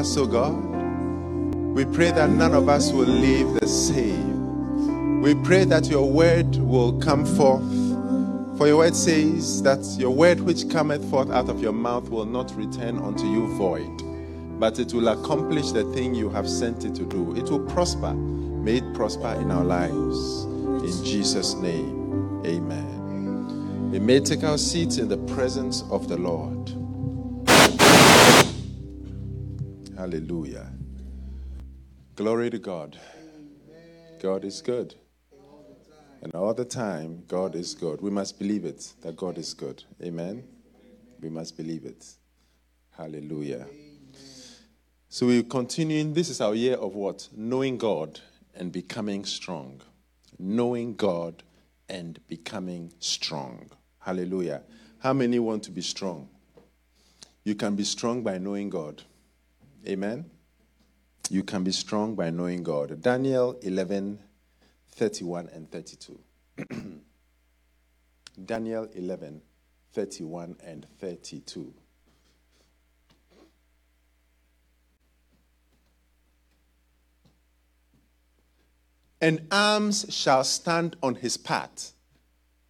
us, 0.00 0.16
O 0.16 0.24
God. 0.24 0.54
We 1.74 1.84
pray 1.84 2.10
that 2.10 2.30
none 2.30 2.54
of 2.54 2.70
us 2.70 2.90
will 2.90 3.06
leave 3.06 3.60
the 3.60 3.68
same. 3.68 5.20
We 5.20 5.34
pray 5.34 5.64
that 5.66 5.90
your 5.90 6.10
word 6.10 6.56
will 6.56 6.98
come 7.00 7.26
forth. 7.26 7.68
For 8.56 8.66
your 8.66 8.78
word 8.78 8.96
says 8.96 9.62
that 9.62 9.84
your 9.98 10.10
word 10.10 10.40
which 10.40 10.70
cometh 10.70 11.04
forth 11.10 11.30
out 11.30 11.50
of 11.50 11.60
your 11.60 11.74
mouth 11.74 12.08
will 12.08 12.24
not 12.24 12.50
return 12.56 12.98
unto 12.98 13.26
you 13.26 13.46
void, 13.58 14.02
but 14.58 14.78
it 14.78 14.94
will 14.94 15.08
accomplish 15.08 15.70
the 15.72 15.84
thing 15.92 16.14
you 16.14 16.30
have 16.30 16.48
sent 16.48 16.86
it 16.86 16.94
to 16.94 17.04
do. 17.04 17.36
It 17.36 17.50
will 17.50 17.66
prosper. 17.66 18.14
May 18.14 18.76
it 18.76 18.94
prosper 18.94 19.34
in 19.34 19.50
our 19.50 19.64
lives. 19.64 20.44
In 20.44 21.04
Jesus' 21.04 21.52
name, 21.56 22.42
amen. 22.46 23.90
We 23.90 23.98
may 23.98 24.20
take 24.20 24.44
our 24.44 24.56
seats 24.56 24.96
in 24.96 25.08
the 25.08 25.18
presence 25.34 25.84
of 25.90 26.08
the 26.08 26.16
Lord. 26.16 26.72
Hallelujah. 30.00 30.72
Glory 32.16 32.48
to 32.48 32.58
God. 32.58 32.98
God 34.18 34.46
is 34.46 34.62
good. 34.62 34.94
And 36.22 36.34
all 36.34 36.54
the 36.54 36.64
time, 36.64 37.22
God 37.28 37.54
is 37.54 37.74
good. 37.74 38.00
We 38.00 38.08
must 38.08 38.38
believe 38.38 38.64
it 38.64 38.94
that 39.02 39.14
God 39.14 39.36
is 39.36 39.52
good. 39.52 39.84
Amen. 40.02 40.42
We 41.20 41.28
must 41.28 41.54
believe 41.54 41.84
it. 41.84 42.06
Hallelujah. 42.96 43.66
So 45.10 45.26
we're 45.26 45.42
continuing. 45.42 46.14
This 46.14 46.30
is 46.30 46.40
our 46.40 46.54
year 46.54 46.76
of 46.76 46.94
what? 46.94 47.28
Knowing 47.36 47.76
God 47.76 48.20
and 48.54 48.72
becoming 48.72 49.26
strong. 49.26 49.82
Knowing 50.38 50.94
God 50.94 51.42
and 51.90 52.18
becoming 52.26 52.90
strong. 53.00 53.70
Hallelujah. 53.98 54.62
How 55.00 55.12
many 55.12 55.38
want 55.38 55.62
to 55.64 55.70
be 55.70 55.82
strong? 55.82 56.30
You 57.44 57.54
can 57.54 57.76
be 57.76 57.84
strong 57.84 58.22
by 58.22 58.38
knowing 58.38 58.70
God. 58.70 59.02
Amen. 59.86 60.30
You 61.30 61.42
can 61.42 61.64
be 61.64 61.72
strong 61.72 62.14
by 62.14 62.30
knowing 62.30 62.62
God. 62.62 63.00
Daniel 63.00 63.58
11, 63.62 64.18
31 64.92 65.48
and 65.52 65.70
32. 65.70 66.20
Daniel 68.44 68.88
11, 68.94 69.40
31 69.92 70.56
and 70.64 70.86
32. 70.98 71.72
And 79.22 79.46
arms 79.50 80.06
shall 80.08 80.44
stand 80.44 80.96
on 81.02 81.14
his 81.14 81.36
path, 81.36 81.92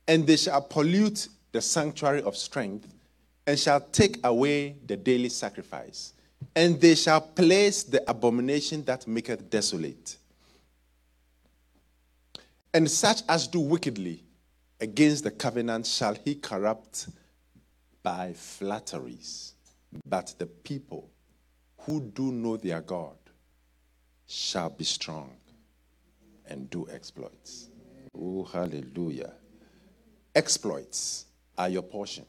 and 0.09 0.27
they 0.27 0.37
shall 0.37 0.61
pollute 0.61 1.29
the 1.53 1.61
sanctuary 1.61 2.23
of 2.23 2.37
strength, 2.37 2.93
and 3.47 3.59
shall 3.59 3.81
take 3.81 4.19
away 4.25 4.77
the 4.87 4.97
daily 4.97 5.29
sacrifice, 5.29 6.13
and 6.55 6.81
they 6.81 6.95
shall 6.95 7.21
place 7.21 7.83
the 7.83 8.09
abomination 8.11 8.85
that 8.85 9.07
maketh 9.07 9.49
desolate. 9.51 10.17
And 12.73 12.91
such 12.91 13.23
as 13.29 13.47
do 13.47 13.61
wickedly 13.61 14.23
against 14.81 15.25
the 15.25 15.31
covenant 15.31 15.87
shall 15.87 16.15
he 16.15 16.35
corrupt 16.37 17.09
by 18.03 18.33
flatteries. 18.33 19.55
But 20.07 20.35
the 20.39 20.47
people 20.47 21.11
who 21.79 22.01
do 22.01 22.31
know 22.31 22.57
their 22.57 22.81
God 22.81 23.17
shall 24.27 24.71
be 24.71 24.85
strong 24.85 25.33
and 26.47 26.71
do 26.71 26.87
exploits. 26.91 27.69
Oh, 28.17 28.45
hallelujah. 28.45 29.33
Exploits 30.35 31.27
are 31.59 31.69
your 31.69 31.83
portion. 31.83 32.25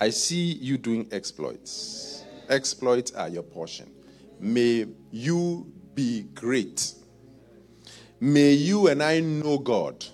I 0.00 0.10
see 0.10 0.52
you 0.52 0.78
doing 0.78 1.08
exploits. 1.12 2.24
Exploits 2.50 3.12
are 3.12 3.28
your 3.28 3.44
portion. 3.44 3.90
May 4.40 4.86
you 5.10 5.72
be 5.94 6.22
great. 6.34 6.94
May 8.18 8.52
you 8.52 8.88
and 8.88 9.02
I 9.02 9.20
know 9.20 9.58
God. 9.58 10.04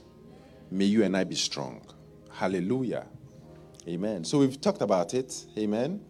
May 0.70 0.84
you 0.84 1.02
and 1.02 1.16
I 1.16 1.24
be 1.24 1.34
strong. 1.34 1.80
Hallelujah. 2.30 3.06
Amen. 3.88 4.24
So 4.24 4.38
we've 4.38 4.60
talked 4.60 4.82
about 4.82 5.14
it. 5.14 5.46
Amen. 5.56 6.04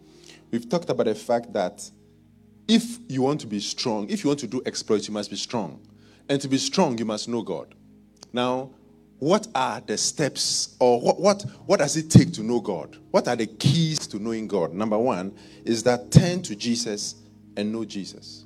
We've 0.51 0.67
talked 0.67 0.89
about 0.89 1.05
the 1.05 1.15
fact 1.15 1.53
that 1.53 1.89
if 2.67 2.99
you 3.07 3.21
want 3.21 3.39
to 3.41 3.47
be 3.47 3.59
strong, 3.61 4.09
if 4.09 4.23
you 4.23 4.29
want 4.29 4.41
to 4.41 4.47
do 4.47 4.61
exploits, 4.65 5.07
you 5.07 5.13
must 5.13 5.29
be 5.29 5.37
strong. 5.37 5.79
And 6.27 6.41
to 6.41 6.49
be 6.49 6.57
strong, 6.57 6.97
you 6.97 7.05
must 7.05 7.29
know 7.29 7.41
God. 7.41 7.73
Now, 8.33 8.71
what 9.19 9.47
are 9.55 9.81
the 9.81 9.97
steps 9.97 10.75
or 10.79 11.01
what, 11.01 11.19
what, 11.19 11.41
what 11.65 11.79
does 11.79 11.97
it 11.97 12.09
take 12.09 12.31
to 12.33 12.43
know 12.43 12.59
God? 12.59 12.97
What 13.11 13.27
are 13.27 13.35
the 13.35 13.47
keys 13.47 14.05
to 14.07 14.19
knowing 14.19 14.47
God? 14.47 14.73
Number 14.73 14.97
one 14.97 15.35
is 15.65 15.83
that 15.83 16.11
turn 16.11 16.43
to 16.43 16.55
Jesus 16.55 17.15
and 17.55 17.71
know 17.71 17.83
Jesus. 17.83 18.45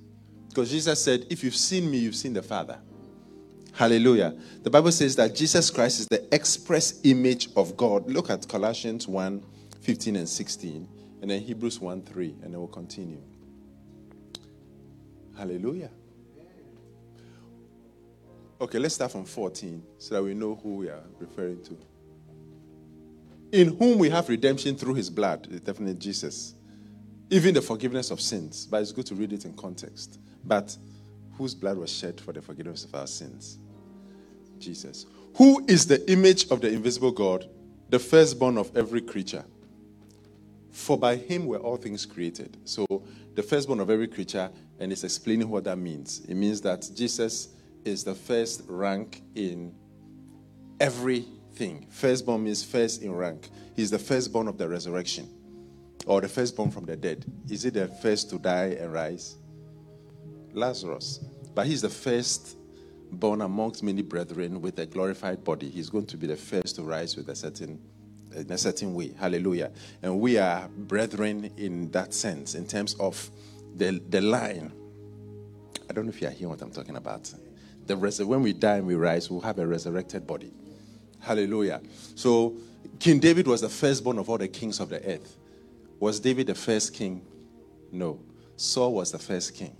Because 0.50 0.72
Jesus 0.72 1.04
said, 1.04 1.26
If 1.30 1.44
you've 1.44 1.56
seen 1.56 1.90
me, 1.90 1.98
you've 1.98 2.16
seen 2.16 2.34
the 2.34 2.42
Father. 2.42 2.80
Hallelujah. 3.74 4.36
The 4.64 4.70
Bible 4.70 4.92
says 4.92 5.16
that 5.16 5.36
Jesus 5.36 5.70
Christ 5.70 6.02
is 6.02 6.08
the 6.08 6.34
express 6.34 7.00
image 7.04 7.50
of 7.56 7.76
God. 7.78 8.10
Look 8.10 8.30
at 8.30 8.48
Colossians 8.48 9.08
1 9.08 9.44
15 9.82 10.16
and 10.16 10.30
16, 10.30 10.88
and 11.22 11.32
then 11.32 11.42
Hebrews 11.42 11.80
1 11.80 12.04
3, 12.04 12.36
and 12.44 12.54
then 12.54 12.60
we'll 12.60 12.68
continue. 12.68 13.22
Hallelujah. 15.36 15.90
Okay, 18.62 18.78
let's 18.78 18.94
start 18.94 19.12
from 19.12 19.26
14 19.26 19.82
so 19.98 20.14
that 20.14 20.22
we 20.22 20.36
know 20.36 20.54
who 20.62 20.76
we 20.76 20.88
are 20.88 21.02
referring 21.18 21.64
to. 21.64 21.76
In 23.52 23.76
whom 23.76 23.98
we 23.98 24.08
have 24.12 24.30
redemption 24.30 24.76
through 24.76 24.94
his 24.94 25.10
blood, 25.10 25.50
definitely 25.66 25.96
Jesus. 25.96 26.54
Even 27.32 27.56
the 27.56 27.62
forgiveness 27.64 28.12
of 28.12 28.22
sins, 28.22 28.68
but 28.68 28.84
it's 28.84 28.92
good 28.92 29.08
to 29.08 29.16
read 29.16 29.34
it 29.34 29.46
in 29.46 29.54
context. 29.54 30.20
But 30.46 30.78
whose 31.40 31.56
blood 31.56 31.76
was 31.80 31.92
shed 31.92 32.22
for 32.22 32.34
the 32.34 32.42
forgiveness 32.44 32.86
of 32.86 32.94
our 32.94 33.08
sins? 33.08 33.58
Jesus. 34.60 35.08
Who 35.38 35.66
is 35.68 35.88
the 35.88 36.08
image 36.12 36.52
of 36.52 36.62
the 36.62 36.68
invisible 36.68 37.12
God, 37.12 37.50
the 37.90 37.98
firstborn 37.98 38.60
of 38.60 38.78
every 38.78 39.02
creature? 39.02 39.44
For 40.70 41.00
by 41.00 41.16
him 41.16 41.48
were 41.48 41.58
all 41.58 41.78
things 41.78 42.06
created. 42.06 42.58
So, 42.66 42.86
the 43.34 43.42
firstborn 43.42 43.80
of 43.80 43.90
every 43.90 44.08
creature, 44.08 44.52
and 44.80 44.92
it's 44.92 45.04
explaining 45.04 45.50
what 45.50 45.64
that 45.64 45.80
means. 45.80 46.22
It 46.30 46.36
means 46.36 46.62
that 46.62 46.88
Jesus 46.94 47.50
is 47.86 48.04
the 48.04 48.16
first 48.16 48.64
rank 48.68 49.22
in 49.36 49.74
everything. 50.80 51.86
Firstborn 51.90 52.44
means 52.44 52.64
first 52.64 53.02
in 53.02 53.14
rank. 53.14 53.50
He's 53.76 53.92
the 53.92 54.00
firstborn 54.00 54.48
of 54.48 54.58
the 54.58 54.68
resurrection 54.68 55.30
or 56.06 56.22
the 56.22 56.28
firstborn 56.28 56.72
from 56.72 56.86
the 56.86 56.96
dead. 56.96 57.26
Is 57.50 57.66
it 57.66 57.76
the 57.76 57.88
first 57.88 58.30
to 58.32 58.40
die 58.40 58.78
and 58.80 58.92
rise? 58.92 59.38
Lazarus. 60.54 61.20
But 61.54 61.68
he's 61.68 61.82
the 61.82 61.90
first 61.90 62.58
born 63.12 63.42
amongst 63.42 63.84
many 63.84 64.02
brethren 64.02 64.62
with 64.62 64.80
a 64.80 64.86
glorified 64.86 65.44
body. 65.44 65.70
He's 65.70 65.90
going 65.90 66.08
to 66.08 66.18
be 66.18 66.28
the 66.28 66.38
first 66.38 66.76
to 66.78 66.84
rise 66.84 67.16
with 67.16 67.30
a 67.30 67.36
certain 67.36 67.80
in 68.36 68.50
a 68.50 68.58
certain 68.58 68.94
way. 68.94 69.14
Hallelujah. 69.20 69.72
And 70.02 70.20
we 70.20 70.38
are 70.38 70.70
brethren 70.70 71.52
in 71.58 71.92
that 71.92 72.14
sense, 72.14 72.56
in 72.56 72.66
terms 72.66 72.96
of 72.96 73.30
the, 73.76 74.02
the 74.10 74.22
line. 74.22 74.72
I 75.90 75.94
don't 75.94 76.06
know 76.06 76.12
if 76.12 76.22
you 76.22 76.30
are 76.30 76.32
hearing 76.32 76.50
what 76.50 76.62
I'm 76.62 76.72
talking 76.72 76.96
about 76.96 77.34
the 77.92 77.98
res- 77.98 78.24
when 78.24 78.42
we 78.42 78.54
die 78.54 78.78
and 78.78 78.88
we 78.88 78.96
rise, 78.96 79.30
we'll 79.30 79.42
have 79.42 79.60
a 79.60 79.68
resurrected 79.68 80.26
body. 80.26 80.54
Hallelujah. 81.20 81.82
So 82.16 82.56
King 83.00 83.20
David 83.20 83.48
was 83.48 83.62
the 83.62 83.70
firstborn 83.70 84.18
of 84.18 84.30
all 84.30 84.38
the 84.38 84.48
kings 84.48 84.80
of 84.80 84.90
the 84.90 85.06
earth. 85.06 85.38
Was 86.00 86.20
David 86.20 86.48
the 86.48 86.56
first 86.56 86.94
king? 86.94 87.22
No. 87.92 88.22
Saul 88.56 88.94
was 88.94 89.12
the 89.12 89.20
first 89.20 89.56
king. 89.56 89.76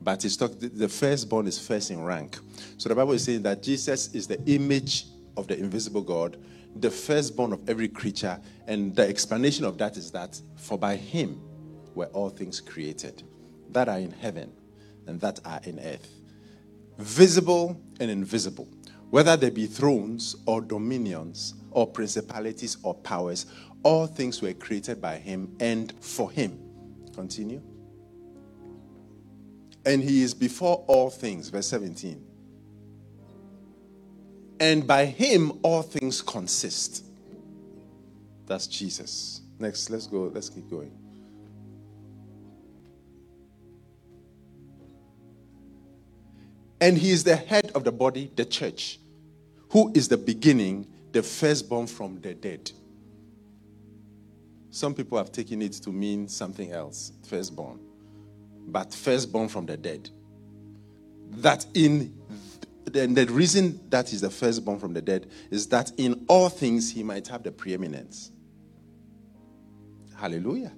But 0.00 0.20
talk, 0.38 0.52
the 0.58 0.88
firstborn 0.88 1.48
is 1.48 1.58
first 1.58 1.90
in 1.90 2.02
rank. 2.02 2.38
So 2.78 2.88
the 2.88 2.94
Bible 2.94 3.12
is 3.12 3.24
saying 3.24 3.42
that 3.42 3.62
Jesus 3.62 4.14
is 4.14 4.26
the 4.28 4.40
image 4.46 5.06
of 5.36 5.48
the 5.48 5.58
invisible 5.58 6.02
God, 6.02 6.38
the 6.76 6.90
firstborn 6.90 7.52
of 7.52 7.68
every 7.68 7.88
creature. 7.88 8.40
And 8.68 8.94
the 8.94 9.06
explanation 9.06 9.64
of 9.64 9.76
that 9.78 9.96
is 9.96 10.12
that 10.12 10.40
for 10.56 10.78
by 10.78 10.96
him 10.96 11.40
were 11.94 12.06
all 12.06 12.30
things 12.30 12.60
created 12.60 13.24
that 13.70 13.88
are 13.88 13.98
in 13.98 14.12
heaven 14.12 14.52
and 15.06 15.20
that 15.20 15.40
are 15.44 15.60
in 15.64 15.80
earth 15.80 16.19
visible 17.00 17.80
and 17.98 18.10
invisible, 18.10 18.68
whether 19.10 19.36
they 19.36 19.50
be 19.50 19.66
thrones 19.66 20.36
or 20.46 20.60
dominions 20.60 21.54
or 21.70 21.86
principalities 21.86 22.76
or 22.82 22.94
powers, 22.94 23.46
all 23.82 24.06
things 24.06 24.42
were 24.42 24.52
created 24.52 25.00
by 25.00 25.16
him 25.16 25.54
and 25.60 25.92
for 26.00 26.30
him. 26.30 26.58
Continue. 27.14 27.62
And 29.84 30.02
he 30.02 30.22
is 30.22 30.34
before 30.34 30.84
all 30.86 31.10
things, 31.10 31.48
verse 31.48 31.66
17. 31.68 32.26
And 34.60 34.86
by 34.86 35.06
him 35.06 35.58
all 35.62 35.82
things 35.82 36.20
consist. 36.20 37.06
That's 38.46 38.66
Jesus. 38.66 39.40
Next, 39.58 39.88
let's 39.88 40.06
go, 40.06 40.30
let's 40.34 40.50
keep 40.50 40.68
going. 40.68 40.92
And 46.80 46.96
he 46.96 47.10
is 47.10 47.24
the 47.24 47.36
head 47.36 47.72
of 47.74 47.84
the 47.84 47.92
body, 47.92 48.30
the 48.36 48.44
church, 48.44 48.98
who 49.70 49.92
is 49.94 50.08
the 50.08 50.16
beginning, 50.16 50.86
the 51.12 51.22
firstborn 51.22 51.86
from 51.86 52.20
the 52.20 52.34
dead. 52.34 52.70
Some 54.70 54.94
people 54.94 55.18
have 55.18 55.32
taken 55.32 55.62
it 55.62 55.72
to 55.74 55.90
mean 55.90 56.28
something 56.28 56.70
else, 56.72 57.12
firstborn. 57.26 57.80
But 58.68 58.94
firstborn 58.94 59.48
from 59.48 59.66
the 59.66 59.76
dead. 59.76 60.08
That 61.30 61.66
in 61.74 62.14
the 62.84 63.26
reason 63.30 63.80
that 63.90 64.08
he's 64.08 64.20
the 64.20 64.30
firstborn 64.30 64.78
from 64.78 64.94
the 64.94 65.02
dead 65.02 65.28
is 65.50 65.66
that 65.68 65.92
in 65.96 66.24
all 66.28 66.48
things 66.48 66.90
he 66.90 67.02
might 67.02 67.28
have 67.28 67.42
the 67.42 67.52
preeminence. 67.52 68.30
Hallelujah. 70.16 70.72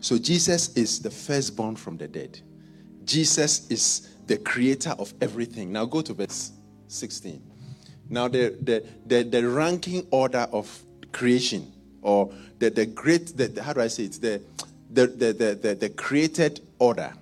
So 0.00 0.18
Jesus 0.18 0.74
is 0.76 1.00
the 1.00 1.10
firstborn 1.10 1.76
from 1.76 1.96
the 1.96 2.08
dead. 2.08 2.40
Jesus 3.04 3.70
is 3.70 4.08
the 4.28 4.38
creator 4.38 4.94
of 4.98 5.12
everything. 5.20 5.72
Now 5.72 5.84
go 5.84 6.00
to 6.02 6.14
verse 6.14 6.52
16. 6.86 7.42
Now 8.08 8.28
the 8.28 8.56
the 8.62 8.84
the, 9.06 9.22
the 9.24 9.48
ranking 9.48 10.06
order 10.10 10.46
of 10.52 10.82
creation 11.12 11.72
or 12.02 12.32
the, 12.58 12.70
the 12.70 12.86
great 12.86 13.36
the, 13.36 13.62
how 13.62 13.72
do 13.72 13.80
I 13.80 13.88
say 13.88 14.04
it? 14.04 14.12
The 14.12 14.40
the, 14.90 15.06
the, 15.06 15.32
the, 15.34 15.54
the, 15.54 15.74
the 15.74 15.90
created 15.90 16.60
order 16.78 17.12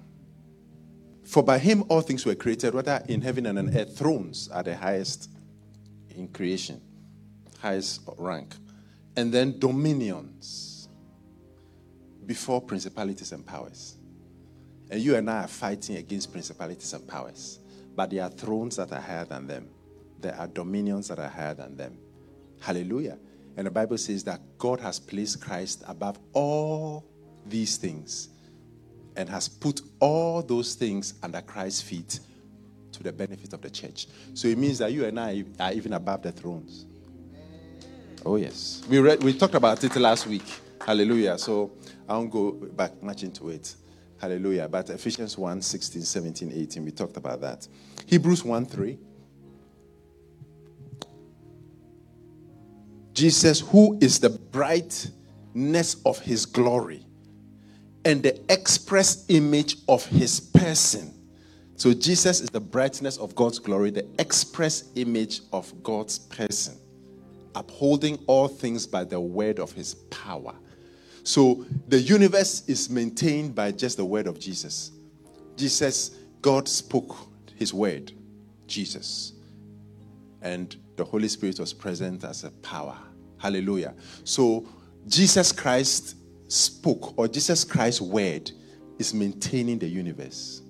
for 1.27 1.43
by 1.43 1.59
him 1.59 1.85
all 1.89 2.03
things 2.03 2.25
were 2.25 2.37
created, 2.37 2.73
whether 2.73 3.03
in 3.09 3.21
heaven 3.21 3.47
and 3.47 3.59
on 3.59 3.77
earth. 3.77 3.99
Thrones 3.99 4.49
are 4.49 4.63
the 4.63 4.77
highest 4.77 5.29
in 6.15 6.29
creation, 6.29 6.81
highest 7.59 8.03
rank. 8.17 8.55
And 9.17 9.33
then 9.33 9.59
dominions 9.59 10.89
before 12.25 12.61
principalities 12.61 13.33
and 13.33 13.45
powers. 13.45 13.96
And 14.91 15.01
you 15.01 15.17
and 15.17 15.29
I 15.31 15.45
are 15.45 15.49
fighting 15.49 15.97
against 15.97 16.33
principalities 16.33 16.93
and 16.93 17.07
powers. 17.07 17.59
But 17.95 18.11
there 18.11 18.23
are 18.23 18.31
thrones 18.31 18.77
that 18.77 18.93
are 18.93 19.01
higher 19.01 19.25
than 19.25 19.47
them, 19.47 19.69
there 20.21 20.37
are 20.37 20.47
dominions 20.47 21.09
that 21.09 21.19
are 21.19 21.29
higher 21.29 21.55
than 21.55 21.77
them. 21.77 21.99
Hallelujah. 22.61 23.19
And 23.57 23.67
the 23.67 23.71
Bible 23.71 23.97
says 23.97 24.25
that 24.25 24.41
God 24.59 24.81
has 24.81 24.99
placed 24.99 25.41
Christ 25.41 25.83
above 25.87 26.19
all 26.33 27.05
these 27.47 27.77
things 27.77 28.29
and 29.17 29.29
has 29.29 29.49
put 29.49 29.81
all 29.99 30.43
those 30.43 30.75
things 30.75 31.15
under 31.23 31.41
Christ's 31.41 31.81
feet 31.81 32.21
to 32.93 33.03
the 33.03 33.13
benefit 33.13 33.53
of 33.53 33.63
the 33.63 33.71
church. 33.71 34.09
So 34.35 34.49
it 34.49 34.59
means 34.59 34.79
that 34.79 34.93
you 34.93 35.07
and 35.07 35.19
I 35.19 35.45
are 35.59 35.73
even 35.73 35.95
above 35.95 36.23
the 36.23 36.33
thrones. 36.33 36.85
Oh, 38.25 38.37
yes. 38.37 38.83
We, 38.89 38.99
read, 38.99 39.23
we 39.23 39.33
talked 39.33 39.55
about 39.55 39.83
it 39.83 39.95
last 39.97 40.27
week. 40.27 40.45
Hallelujah. 40.85 41.39
So 41.39 41.73
I 42.09 42.17
won't 42.17 42.31
go 42.31 42.53
back 42.53 43.03
much 43.03 43.23
into 43.23 43.49
it. 43.51 43.75
Hallelujah. 44.19 44.69
But 44.69 44.91
Ephesians 44.91 45.37
1 45.37 45.63
16, 45.63 46.03
17, 46.03 46.53
18, 46.55 46.85
we 46.85 46.91
talked 46.91 47.17
about 47.17 47.41
that. 47.43 47.67
Hebrews 48.07 48.45
1 48.45 48.67
3. 48.67 48.99
Jesus, 53.13 53.61
who 53.61 53.99
is 54.01 54.21
the 54.21 54.31
brightness 54.31 55.97
of 56.05 56.19
his 56.19 56.45
glory 56.45 57.07
and 58.05 58.23
the 58.23 58.39
express 58.53 59.25
image 59.29 59.77
of 59.89 60.05
his 60.07 60.39
person. 60.39 61.13
So 61.77 61.93
Jesus 61.93 62.41
is 62.41 62.51
the 62.51 62.61
brightness 62.61 63.17
of 63.17 63.35
God's 63.35 63.59
glory, 63.59 63.91
the 63.91 64.07
express 64.19 64.85
image 64.95 65.41
of 65.53 65.83
God's 65.83 66.19
person, 66.19 66.79
upholding 67.55 68.19
all 68.27 68.49
things 68.49 68.87
by 68.87 69.05
the 69.05 69.21
word 69.21 69.59
of 69.59 69.73
his 69.73 69.95
power. 70.11 70.55
So 71.27 71.67
the 71.89 71.99
universe 71.99 72.63
is 72.69 72.89
maintained 72.89 73.53
by 73.57 73.73
just 73.73 73.97
the 73.97 74.05
word 74.05 74.29
of 74.29 74.39
Jesus. 74.39 74.93
Jesus, 75.57 76.13
God 76.41 76.69
spoke 76.69 77.17
his 77.57 77.75
word, 77.75 78.13
Jesus. 78.69 79.33
And 80.41 80.77
the 80.95 81.05
Holy 81.05 81.27
Spirit 81.27 81.59
was 81.59 81.73
present 81.73 82.23
as 82.23 82.45
a 82.45 82.53
power. 82.63 82.97
Hallelujah. 83.39 83.95
So 84.23 84.69
Jesus 85.09 85.51
Christ 85.51 86.15
spoke, 86.47 87.19
or 87.19 87.27
Jesus 87.27 87.65
Christ's 87.65 88.03
word, 88.03 88.53
is 89.01 89.13
maintaining 89.13 89.81
the 89.81 89.89
universe. 89.89 90.63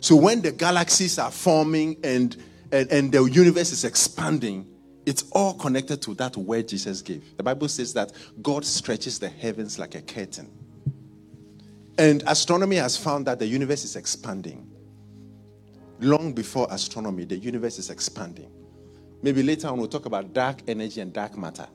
So 0.00 0.16
when 0.16 0.42
the 0.42 0.50
galaxies 0.50 1.16
are 1.20 1.30
forming 1.30 1.96
and, 2.02 2.36
and, 2.72 2.90
and 2.90 3.12
the 3.12 3.22
universe 3.22 3.70
is 3.70 3.84
expanding, 3.84 4.66
it's 5.04 5.24
all 5.32 5.54
connected 5.54 6.00
to 6.02 6.14
that 6.14 6.36
word 6.36 6.68
Jesus 6.68 7.02
gave. 7.02 7.36
The 7.36 7.42
Bible 7.42 7.68
says 7.68 7.92
that 7.94 8.12
God 8.40 8.64
stretches 8.64 9.18
the 9.18 9.28
heavens 9.28 9.78
like 9.78 9.94
a 9.94 10.02
curtain. 10.02 10.50
And 11.98 12.22
astronomy 12.26 12.76
has 12.76 12.96
found 12.96 13.26
that 13.26 13.38
the 13.38 13.46
universe 13.46 13.84
is 13.84 13.96
expanding. 13.96 14.68
Long 16.00 16.32
before 16.32 16.66
astronomy, 16.70 17.24
the 17.24 17.36
universe 17.36 17.78
is 17.78 17.90
expanding. 17.90 18.50
Maybe 19.22 19.42
later 19.42 19.68
on 19.68 19.78
we'll 19.78 19.88
talk 19.88 20.06
about 20.06 20.32
dark 20.32 20.62
energy 20.66 21.00
and 21.00 21.12
dark 21.12 21.36
matter. 21.36 21.66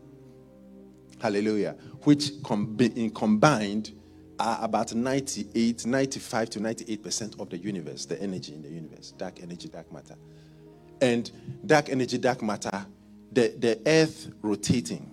Hallelujah. 1.19 1.75
Which 2.03 2.31
com- 2.43 2.77
combined 3.15 3.93
are 4.39 4.59
about 4.61 4.93
98, 4.93 5.85
95 5.85 6.49
to 6.51 6.59
98% 6.59 7.39
of 7.39 7.49
the 7.49 7.57
universe, 7.57 8.05
the 8.05 8.21
energy 8.21 8.53
in 8.53 8.61
the 8.61 8.69
universe, 8.69 9.11
dark 9.11 9.41
energy, 9.41 9.67
dark 9.67 9.91
matter. 9.91 10.15
And 11.01 11.31
dark 11.65 11.89
energy, 11.89 12.17
dark 12.17 12.41
matter, 12.41 12.85
the, 13.37 13.53
the 13.59 13.79
earth 13.85 14.31
rotating 14.41 15.11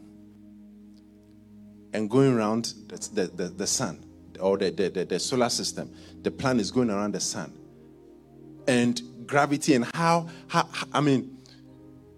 and 1.92 2.08
going 2.08 2.32
around 2.32 2.72
the, 2.88 3.26
the, 3.26 3.48
the, 3.48 3.66
sun 3.66 4.02
or 4.40 4.56
the, 4.56 4.70
the, 4.70 5.04
the 5.04 5.18
solar 5.20 5.50
system. 5.50 5.94
The 6.22 6.30
planet 6.30 6.62
is 6.62 6.70
going 6.70 6.88
around 6.88 7.12
the 7.12 7.20
sun. 7.20 7.52
And 8.66 9.26
gravity 9.26 9.74
and 9.74 9.84
how, 9.94 10.30
how 10.48 10.66
I 10.90 11.02
mean, 11.02 11.36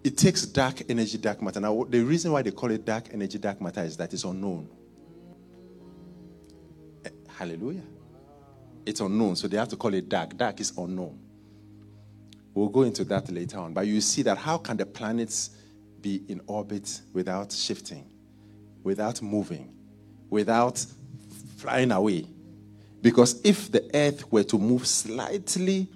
it 0.05 0.17
takes 0.17 0.47
dark 0.47 0.89
energy, 0.89 1.19
dark 1.19 1.43
matter. 1.43 1.59
Now, 1.59 1.85
the 1.89 2.03
reason 2.03 2.31
why 2.31 2.43
they 2.43 2.53
call 2.53 2.71
it 2.71 2.85
dark 2.85 3.09
energy, 3.13 3.39
dark 3.39 3.61
matter 3.61 3.83
is 3.83 3.97
that 3.97 4.15
it's 4.15 4.23
unknown. 4.23 4.69
Eh, 7.05 7.11
hallelujah. 7.37 7.83
It's 8.87 9.01
unknown, 9.01 9.35
so 9.35 9.49
they 9.49 9.57
have 9.57 9.71
to 9.71 9.77
call 9.77 9.93
it 9.93 10.09
dark. 10.09 10.37
Dark 10.37 10.61
is 10.61 10.73
unknown. 10.79 11.19
We'll 12.55 12.69
go 12.69 12.83
into 12.83 13.03
that 13.07 13.29
later 13.29 13.59
on. 13.59 13.75
But 13.75 13.89
you 13.89 14.01
see 14.01 14.23
that 14.23 14.39
how 14.39 14.59
can 14.59 14.77
the 14.77 14.87
planets 14.87 15.51
be 16.03 16.23
in 16.29 16.41
orbit 16.47 17.01
without 17.13 17.53
shifting, 17.53 18.09
without 18.83 19.21
moving, 19.23 19.75
without 20.31 20.85
flying 21.57 21.93
away? 21.93 22.27
Because 23.03 23.41
if 23.45 23.71
the 23.71 23.89
earth 23.95 24.31
were 24.33 24.45
to 24.45 24.59
move 24.59 24.87
slightly 24.87 25.89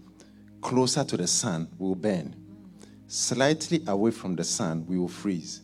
closer 0.60 1.04
to 1.04 1.16
the 1.16 1.26
sun, 1.26 1.68
we'll 1.78 1.94
burn 1.94 2.34
slightly 3.10 3.82
away 3.88 4.12
from 4.12 4.36
the 4.36 4.44
sun, 4.44 4.86
we 4.86 4.96
will 4.96 5.08
freeze. 5.08 5.62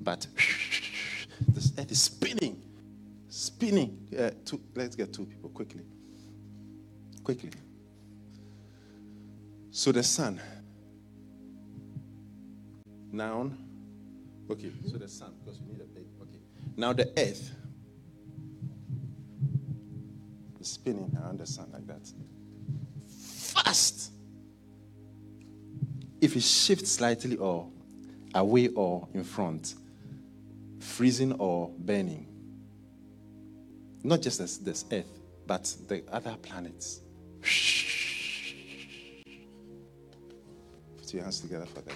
But 0.00 0.26
the 1.48 1.72
earth 1.78 1.92
is 1.92 2.02
spinning, 2.02 2.60
spinning. 3.28 3.96
Uh, 4.18 4.30
two, 4.44 4.60
let's 4.74 4.96
get 4.96 5.12
two 5.12 5.26
people 5.26 5.50
quickly. 5.50 5.82
Quickly. 7.22 7.50
So 9.70 9.92
the 9.92 10.02
sun. 10.02 10.40
Noun. 13.12 13.56
Okay, 14.50 14.70
so 14.90 14.98
the 14.98 15.08
sun, 15.08 15.32
because 15.44 15.60
we 15.60 15.72
need 15.72 15.80
a 15.80 15.84
big. 15.84 16.04
Okay. 16.22 16.38
Now 16.76 16.92
the 16.92 17.08
earth 17.18 17.50
is 20.60 20.68
spinning 20.68 21.16
around 21.20 21.38
the 21.38 21.46
sun 21.46 21.68
like 21.72 21.86
that. 21.86 22.08
Fast 23.08 24.12
if 26.20 26.36
it 26.36 26.42
shifts 26.42 26.92
slightly 26.92 27.36
or 27.36 27.68
away 28.34 28.68
or 28.68 29.08
in 29.14 29.24
front, 29.24 29.74
freezing 30.80 31.32
or 31.34 31.70
burning, 31.78 32.26
not 34.02 34.22
just 34.22 34.38
this, 34.38 34.58
this 34.58 34.84
earth, 34.92 35.06
but 35.46 35.74
the 35.88 36.02
other 36.10 36.36
planets. 36.42 37.00
Put 40.96 41.14
your 41.14 41.22
hands 41.22 41.40
together 41.40 41.66
for 41.66 41.80
that. 41.82 41.94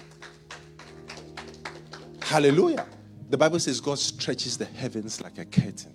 Hallelujah. 2.31 2.85
The 3.29 3.35
Bible 3.35 3.59
says 3.59 3.81
God 3.81 3.99
stretches 3.99 4.57
the 4.57 4.63
heavens 4.63 5.19
like 5.19 5.37
a 5.37 5.43
curtain. 5.43 5.93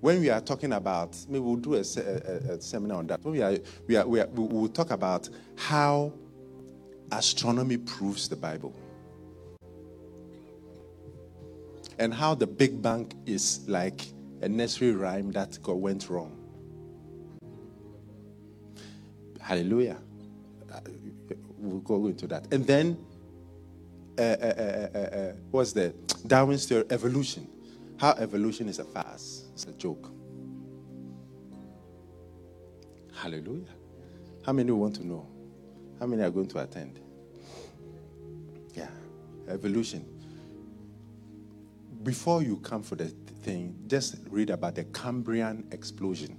When 0.00 0.20
we 0.20 0.30
are 0.30 0.40
talking 0.40 0.74
about, 0.74 1.16
maybe 1.28 1.40
we'll 1.40 1.56
do 1.56 1.74
a, 1.74 1.78
a, 1.78 2.52
a 2.52 2.60
seminar 2.60 2.98
on 2.98 3.08
that. 3.08 3.24
When 3.24 3.32
we 3.32 3.42
are, 3.42 3.58
we 3.88 3.96
are, 3.96 4.06
we 4.06 4.20
are, 4.20 4.28
we'll 4.28 4.68
talk 4.68 4.92
about 4.92 5.28
how 5.56 6.12
astronomy 7.10 7.78
proves 7.78 8.28
the 8.28 8.36
Bible. 8.36 8.76
And 11.98 12.14
how 12.14 12.36
the 12.36 12.46
Big 12.46 12.80
Bang 12.80 13.10
is 13.26 13.68
like 13.68 14.06
a 14.42 14.48
nursery 14.48 14.92
rhyme 14.92 15.32
that 15.32 15.60
got 15.64 15.80
went 15.80 16.08
wrong. 16.08 16.30
Hallelujah. 19.40 19.98
Uh, 20.72 20.78
we'll 21.58 21.80
go 21.80 22.06
into 22.06 22.28
that. 22.28 22.52
And 22.52 22.64
then, 22.64 23.04
uh, 24.18 24.22
uh, 24.22 24.88
uh, 24.94 24.98
uh 24.98 25.32
what's 25.50 25.72
the 25.72 25.94
Darwin's 26.26 26.66
theory? 26.66 26.84
Evolution. 26.90 27.48
How 27.98 28.12
evolution 28.12 28.68
is 28.68 28.78
a 28.78 28.84
farce, 28.84 29.46
it's 29.54 29.64
a 29.64 29.72
joke. 29.72 30.10
Hallelujah. 33.14 33.72
How 34.44 34.52
many 34.52 34.70
want 34.70 34.94
to 34.96 35.06
know? 35.06 35.26
How 35.98 36.06
many 36.06 36.22
are 36.22 36.30
going 36.30 36.48
to 36.48 36.58
attend? 36.58 37.00
Yeah. 38.74 38.88
Evolution. 39.48 40.04
Before 42.02 42.42
you 42.42 42.58
come 42.58 42.82
for 42.82 42.94
the 42.94 43.06
thing, 43.42 43.74
just 43.86 44.16
read 44.28 44.50
about 44.50 44.74
the 44.74 44.84
Cambrian 44.84 45.66
explosion. 45.72 46.38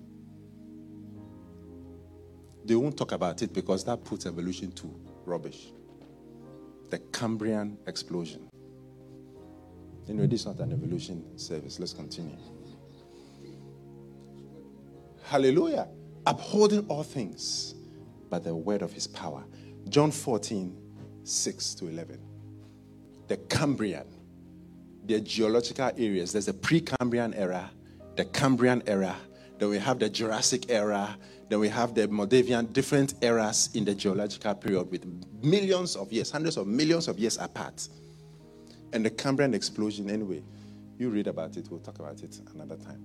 They 2.64 2.76
won't 2.76 2.96
talk 2.96 3.12
about 3.12 3.42
it 3.42 3.54
because 3.54 3.84
that 3.86 4.04
puts 4.04 4.26
evolution 4.26 4.72
to 4.74 4.94
rubbish. 5.26 5.72
The 6.90 7.00
Cambrian 7.12 7.78
explosion. 7.88 8.50
Anyway, 10.10 10.28
this 10.28 10.42
is 10.42 10.46
not 10.46 10.60
an 10.60 10.72
evolution 10.72 11.38
service. 11.38 11.80
Let's 11.80 11.94
continue. 11.94 12.38
Hallelujah. 15.24 15.90
Upholding 16.26 16.86
all 16.88 17.04
things 17.04 17.76
by 18.30 18.40
the 18.40 18.56
word 18.56 18.82
of 18.82 18.94
his 18.94 19.08
power. 19.08 19.44
John 19.90 20.12
14, 20.12 20.78
6 21.24 21.74
to 21.76 21.88
11. 21.88 22.20
The 23.28 23.38
Cambrian, 23.38 24.08
the 25.06 25.20
geological 25.20 25.92
areas. 25.98 26.32
There's 26.32 26.48
a 26.48 26.54
Precambrian 26.54 27.38
era, 27.38 27.70
the 28.16 28.26
Cambrian 28.26 28.82
era, 28.88 29.16
then 29.60 29.70
we 29.70 29.80
have 29.80 30.00
the 30.00 30.10
Jurassic 30.10 30.70
era, 30.70 31.18
then 31.50 31.60
we 31.60 31.70
have 31.70 31.96
the 31.96 32.08
Moldavian, 32.08 32.68
different 32.68 33.16
eras 33.22 33.70
in 33.74 33.86
the 33.86 33.96
geological 33.96 34.54
period 34.56 34.92
with 34.92 35.06
millions 35.42 35.96
of 35.96 36.12
years, 36.12 36.32
hundreds 36.32 36.58
of 36.58 36.68
millions 36.68 37.08
of 37.08 37.18
years 37.18 37.38
apart. 37.38 37.88
And 38.94 39.06
the 39.06 39.10
Cambrian 39.10 39.54
explosion, 39.54 40.10
anyway, 40.10 40.44
you 40.98 41.10
read 41.10 41.28
about 41.28 41.58
it, 41.58 41.68
we'll 41.70 41.80
talk 41.80 42.00
about 42.00 42.22
it 42.22 42.40
another 42.54 42.76
time. 42.78 43.04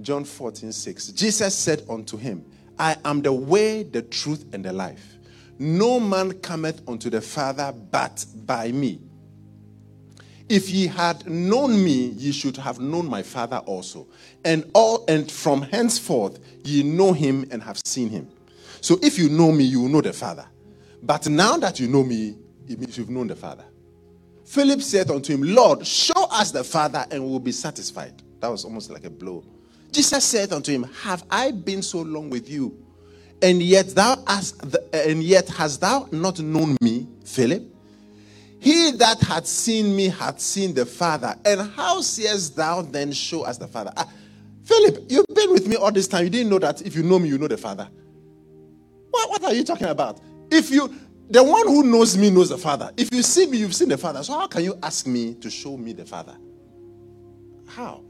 John 0.00 0.24
14, 0.24 0.72
6. 0.72 1.08
Jesus 1.08 1.54
said 1.54 1.82
unto 1.88 2.16
him, 2.16 2.44
I 2.78 2.96
am 3.04 3.22
the 3.22 3.32
way, 3.32 3.82
the 3.82 4.02
truth, 4.02 4.46
and 4.52 4.64
the 4.64 4.72
life. 4.72 5.18
No 5.58 6.00
man 6.00 6.32
cometh 6.40 6.82
unto 6.88 7.10
the 7.10 7.20
Father 7.20 7.72
but 7.90 8.24
by 8.46 8.72
me. 8.72 9.00
If 10.52 10.68
ye 10.68 10.86
had 10.86 11.26
known 11.26 11.82
me, 11.82 12.08
ye 12.08 12.30
should 12.30 12.58
have 12.58 12.78
known 12.78 13.08
my 13.08 13.22
Father 13.22 13.62
also. 13.64 14.06
And 14.44 14.70
all 14.74 15.02
and 15.08 15.32
from 15.32 15.62
henceforth 15.62 16.38
ye 16.62 16.82
know 16.82 17.14
him 17.14 17.48
and 17.50 17.62
have 17.62 17.80
seen 17.86 18.10
him. 18.10 18.28
So 18.82 18.98
if 19.00 19.18
you 19.18 19.30
know 19.30 19.50
me, 19.50 19.64
you 19.64 19.80
will 19.80 19.88
know 19.88 20.02
the 20.02 20.12
Father. 20.12 20.44
But 21.02 21.26
now 21.26 21.56
that 21.56 21.80
you 21.80 21.88
know 21.88 22.04
me, 22.04 22.36
it 22.68 22.78
means 22.78 22.98
you've 22.98 23.08
known 23.08 23.28
the 23.28 23.34
Father. 23.34 23.64
Philip 24.44 24.82
said 24.82 25.10
unto 25.10 25.32
him, 25.32 25.42
Lord, 25.42 25.86
show 25.86 26.24
us 26.30 26.50
the 26.50 26.64
Father 26.64 27.06
and 27.10 27.24
we'll 27.24 27.40
be 27.40 27.52
satisfied. 27.52 28.22
That 28.40 28.48
was 28.48 28.66
almost 28.66 28.90
like 28.90 29.04
a 29.04 29.10
blow. 29.10 29.42
Jesus 29.90 30.22
said 30.22 30.52
unto 30.52 30.70
him, 30.70 30.82
Have 31.00 31.24
I 31.30 31.52
been 31.52 31.80
so 31.80 32.02
long 32.02 32.28
with 32.28 32.50
you? 32.50 32.76
And 33.40 33.62
yet 33.62 33.88
thou 33.94 34.22
hast 34.26 34.62
and 34.92 35.22
yet 35.22 35.48
hast 35.48 35.80
thou 35.80 36.10
not 36.12 36.40
known 36.40 36.76
me, 36.82 37.08
Philip? 37.24 37.71
He 38.62 38.92
that 38.92 39.20
had 39.20 39.44
seen 39.44 39.96
me 39.96 40.06
had 40.08 40.40
seen 40.40 40.72
the 40.72 40.86
Father. 40.86 41.34
And 41.44 41.68
how 41.72 42.00
seest 42.00 42.54
thou 42.54 42.82
then 42.82 43.10
show 43.10 43.42
us 43.42 43.58
the 43.58 43.66
Father? 43.66 43.92
Ah, 43.96 44.08
Philip, 44.62 45.06
you've 45.08 45.26
been 45.34 45.50
with 45.50 45.66
me 45.66 45.74
all 45.74 45.90
this 45.90 46.06
time. 46.06 46.22
You 46.22 46.30
didn't 46.30 46.48
know 46.48 46.60
that 46.60 46.80
if 46.82 46.94
you 46.94 47.02
know 47.02 47.18
me, 47.18 47.28
you 47.28 47.38
know 47.38 47.48
the 47.48 47.56
Father. 47.56 47.88
What, 49.10 49.30
what 49.30 49.44
are 49.44 49.52
you 49.52 49.64
talking 49.64 49.88
about? 49.88 50.20
If 50.52 50.70
you 50.70 50.94
the 51.28 51.42
one 51.42 51.66
who 51.66 51.82
knows 51.82 52.16
me 52.16 52.30
knows 52.30 52.50
the 52.50 52.58
Father. 52.58 52.92
If 52.96 53.12
you 53.12 53.22
see 53.22 53.46
me, 53.46 53.58
you've 53.58 53.74
seen 53.74 53.88
the 53.88 53.98
Father. 53.98 54.22
So 54.22 54.38
how 54.38 54.46
can 54.46 54.62
you 54.62 54.78
ask 54.80 55.08
me 55.08 55.34
to 55.34 55.50
show 55.50 55.76
me 55.76 55.92
the 55.92 56.04
Father? 56.04 56.36
How? 57.66 58.04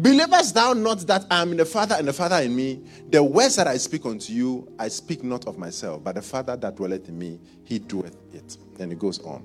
Believest 0.00 0.54
thou 0.54 0.72
not 0.72 1.00
that 1.00 1.26
I 1.30 1.42
am 1.42 1.50
in 1.50 1.58
the 1.58 1.66
Father 1.66 1.96
and 1.98 2.08
the 2.08 2.14
Father 2.14 2.36
in 2.36 2.56
me? 2.56 2.82
The 3.10 3.22
words 3.22 3.56
that 3.56 3.66
I 3.66 3.76
speak 3.76 4.06
unto 4.06 4.32
you, 4.32 4.72
I 4.78 4.88
speak 4.88 5.22
not 5.22 5.46
of 5.46 5.58
myself, 5.58 6.02
but 6.02 6.14
the 6.14 6.22
Father 6.22 6.56
that 6.56 6.76
dwelleth 6.76 7.08
in 7.10 7.18
me, 7.18 7.38
he 7.64 7.78
doeth 7.78 8.16
it. 8.32 8.56
And 8.80 8.90
it 8.90 8.98
goes 8.98 9.20
on. 9.20 9.44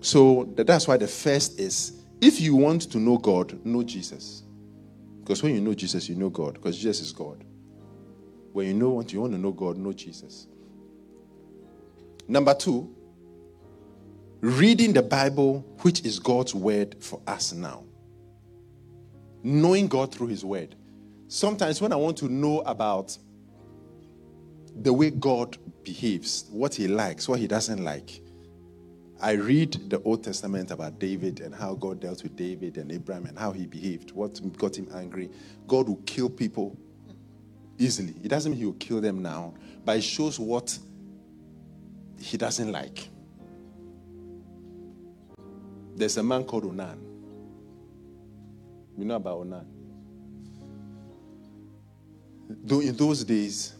So 0.00 0.52
that's 0.56 0.88
why 0.88 0.96
the 0.96 1.06
first 1.06 1.60
is 1.60 2.02
if 2.20 2.40
you 2.40 2.56
want 2.56 2.90
to 2.90 2.98
know 2.98 3.18
God, 3.18 3.64
know 3.64 3.84
Jesus. 3.84 4.42
Because 5.20 5.44
when 5.44 5.54
you 5.54 5.60
know 5.60 5.74
Jesus, 5.74 6.08
you 6.08 6.16
know 6.16 6.30
God, 6.30 6.54
because 6.54 6.76
Jesus 6.76 7.00
is 7.06 7.12
God. 7.12 7.44
When 8.52 8.66
you 8.66 8.74
know 8.74 8.90
what 8.90 9.12
you 9.12 9.20
want 9.20 9.32
to 9.34 9.38
know 9.38 9.52
God, 9.52 9.76
know 9.76 9.92
Jesus. 9.92 10.48
Number 12.26 12.54
two, 12.54 12.92
reading 14.40 14.92
the 14.92 15.02
Bible, 15.02 15.60
which 15.82 16.04
is 16.04 16.18
God's 16.18 16.52
word 16.52 16.96
for 16.98 17.20
us 17.28 17.52
now 17.52 17.84
knowing 19.48 19.88
God 19.88 20.14
through 20.14 20.28
His 20.28 20.44
Word. 20.44 20.74
Sometimes 21.28 21.80
when 21.80 21.92
I 21.92 21.96
want 21.96 22.16
to 22.18 22.28
know 22.28 22.60
about 22.60 23.16
the 24.74 24.92
way 24.92 25.10
God 25.10 25.56
behaves, 25.82 26.44
what 26.50 26.74
He 26.74 26.88
likes, 26.88 27.28
what 27.28 27.38
He 27.38 27.46
doesn't 27.46 27.82
like, 27.82 28.20
I 29.20 29.32
read 29.32 29.90
the 29.90 30.00
Old 30.02 30.22
Testament 30.22 30.70
about 30.70 31.00
David 31.00 31.40
and 31.40 31.52
how 31.52 31.74
God 31.74 32.00
dealt 32.00 32.22
with 32.22 32.36
David 32.36 32.76
and 32.76 32.92
Abraham 32.92 33.26
and 33.26 33.36
how 33.36 33.50
he 33.50 33.66
behaved, 33.66 34.12
what 34.12 34.40
got 34.56 34.78
him 34.78 34.88
angry. 34.94 35.28
God 35.66 35.88
will 35.88 36.00
kill 36.06 36.30
people 36.30 36.78
easily. 37.78 38.14
It 38.22 38.28
doesn't 38.28 38.52
mean 38.52 38.60
he 38.60 38.66
will 38.66 38.74
kill 38.74 39.00
them 39.00 39.20
now, 39.20 39.54
but 39.84 39.96
it 39.96 40.02
shows 40.02 40.38
what 40.38 40.78
he 42.20 42.36
doesn't 42.36 42.70
like. 42.70 43.08
There's 45.96 46.16
a 46.16 46.22
man 46.22 46.44
called 46.44 46.66
Onan. 46.66 47.17
We 48.98 49.04
know 49.04 49.14
about 49.14 49.38
Onan. 49.38 49.64
Though 52.64 52.80
in 52.80 52.96
those 52.96 53.22
days, 53.22 53.74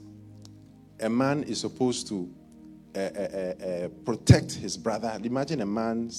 a 1.00 1.08
man 1.10 1.42
is 1.42 1.60
supposed 1.60 2.06
to 2.08 2.30
uh, 2.94 2.98
uh, 2.98 3.00
uh, 3.02 3.88
protect 4.04 4.52
his 4.52 4.76
brother. 4.76 5.18
Imagine 5.22 5.60
a 5.62 5.66
man 5.66 6.12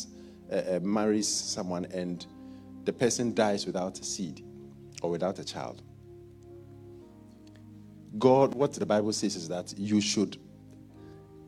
uh, 0.52 0.56
uh, 0.56 0.80
marries 0.82 1.30
someone 1.30 1.86
and 1.86 2.26
the 2.84 2.92
person 2.92 3.34
dies 3.34 3.66
without 3.66 3.98
a 4.02 4.04
seed 4.04 4.44
or 5.02 5.10
without 5.10 5.40
a 5.40 5.46
child. 5.46 5.82
God, 8.18 8.54
what 8.54 8.74
the 8.74 8.86
Bible 8.86 9.14
says 9.14 9.38
is 9.38 9.48
that 9.48 9.74
you 9.78 10.02
should, 10.02 10.36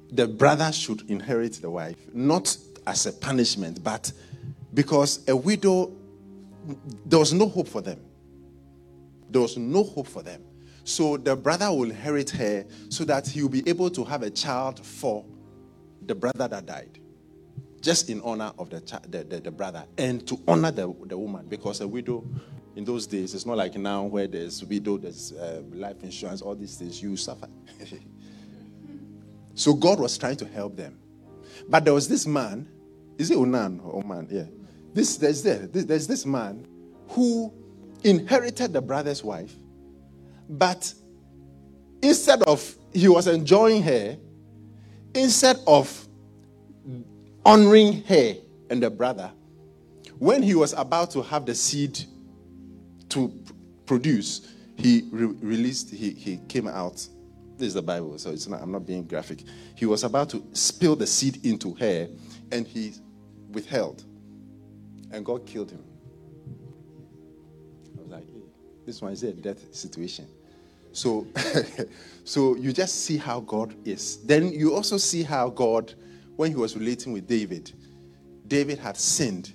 the 0.09 0.25
brother 0.25 0.71
should 0.71 1.09
inherit 1.09 1.53
the 1.61 1.69
wife, 1.69 1.97
not 2.13 2.55
as 2.87 3.07
a 3.07 3.11
punishment, 3.11 3.83
but 3.83 4.09
because 4.73 5.27
a 5.27 5.35
widow 5.35 5.91
there 7.05 7.19
was 7.19 7.33
no 7.33 7.47
hope 7.47 7.67
for 7.67 7.81
them. 7.81 7.99
There 9.29 9.41
was 9.41 9.57
no 9.57 9.83
hope 9.83 10.07
for 10.07 10.21
them. 10.21 10.43
So 10.83 11.17
the 11.17 11.35
brother 11.35 11.69
will 11.71 11.83
inherit 11.83 12.29
her 12.31 12.65
so 12.89 13.03
that 13.05 13.27
he 13.27 13.41
will 13.41 13.49
be 13.49 13.67
able 13.67 13.89
to 13.91 14.03
have 14.03 14.23
a 14.23 14.29
child 14.29 14.83
for 14.85 15.25
the 16.05 16.15
brother 16.15 16.47
that 16.47 16.65
died. 16.65 16.99
Just 17.81 18.09
in 18.09 18.21
honor 18.21 18.51
of 18.57 18.69
the, 18.69 18.79
the, 19.09 19.23
the, 19.23 19.39
the, 19.39 19.51
brother 19.51 19.85
and 19.97 20.27
to 20.27 20.39
honor 20.47 20.71
the, 20.71 20.93
the 21.05 21.17
woman 21.17 21.47
because 21.47 21.81
a 21.81 21.87
widow 21.87 22.23
in 22.75 22.85
those 22.85 23.07
days, 23.07 23.33
it's 23.33 23.45
not 23.45 23.57
like 23.57 23.75
now 23.75 24.03
where 24.03 24.27
there's 24.27 24.63
widow, 24.63 24.97
there's 24.97 25.33
uh, 25.33 25.61
life 25.71 26.03
insurance, 26.03 26.41
all 26.41 26.55
these 26.55 26.77
things, 26.77 27.01
you 27.01 27.17
suffer. 27.17 27.47
so 29.55 29.73
God 29.73 29.99
was 29.99 30.17
trying 30.17 30.37
to 30.37 30.45
help 30.45 30.77
them. 30.77 30.97
But 31.67 31.85
there 31.85 31.93
was 31.93 32.07
this 32.07 32.25
man, 32.25 32.69
is 33.17 33.31
it 33.31 33.37
Onan 33.37 33.81
or 33.81 33.97
Oman? 33.97 34.27
Yeah. 34.31 34.60
This, 34.93 35.17
there's, 35.17 35.43
there, 35.43 35.67
this, 35.67 35.85
there's 35.85 36.07
this 36.07 36.25
man 36.25 36.65
who 37.09 37.53
inherited 38.03 38.73
the 38.73 38.81
brother's 38.81 39.23
wife, 39.23 39.53
but 40.49 40.93
instead 42.01 42.41
of 42.43 42.75
he 42.93 43.07
was 43.07 43.27
enjoying 43.27 43.83
her, 43.83 44.17
instead 45.13 45.57
of 45.67 46.07
honoring 47.45 48.03
her 48.03 48.35
and 48.69 48.83
the 48.83 48.89
brother, 48.89 49.31
when 50.19 50.43
he 50.43 50.55
was 50.55 50.73
about 50.73 51.11
to 51.11 51.21
have 51.21 51.45
the 51.45 51.55
seed 51.55 51.99
to 53.09 53.33
produce, 53.85 54.53
he 54.77 55.07
re- 55.11 55.35
released, 55.41 55.89
he, 55.89 56.11
he 56.11 56.37
came 56.47 56.67
out. 56.67 57.07
This 57.57 57.67
is 57.67 57.73
the 57.75 57.81
Bible, 57.81 58.17
so 58.17 58.31
it's 58.31 58.47
not, 58.47 58.61
I'm 58.61 58.71
not 58.71 58.85
being 58.85 59.05
graphic. 59.05 59.43
He 59.75 59.85
was 59.85 60.03
about 60.03 60.29
to 60.31 60.43
spill 60.53 60.95
the 60.95 61.07
seed 61.07 61.45
into 61.45 61.73
her, 61.75 62.07
and 62.51 62.67
he 62.67 62.93
withheld 63.51 64.03
and 65.11 65.25
God 65.25 65.45
killed 65.45 65.71
him. 65.71 65.83
I 67.97 68.01
was 68.01 68.11
like, 68.11 68.25
hey, 68.25 68.41
this 68.85 69.01
one 69.01 69.11
is 69.11 69.23
a 69.23 69.33
death 69.33 69.73
situation. 69.73 70.27
So, 70.91 71.27
so 72.23 72.55
you 72.55 72.73
just 72.73 73.05
see 73.05 73.17
how 73.17 73.39
God 73.41 73.75
is. 73.85 74.17
Then 74.25 74.51
you 74.51 74.73
also 74.73 74.97
see 74.97 75.23
how 75.23 75.49
God, 75.49 75.93
when 76.35 76.49
he 76.49 76.55
was 76.55 76.75
relating 76.75 77.13
with 77.13 77.27
David, 77.27 77.71
David 78.47 78.79
had 78.79 78.97
sinned, 78.97 79.53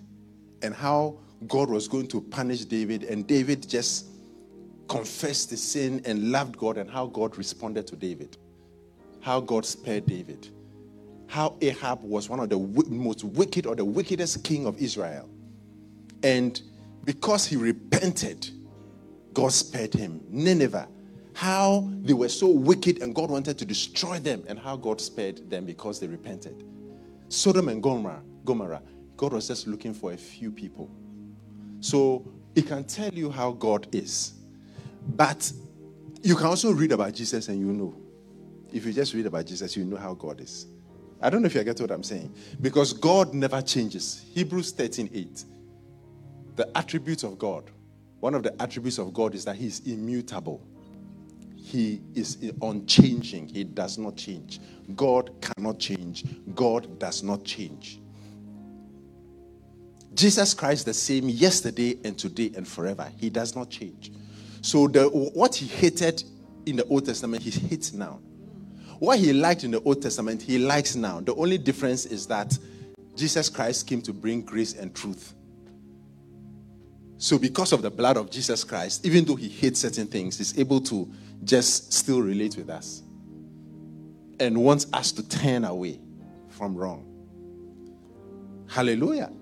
and 0.63 0.75
how 0.75 1.19
God 1.47 1.69
was 1.69 1.87
going 1.87 2.09
to 2.09 2.21
punish 2.21 2.65
David, 2.65 3.05
and 3.05 3.27
David 3.27 3.69
just 3.69 4.07
confessed 4.89 5.51
the 5.51 5.57
sin 5.57 6.01
and 6.07 6.31
loved 6.33 6.57
God, 6.57 6.79
and 6.79 6.91
how 6.91 7.07
God 7.07 7.37
responded 7.37 7.87
to 7.89 7.97
David, 7.97 8.39
how 9.21 9.41
God 9.41 9.67
spared 9.67 10.07
David, 10.07 10.49
how 11.27 11.57
Ahab 11.61 12.03
was 12.03 12.31
one 12.31 12.41
of 12.41 12.49
the 12.49 12.59
most 12.89 13.25
wicked 13.25 13.67
or 13.67 13.75
the 13.75 13.85
wickedest 13.85 14.43
king 14.45 14.67
of 14.67 14.81
Israel, 14.81 15.29
and 16.23 16.61
because 17.05 17.47
he 17.47 17.57
repented, 17.57 18.51
God 19.33 19.53
spared 19.53 19.95
him. 19.95 20.21
Nineveh, 20.29 20.89
how 21.35 21.89
they 22.03 22.15
were 22.15 22.29
so 22.29 22.49
wicked 22.49 23.03
and 23.03 23.15
God 23.15 23.31
wanted 23.31 23.59
to 23.59 23.65
destroy 23.65 24.19
them, 24.19 24.43
and 24.49 24.59
how 24.59 24.77
God 24.77 25.01
spared 25.01 25.51
them 25.51 25.67
because 25.67 26.01
they 26.01 26.07
repented. 26.07 26.65
Sodom 27.29 27.69
and 27.69 27.83
Gomorrah, 27.83 28.23
Gomorrah, 28.45 28.83
God 29.17 29.33
was 29.33 29.49
just 29.49 29.67
looking 29.67 29.93
for 29.93 30.13
a 30.13 30.17
few 30.17 30.51
people. 30.51 30.91
So 31.81 32.27
it 32.55 32.67
can 32.67 32.85
tell 32.85 33.13
you 33.13 33.31
how 33.31 33.53
God 33.53 33.95
is. 33.95 34.33
But 35.09 35.53
you 36.23 36.35
can 36.35 36.47
also 36.47 36.73
read 36.73 36.93
about 36.93 37.15
Jesus 37.15 37.49
and 37.49 37.61
you 37.61 37.67
know. 37.67 37.95
If 38.73 38.85
you 38.85 38.93
just 38.93 39.15
read 39.15 39.27
about 39.27 39.47
Jesus, 39.47 39.77
you 39.77 39.85
know 39.85 39.97
how 39.97 40.15
God 40.15 40.41
is. 40.41 40.67
I 41.21 41.31
don't 41.31 41.43
know 41.43 41.47
if 41.47 41.55
you 41.55 41.63
get 41.65 41.81
what 41.81 41.91
I'm 41.91 42.03
saying. 42.03 42.35
Because 42.61 42.93
God 42.93 43.33
never 43.33 43.63
changes. 43.63 44.25
Hebrews 44.33 44.73
13 44.73 45.11
8. 45.13 45.45
The 46.57 46.69
attributes 46.77 47.23
of 47.23 47.39
God. 47.39 47.71
One 48.21 48.35
of 48.35 48.43
the 48.43 48.61
attributes 48.61 48.99
of 48.99 49.13
God 49.13 49.35
is 49.35 49.45
that 49.45 49.57
He 49.57 49.67
is 49.67 49.81
immutable. 49.87 50.67
He 51.57 52.01
is 52.15 52.39
unchanging. 52.63 53.49
He 53.49 53.65
does 53.65 53.99
not 53.99 54.17
change. 54.17 54.61
God 54.95 55.31
cannot 55.41 55.79
change. 55.79 56.25
God 56.55 56.99
does 56.99 57.23
not 57.23 57.45
change. 57.45 58.01
Jesus 60.15 60.55
Christ 60.55 60.87
the 60.87 60.95
same 60.95 61.29
yesterday 61.29 61.99
and 62.05 62.19
today 62.19 62.51
and 62.57 62.67
forever. 62.67 63.11
He 63.19 63.29
does 63.29 63.55
not 63.55 63.69
change. 63.69 64.13
So 64.63 64.89
the 64.89 65.09
what 65.09 65.55
he 65.55 65.67
hated 65.67 66.25
in 66.65 66.77
the 66.77 66.85
Old 66.85 67.05
Testament, 67.05 67.43
he 67.43 67.51
hates 67.51 67.93
now. 67.93 68.21
What 68.99 69.19
he 69.19 69.33
liked 69.33 69.63
in 69.63 69.73
the 69.73 69.83
Old 69.83 70.01
Testament, 70.01 70.41
he 70.41 70.59
likes 70.59 70.97
now. 70.97 71.21
The 71.21 71.35
only 71.35 71.59
difference 71.59 72.07
is 72.07 72.27
that 72.29 72.59
Jesus 73.15 73.49
Christ 73.49 73.87
came 73.87 74.01
to 74.03 74.13
bring 74.13 74.43
grace 74.43 74.75
and 74.75 74.95
truth. 74.95 75.35
So, 77.19 77.39
because 77.39 77.73
of 77.73 77.81
the 77.83 77.91
blood 77.91 78.17
of 78.17 78.31
Jesus 78.31 78.63
Christ, 78.63 79.07
even 79.07 79.25
though 79.25 79.37
he 79.37 79.49
hates 79.49 79.81
certain 79.81 80.07
things, 80.07 80.37
he's 80.37 80.59
able 80.59 80.81
to 80.83 81.11
just 81.45 81.93
still 81.93 82.21
relate 82.21 82.57
with 82.57 82.69
us 82.69 83.03
and 84.39 84.63
wants 84.63 84.87
us 84.93 85.13
to 85.13 85.27
turn 85.27 85.65
away 85.65 85.99
from 86.51 86.77
wrong. 86.77 87.05
Hallelujah. 88.69 89.33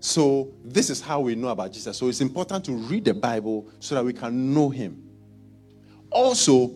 So, 0.00 0.52
this 0.64 0.90
is 0.90 1.00
how 1.00 1.20
we 1.20 1.36
know 1.36 1.48
about 1.48 1.72
Jesus. 1.72 1.96
So, 1.96 2.08
it's 2.08 2.20
important 2.20 2.64
to 2.64 2.72
read 2.72 3.04
the 3.04 3.14
Bible 3.14 3.68
so 3.78 3.94
that 3.94 4.04
we 4.04 4.12
can 4.12 4.52
know 4.52 4.68
him. 4.68 5.02
Also, 6.10 6.68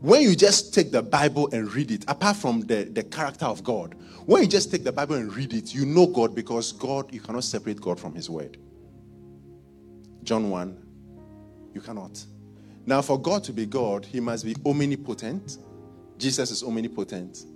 when 0.00 0.22
you 0.22 0.36
just 0.36 0.74
take 0.74 0.90
the 0.90 1.02
Bible 1.02 1.48
and 1.52 1.72
read 1.72 1.90
it, 1.90 2.04
apart 2.08 2.36
from 2.36 2.60
the, 2.60 2.84
the 2.84 3.02
character 3.02 3.46
of 3.46 3.64
God, 3.64 3.94
when 4.26 4.42
you 4.42 4.48
just 4.48 4.70
take 4.70 4.84
the 4.84 4.92
Bible 4.92 5.16
and 5.16 5.34
read 5.34 5.54
it, 5.54 5.74
you 5.74 5.86
know 5.86 6.06
God 6.06 6.34
because 6.34 6.72
God, 6.72 7.12
you 7.12 7.20
cannot 7.20 7.44
separate 7.44 7.80
God 7.80 7.98
from 7.98 8.14
His 8.14 8.28
Word. 8.28 8.58
John 10.28 10.50
1, 10.50 10.76
you 11.72 11.80
cannot. 11.80 12.22
Now, 12.84 13.00
for 13.00 13.18
God 13.18 13.42
to 13.44 13.52
be 13.54 13.64
God, 13.64 14.04
He 14.04 14.20
must 14.20 14.44
be 14.44 14.54
omnipotent. 14.66 15.56
Jesus 16.18 16.50
is 16.50 16.62
omnipotent. 16.62 17.46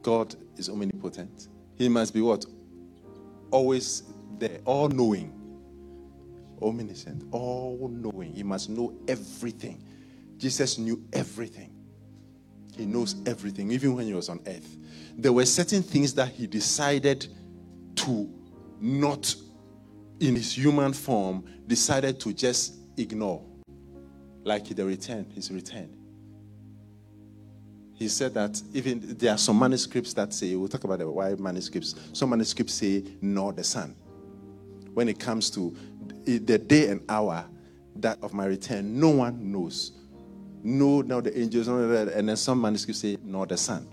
God 0.00 0.36
is 0.56 0.68
omnipotent. 0.68 1.48
He 1.74 1.88
must 1.88 2.14
be 2.14 2.20
what? 2.20 2.46
Always 3.50 4.04
there, 4.38 4.60
all 4.64 4.86
knowing. 4.86 5.32
Omniscient, 6.62 7.24
all 7.32 7.90
knowing. 7.92 8.32
He 8.32 8.44
must 8.44 8.70
know 8.70 8.94
everything. 9.08 9.82
Jesus 10.38 10.78
knew 10.78 11.02
everything. 11.12 11.72
He 12.76 12.86
knows 12.86 13.16
everything, 13.26 13.72
even 13.72 13.96
when 13.96 14.06
he 14.06 14.14
was 14.14 14.28
on 14.28 14.38
earth. 14.46 14.76
There 15.16 15.32
were 15.32 15.44
certain 15.44 15.82
things 15.82 16.14
that 16.14 16.28
he 16.28 16.46
decided 16.46 17.26
to 17.96 18.32
not, 18.80 19.34
in 20.20 20.36
his 20.36 20.56
human 20.56 20.92
form, 20.92 21.44
decided 21.66 22.20
to 22.20 22.32
just 22.32 22.74
ignore. 22.96 23.42
Like 24.44 24.66
the 24.68 24.84
return, 24.84 25.26
his 25.34 25.50
return. 25.50 25.96
He 27.94 28.08
said 28.08 28.34
that 28.34 28.60
even 28.72 29.16
there 29.18 29.32
are 29.32 29.38
some 29.38 29.58
manuscripts 29.58 30.12
that 30.14 30.34
say, 30.34 30.54
we'll 30.56 30.68
talk 30.68 30.84
about 30.84 30.98
the 30.98 31.08
why 31.08 31.34
manuscripts. 31.34 31.94
Some 32.12 32.30
manuscripts 32.30 32.74
say, 32.74 33.04
nor 33.22 33.52
the 33.52 33.64
Son. 33.64 33.94
When 34.92 35.08
it 35.08 35.18
comes 35.18 35.50
to 35.50 35.74
the 36.24 36.58
day 36.58 36.88
and 36.88 37.02
hour 37.08 37.46
that 37.96 38.18
of 38.22 38.34
my 38.34 38.46
return, 38.46 38.98
no 38.98 39.10
one 39.10 39.52
knows 39.52 39.92
no, 40.64 41.02
now 41.02 41.20
the 41.20 41.38
angels, 41.38 41.68
and 41.68 42.26
then 42.28 42.36
some 42.36 42.60
manuscripts 42.60 43.02
say, 43.02 43.18
no, 43.22 43.44
the 43.44 43.56
Son. 43.56 43.86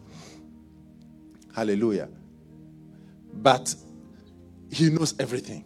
Hallelujah. 1.54 2.08
But 3.34 3.76
he 4.72 4.90
knows 4.90 5.14
everything. 5.20 5.66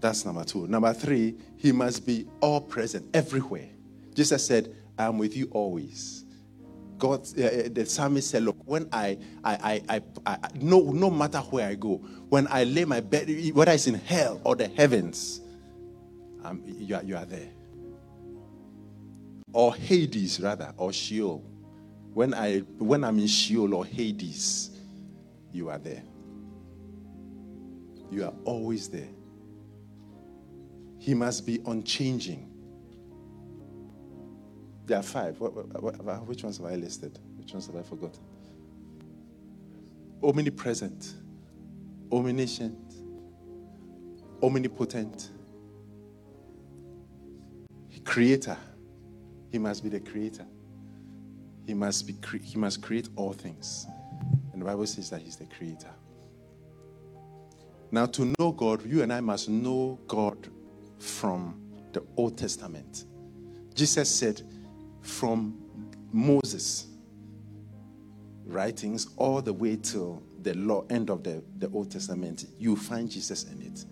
That's 0.00 0.24
number 0.24 0.44
two. 0.44 0.66
Number 0.66 0.92
three, 0.92 1.36
he 1.56 1.72
must 1.72 2.06
be 2.06 2.26
all 2.40 2.60
present 2.60 3.06
everywhere. 3.14 3.68
Jesus 4.14 4.46
said, 4.46 4.74
I 4.98 5.06
am 5.06 5.18
with 5.18 5.36
you 5.36 5.48
always. 5.52 6.24
God, 6.98 7.20
uh, 7.38 7.68
the 7.70 7.84
psalmist 7.86 8.30
said, 8.30 8.42
Look, 8.42 8.56
when 8.64 8.88
I, 8.92 9.18
I, 9.44 9.82
I, 9.88 10.02
I, 10.26 10.38
I, 10.42 10.48
no, 10.60 10.80
no 10.92 11.10
matter 11.10 11.38
where 11.38 11.68
I 11.68 11.74
go, 11.74 11.96
when 12.28 12.48
I 12.48 12.64
lay 12.64 12.84
my 12.84 13.00
bed, 13.00 13.28
whether 13.54 13.72
it's 13.72 13.86
in 13.86 13.94
hell 13.94 14.40
or 14.44 14.56
the 14.56 14.68
heavens, 14.68 15.40
you, 16.64 16.96
are, 16.96 17.02
you 17.04 17.16
are 17.16 17.24
there 17.26 17.50
or 19.52 19.74
Hades 19.74 20.40
rather, 20.40 20.72
or 20.76 20.92
Sheol. 20.92 21.44
When 22.14 22.34
I 22.34 22.58
when 22.78 23.04
I'm 23.04 23.18
in 23.18 23.26
Sheol 23.26 23.74
or 23.74 23.84
Hades, 23.84 24.70
you 25.52 25.68
are 25.68 25.78
there. 25.78 26.02
You 28.10 28.24
are 28.24 28.32
always 28.44 28.88
there. 28.88 29.08
He 31.08 31.14
must 31.14 31.46
be 31.46 31.58
unchanging. 31.64 32.46
There 34.84 34.98
are 34.98 35.02
five. 35.02 35.40
What, 35.40 35.54
what, 35.54 36.04
what, 36.04 36.26
which 36.26 36.42
ones 36.42 36.58
have 36.58 36.66
I 36.66 36.74
listed? 36.74 37.18
Which 37.38 37.50
ones 37.54 37.66
have 37.66 37.76
I 37.76 37.82
forgotten? 37.82 38.20
Omnipresent, 40.22 41.14
omniscient, 42.12 42.92
omnipotent, 44.42 45.30
creator, 48.04 48.58
he 49.50 49.56
must 49.56 49.82
be 49.82 49.88
the 49.88 50.00
creator. 50.00 50.44
He 51.66 51.72
must, 51.72 52.06
be 52.06 52.12
cre- 52.20 52.36
he 52.36 52.58
must 52.58 52.82
create 52.82 53.08
all 53.16 53.32
things. 53.32 53.86
And 54.52 54.60
the 54.60 54.66
Bible 54.66 54.86
says 54.86 55.08
that 55.08 55.22
He's 55.22 55.36
the 55.36 55.46
creator. 55.46 55.88
Now, 57.90 58.04
to 58.04 58.34
know 58.38 58.52
God, 58.52 58.84
you 58.84 59.02
and 59.02 59.10
I 59.10 59.22
must 59.22 59.48
know 59.48 59.98
God 60.06 60.50
from 60.98 61.60
the 61.92 62.02
Old 62.16 62.36
Testament. 62.36 63.04
Jesus 63.74 64.08
said, 64.08 64.42
from 65.02 65.58
Moses' 66.12 66.86
writings 68.46 69.08
all 69.16 69.40
the 69.40 69.52
way 69.52 69.76
till 69.76 70.22
the 70.42 70.54
law, 70.54 70.84
end 70.90 71.10
of 71.10 71.22
the, 71.22 71.42
the 71.58 71.68
Old 71.70 71.90
Testament, 71.90 72.46
you 72.58 72.76
find 72.76 73.10
Jesus 73.10 73.44
in 73.44 73.62
it. 73.62 73.84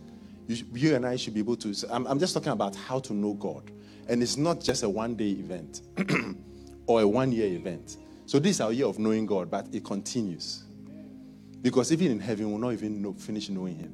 You, 0.48 0.64
you 0.74 0.94
and 0.94 1.04
I 1.04 1.16
should 1.16 1.34
be 1.34 1.40
able 1.40 1.56
to. 1.56 1.74
I'm, 1.90 2.06
I'm 2.06 2.18
just 2.18 2.34
talking 2.34 2.52
about 2.52 2.76
how 2.76 3.00
to 3.00 3.12
know 3.12 3.34
God. 3.34 3.70
And 4.08 4.22
it's 4.22 4.36
not 4.36 4.60
just 4.60 4.84
a 4.84 4.88
one 4.88 5.16
day 5.16 5.30
event 5.30 5.82
or 6.86 7.02
a 7.02 7.08
one 7.08 7.32
year 7.32 7.48
event. 7.48 7.96
So 8.26 8.38
this 8.38 8.56
is 8.56 8.60
our 8.60 8.72
year 8.72 8.86
of 8.86 8.98
knowing 8.98 9.26
God, 9.26 9.50
but 9.50 9.66
it 9.72 9.84
continues. 9.84 10.64
Because 11.62 11.92
even 11.92 12.12
in 12.12 12.20
heaven, 12.20 12.50
we'll 12.50 12.58
not 12.58 12.72
even 12.72 13.02
know, 13.02 13.12
finish 13.14 13.48
knowing 13.48 13.76
Him. 13.76 13.92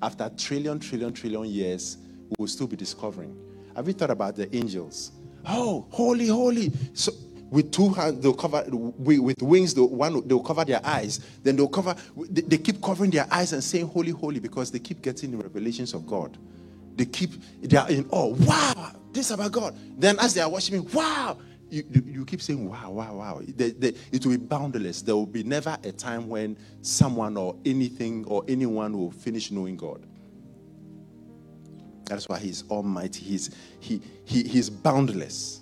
After 0.00 0.30
trillion, 0.36 0.78
trillion, 0.78 1.12
trillion 1.12 1.44
years, 1.46 1.98
we 2.30 2.36
will 2.38 2.48
still 2.48 2.66
be 2.66 2.76
discovering. 2.76 3.36
Have 3.74 3.86
you 3.86 3.94
thought 3.94 4.10
about 4.10 4.36
the 4.36 4.54
angels? 4.54 5.12
Oh, 5.46 5.86
holy, 5.90 6.28
holy. 6.28 6.72
So 6.94 7.12
with 7.50 7.72
two 7.72 7.90
hands, 7.90 8.20
they'll 8.20 8.34
cover 8.34 8.64
with 8.68 9.40
wings. 9.40 9.74
They'll, 9.74 9.88
one, 9.88 10.26
they'll 10.26 10.42
cover 10.42 10.64
their 10.64 10.80
eyes. 10.84 11.20
Then 11.42 11.56
they'll 11.56 11.68
cover. 11.68 11.94
They, 12.28 12.58
keep 12.58 12.82
covering 12.82 13.10
their 13.10 13.26
eyes 13.30 13.52
and 13.52 13.64
saying, 13.64 13.86
"Holy, 13.88 14.10
holy," 14.10 14.40
because 14.40 14.70
they 14.70 14.78
keep 14.78 15.00
getting 15.00 15.30
the 15.30 15.38
revelations 15.38 15.94
of 15.94 16.06
God. 16.06 16.36
They 16.96 17.06
keep. 17.06 17.30
They 17.62 17.76
are 17.76 17.88
in 17.88 18.06
awe. 18.10 18.34
Wow, 18.34 18.92
this 19.12 19.30
about 19.30 19.52
God. 19.52 19.74
Then 19.96 20.18
as 20.18 20.34
they 20.34 20.42
are 20.42 20.50
worshiping, 20.50 20.86
wow, 20.92 21.38
you, 21.70 21.84
you, 21.90 22.02
you 22.06 22.24
keep 22.24 22.42
saying, 22.42 22.68
wow, 22.68 22.90
wow, 22.90 23.14
wow. 23.14 23.42
They, 23.46 23.70
they, 23.70 23.94
it 24.12 24.24
will 24.24 24.36
be 24.36 24.44
boundless. 24.44 25.02
There 25.02 25.14
will 25.14 25.26
be 25.26 25.42
never 25.42 25.76
a 25.84 25.92
time 25.92 26.28
when 26.28 26.56
someone 26.82 27.36
or 27.36 27.56
anything 27.64 28.24
or 28.26 28.44
anyone 28.48 28.96
will 28.96 29.10
finish 29.10 29.50
knowing 29.50 29.76
God. 29.76 30.04
That's 32.08 32.28
why 32.28 32.38
He's 32.38 32.64
Almighty. 32.70 33.24
He's, 33.24 33.50
he, 33.80 34.00
he, 34.24 34.42
he's 34.42 34.70
boundless. 34.70 35.60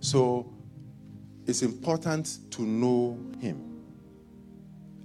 So 0.00 0.50
it's 1.46 1.62
important 1.62 2.38
to 2.52 2.62
know 2.62 3.18
Him 3.40 3.82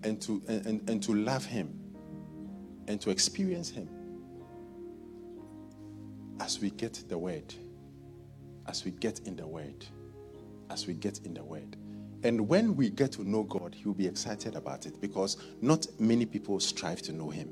and 0.04 0.22
to, 0.22 0.42
and, 0.48 0.90
and 0.90 1.04
to 1.04 1.14
love 1.14 1.46
Him 1.46 1.78
and 2.88 3.00
to 3.02 3.10
experience 3.10 3.70
Him 3.70 3.90
as 6.40 6.62
we 6.62 6.70
get 6.70 7.04
the 7.10 7.18
Word, 7.18 7.54
as 8.68 8.86
we 8.86 8.92
get 8.92 9.20
in 9.28 9.36
the 9.36 9.46
Word, 9.46 9.86
as 10.70 10.88
we 10.88 10.94
get 10.94 11.20
in 11.26 11.34
the 11.34 11.44
Word. 11.44 11.76
And 12.28 12.48
when 12.48 12.76
we 12.76 12.90
get 12.92 13.14
to 13.14 13.24
know 13.30 13.44
God, 13.44 13.76
He 13.76 13.86
will 13.86 13.96
be 13.96 14.08
excited 14.08 14.56
about 14.56 14.86
it 14.86 15.02
because 15.02 15.38
not 15.62 15.88
many 16.00 16.26
people 16.26 16.60
strive 16.60 17.02
to 17.04 17.14
know 17.14 17.30
Him. 17.30 17.52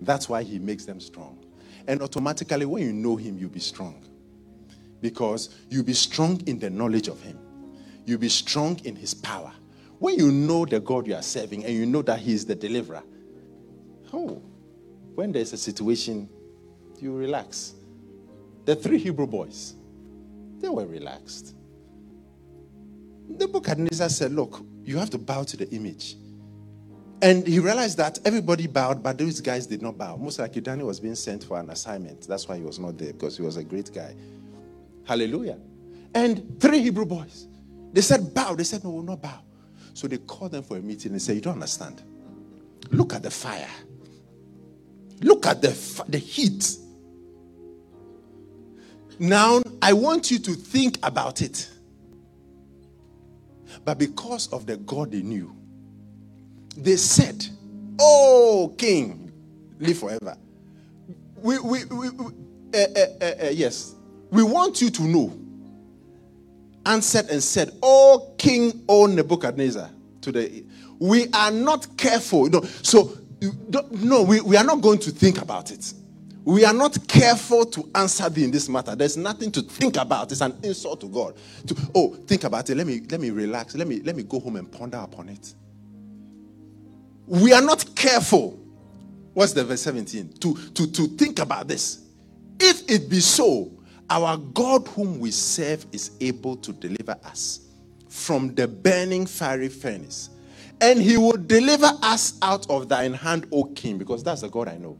That's 0.00 0.28
why 0.28 0.42
He 0.44 0.58
makes 0.58 0.86
them 0.86 1.00
strong. 1.00 1.44
And 1.88 2.02
automatically, 2.02 2.66
when 2.66 2.84
you 2.84 2.92
know 2.94 3.16
Him, 3.16 3.38
you'll 3.38 3.50
be 3.50 3.60
strong. 3.60 4.04
because 5.00 5.50
you'll 5.70 5.84
be 5.84 5.92
strong 5.94 6.40
in 6.46 6.58
the 6.58 6.70
knowledge 6.70 7.08
of 7.08 7.20
Him, 7.22 7.38
you'll 8.04 8.18
be 8.18 8.28
strong 8.28 8.78
in 8.84 8.96
His 8.96 9.14
power. 9.14 9.52
When 9.98 10.18
you 10.18 10.30
know 10.32 10.66
the 10.66 10.80
God 10.80 11.06
you 11.06 11.14
are 11.14 11.22
serving 11.22 11.64
and 11.64 11.74
you 11.74 11.86
know 11.86 12.02
that 12.02 12.18
He 12.20 12.32
is 12.32 12.44
the 12.46 12.54
deliverer, 12.54 13.02
oh, 14.12 14.42
when 15.14 15.32
there's 15.32 15.52
a 15.52 15.56
situation, 15.56 16.28
you 17.00 17.14
relax. 17.16 17.74
The 18.64 18.76
three 18.76 18.98
Hebrew 18.98 19.26
boys, 19.26 19.74
they 20.60 20.68
were 20.68 20.86
relaxed. 20.86 21.54
Nebuchadnezzar 23.28 24.08
said, 24.08 24.32
Look, 24.32 24.64
you 24.82 24.98
have 24.98 25.10
to 25.10 25.18
bow 25.18 25.44
to 25.44 25.56
the 25.56 25.68
image. 25.70 26.16
And 27.22 27.46
he 27.46 27.58
realized 27.58 27.96
that 27.96 28.18
everybody 28.26 28.66
bowed, 28.66 29.02
but 29.02 29.16
those 29.16 29.40
guys 29.40 29.66
did 29.66 29.80
not 29.80 29.96
bow. 29.96 30.16
Most 30.16 30.38
likely, 30.38 30.60
Daniel 30.60 30.88
was 30.88 31.00
being 31.00 31.14
sent 31.14 31.44
for 31.44 31.58
an 31.58 31.70
assignment. 31.70 32.28
That's 32.28 32.46
why 32.46 32.56
he 32.56 32.62
was 32.62 32.78
not 32.78 32.98
there, 32.98 33.12
because 33.12 33.36
he 33.36 33.42
was 33.42 33.56
a 33.56 33.64
great 33.64 33.92
guy. 33.92 34.14
Hallelujah. 35.04 35.58
And 36.14 36.60
three 36.60 36.80
Hebrew 36.80 37.06
boys, 37.06 37.48
they 37.92 38.02
said, 38.02 38.34
Bow. 38.34 38.54
They 38.54 38.64
said, 38.64 38.84
No, 38.84 38.90
we'll 38.90 39.02
not 39.02 39.22
bow. 39.22 39.40
So 39.94 40.06
they 40.06 40.18
called 40.18 40.52
them 40.52 40.62
for 40.62 40.76
a 40.76 40.80
meeting 40.80 41.12
and 41.12 41.22
said, 41.22 41.36
You 41.36 41.40
don't 41.40 41.54
understand. 41.54 42.02
Look 42.90 43.14
at 43.14 43.22
the 43.22 43.30
fire. 43.30 43.68
Look 45.22 45.46
at 45.46 45.62
the, 45.62 46.04
the 46.08 46.18
heat. 46.18 46.76
Now, 49.18 49.62
I 49.80 49.94
want 49.94 50.30
you 50.30 50.38
to 50.40 50.52
think 50.52 50.98
about 51.02 51.40
it. 51.40 51.70
But 53.86 53.98
because 53.98 54.52
of 54.52 54.66
the 54.66 54.76
God 54.78 55.12
they 55.12 55.22
knew, 55.22 55.56
they 56.76 56.96
said, 56.96 57.46
Oh, 58.00 58.74
King, 58.76 59.32
live 59.78 59.96
forever. 59.96 60.36
We, 61.36 61.60
we, 61.60 61.84
we, 61.84 62.10
we 62.10 62.26
uh, 62.74 62.78
uh, 62.78 63.24
uh, 63.44 63.48
yes, 63.52 63.94
we 64.32 64.42
want 64.42 64.82
you 64.82 64.90
to 64.90 65.02
know. 65.04 65.38
Answered 66.84 67.30
and 67.30 67.40
said, 67.40 67.70
Oh, 67.80 68.34
King, 68.36 68.84
O 68.88 69.06
Nebuchadnezzar, 69.06 69.88
to 70.22 70.32
the 70.32 70.64
we 70.98 71.28
are 71.32 71.52
not 71.52 71.96
careful. 71.96 72.48
No, 72.48 72.62
so 72.82 73.16
no, 73.92 74.22
we, 74.24 74.40
we 74.40 74.56
are 74.56 74.64
not 74.64 74.80
going 74.80 74.98
to 74.98 75.12
think 75.12 75.40
about 75.40 75.70
it. 75.70 75.92
We 76.46 76.64
are 76.64 76.72
not 76.72 77.08
careful 77.08 77.66
to 77.66 77.90
answer 77.92 78.30
thee 78.30 78.44
in 78.44 78.52
this 78.52 78.68
matter. 78.68 78.94
There's 78.94 79.16
nothing 79.16 79.50
to 79.50 79.62
think 79.62 79.96
about. 79.96 80.30
It's 80.30 80.40
an 80.40 80.56
insult 80.62 81.00
to 81.00 81.08
God. 81.08 81.34
To, 81.66 81.76
oh, 81.92 82.14
think 82.24 82.44
about 82.44 82.70
it. 82.70 82.76
Let 82.76 82.86
me 82.86 83.00
let 83.10 83.20
me 83.20 83.30
relax. 83.30 83.74
Let 83.74 83.88
me 83.88 84.00
let 84.02 84.14
me 84.14 84.22
go 84.22 84.38
home 84.38 84.54
and 84.54 84.70
ponder 84.70 84.98
upon 84.98 85.28
it. 85.28 85.54
We 87.26 87.52
are 87.52 87.60
not 87.60 87.96
careful. 87.96 88.60
What's 89.34 89.54
the 89.54 89.64
verse 89.64 89.82
17? 89.82 90.34
To, 90.34 90.54
to, 90.54 90.86
to 90.92 91.08
think 91.08 91.40
about 91.40 91.66
this. 91.66 92.04
If 92.60 92.88
it 92.88 93.10
be 93.10 93.18
so, 93.18 93.72
our 94.08 94.36
God 94.36 94.86
whom 94.86 95.18
we 95.18 95.32
serve 95.32 95.84
is 95.90 96.12
able 96.20 96.56
to 96.58 96.72
deliver 96.72 97.16
us 97.24 97.66
from 98.08 98.54
the 98.54 98.68
burning 98.68 99.26
fiery 99.26 99.68
furnace. 99.68 100.30
And 100.80 101.02
he 101.02 101.16
will 101.16 101.36
deliver 101.36 101.90
us 102.02 102.38
out 102.40 102.70
of 102.70 102.88
thine 102.88 103.14
hand, 103.14 103.48
O 103.50 103.64
king, 103.64 103.98
because 103.98 104.22
that's 104.22 104.42
the 104.42 104.48
God 104.48 104.68
I 104.68 104.76
know 104.76 104.96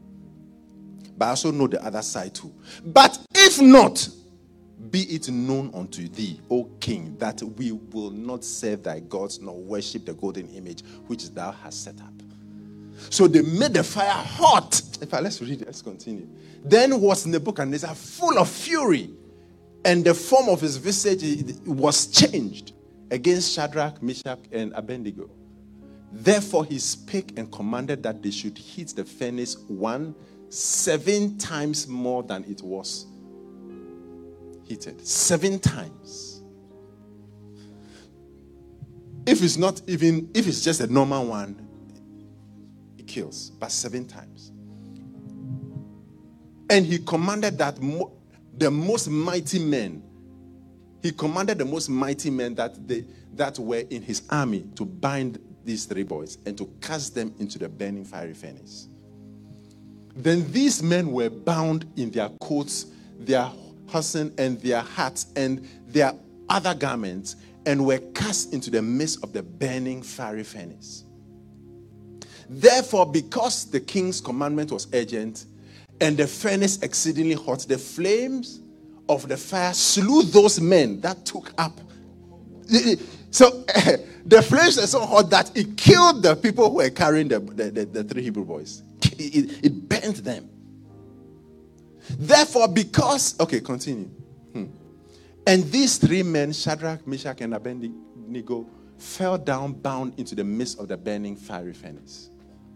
but 1.17 1.25
I 1.25 1.29
also 1.29 1.51
know 1.51 1.67
the 1.67 1.83
other 1.83 2.01
side 2.01 2.35
too. 2.35 2.53
But 2.85 3.19
if 3.33 3.59
not, 3.61 4.07
be 4.91 5.01
it 5.03 5.29
known 5.29 5.71
unto 5.73 6.07
thee, 6.07 6.39
O 6.49 6.65
king, 6.79 7.15
that 7.17 7.41
we 7.41 7.71
will 7.71 8.11
not 8.11 8.43
serve 8.43 8.83
thy 8.83 8.99
gods 8.99 9.39
nor 9.41 9.57
worship 9.57 10.05
the 10.05 10.13
golden 10.13 10.47
image 10.49 10.83
which 11.07 11.29
thou 11.31 11.51
hast 11.51 11.83
set 11.83 11.99
up. 11.99 12.13
So 13.09 13.27
they 13.27 13.41
made 13.41 13.73
the 13.73 13.83
fire 13.83 14.09
hot. 14.09 14.81
In 15.01 15.07
fact, 15.07 15.23
let's 15.23 15.41
read. 15.41 15.63
Let's 15.65 15.81
continue. 15.81 16.27
Then 16.63 16.99
was 16.99 17.25
Nebuchadnezzar 17.25 17.93
full 17.95 18.37
of 18.37 18.49
fury, 18.49 19.09
and 19.85 20.03
the 20.03 20.13
form 20.13 20.49
of 20.49 20.61
his 20.61 20.77
visage 20.77 21.55
was 21.65 22.07
changed 22.07 22.73
against 23.11 23.53
Shadrach, 23.53 24.01
Meshach, 24.01 24.39
and 24.51 24.73
Abednego. 24.73 25.29
Therefore, 26.11 26.65
he 26.65 26.79
spake 26.79 27.37
and 27.37 27.51
commanded 27.51 28.01
that 28.03 28.23
they 28.23 28.31
should 28.31 28.57
heat 28.57 28.89
the 28.89 29.05
furnace 29.05 29.57
one 29.67 30.15
seven 30.49 31.37
times 31.37 31.87
more 31.87 32.23
than 32.23 32.43
it 32.45 32.61
was 32.61 33.07
heated. 34.63 35.05
Seven 35.05 35.59
times. 35.59 36.41
If 39.25 39.43
it's 39.43 39.57
not 39.57 39.81
even, 39.87 40.29
if 40.33 40.47
it's 40.47 40.63
just 40.63 40.79
a 40.79 40.87
normal 40.87 41.27
one, 41.27 41.67
it 42.97 43.07
kills, 43.07 43.49
but 43.51 43.71
seven 43.71 44.05
times. 44.07 44.51
And 46.69 46.85
he 46.85 46.99
commanded 46.99 47.57
that 47.57 47.81
mo- 47.81 48.13
the 48.57 48.71
most 48.71 49.09
mighty 49.09 49.59
men, 49.59 50.03
he 51.01 51.11
commanded 51.11 51.57
the 51.57 51.65
most 51.65 51.89
mighty 51.89 52.29
men 52.29 52.55
that 52.55 52.87
they 52.87 53.05
that 53.33 53.59
were 53.59 53.83
in 53.89 54.01
his 54.01 54.23
army 54.29 54.65
to 54.75 54.83
bind 54.83 55.39
these 55.63 55.85
three 55.85 56.03
boys 56.03 56.37
and 56.45 56.57
to 56.57 56.65
cast 56.81 57.13
them 57.13 57.33
into 57.39 57.59
the 57.59 57.69
burning 57.69 58.03
fiery 58.03 58.33
furnace. 58.33 58.87
Then 60.17 60.51
these 60.51 60.81
men 60.81 61.11
were 61.11 61.29
bound 61.29 61.85
in 61.95 62.09
their 62.09 62.29
coats, 62.41 62.87
their 63.19 63.51
hosen, 63.85 64.33
and 64.39 64.59
their 64.61 64.81
hats, 64.81 65.27
and 65.35 65.67
their 65.87 66.13
other 66.49 66.73
garments, 66.73 67.35
and 67.67 67.85
were 67.85 67.99
cast 68.15 68.51
into 68.51 68.71
the 68.71 68.81
midst 68.81 69.23
of 69.23 69.31
the 69.31 69.43
burning 69.43 70.01
fiery 70.01 70.43
furnace. 70.43 71.03
Therefore, 72.49 73.05
because 73.05 73.69
the 73.69 73.79
king's 73.79 74.19
commandment 74.19 74.71
was 74.71 74.87
urgent, 74.91 75.45
and 76.01 76.17
the 76.17 76.25
furnace 76.25 76.81
exceedingly 76.81 77.35
hot, 77.35 77.59
the 77.67 77.77
flames 77.77 78.61
of 79.07 79.27
the 79.27 79.37
fire 79.37 79.73
slew 79.73 80.23
those 80.23 80.59
men 80.59 80.99
that 81.01 81.25
took 81.25 81.53
up. 81.59 81.79
So 83.29 83.49
the 84.25 84.41
flames 84.41 84.77
were 84.77 84.87
so 84.87 85.05
hot 85.05 85.29
that 85.29 85.55
it 85.55 85.77
killed 85.77 86.23
the 86.23 86.35
people 86.35 86.71
who 86.71 86.77
were 86.77 86.89
carrying 86.89 87.27
the, 87.27 87.39
the, 87.39 87.69
the, 87.69 87.85
the 87.85 88.03
three 88.03 88.23
Hebrew 88.23 88.43
boys 88.43 88.81
it, 89.19 89.65
it 89.65 89.89
bent 89.89 90.23
them. 90.23 90.49
Therefore, 92.11 92.67
because, 92.67 93.39
okay, 93.39 93.59
continue. 93.59 94.09
Hmm. 94.53 94.65
And 95.45 95.63
these 95.71 95.97
three 95.97 96.23
men, 96.23 96.53
Shadrach, 96.53 97.05
Meshach, 97.05 97.41
and 97.41 97.53
Abednego, 97.53 98.67
fell 98.97 99.37
down 99.37 99.73
bound 99.73 100.13
into 100.17 100.35
the 100.35 100.43
midst 100.43 100.79
of 100.79 100.87
the 100.87 100.97
burning 100.97 101.35
fiery 101.35 101.73
furnace. 101.73 102.29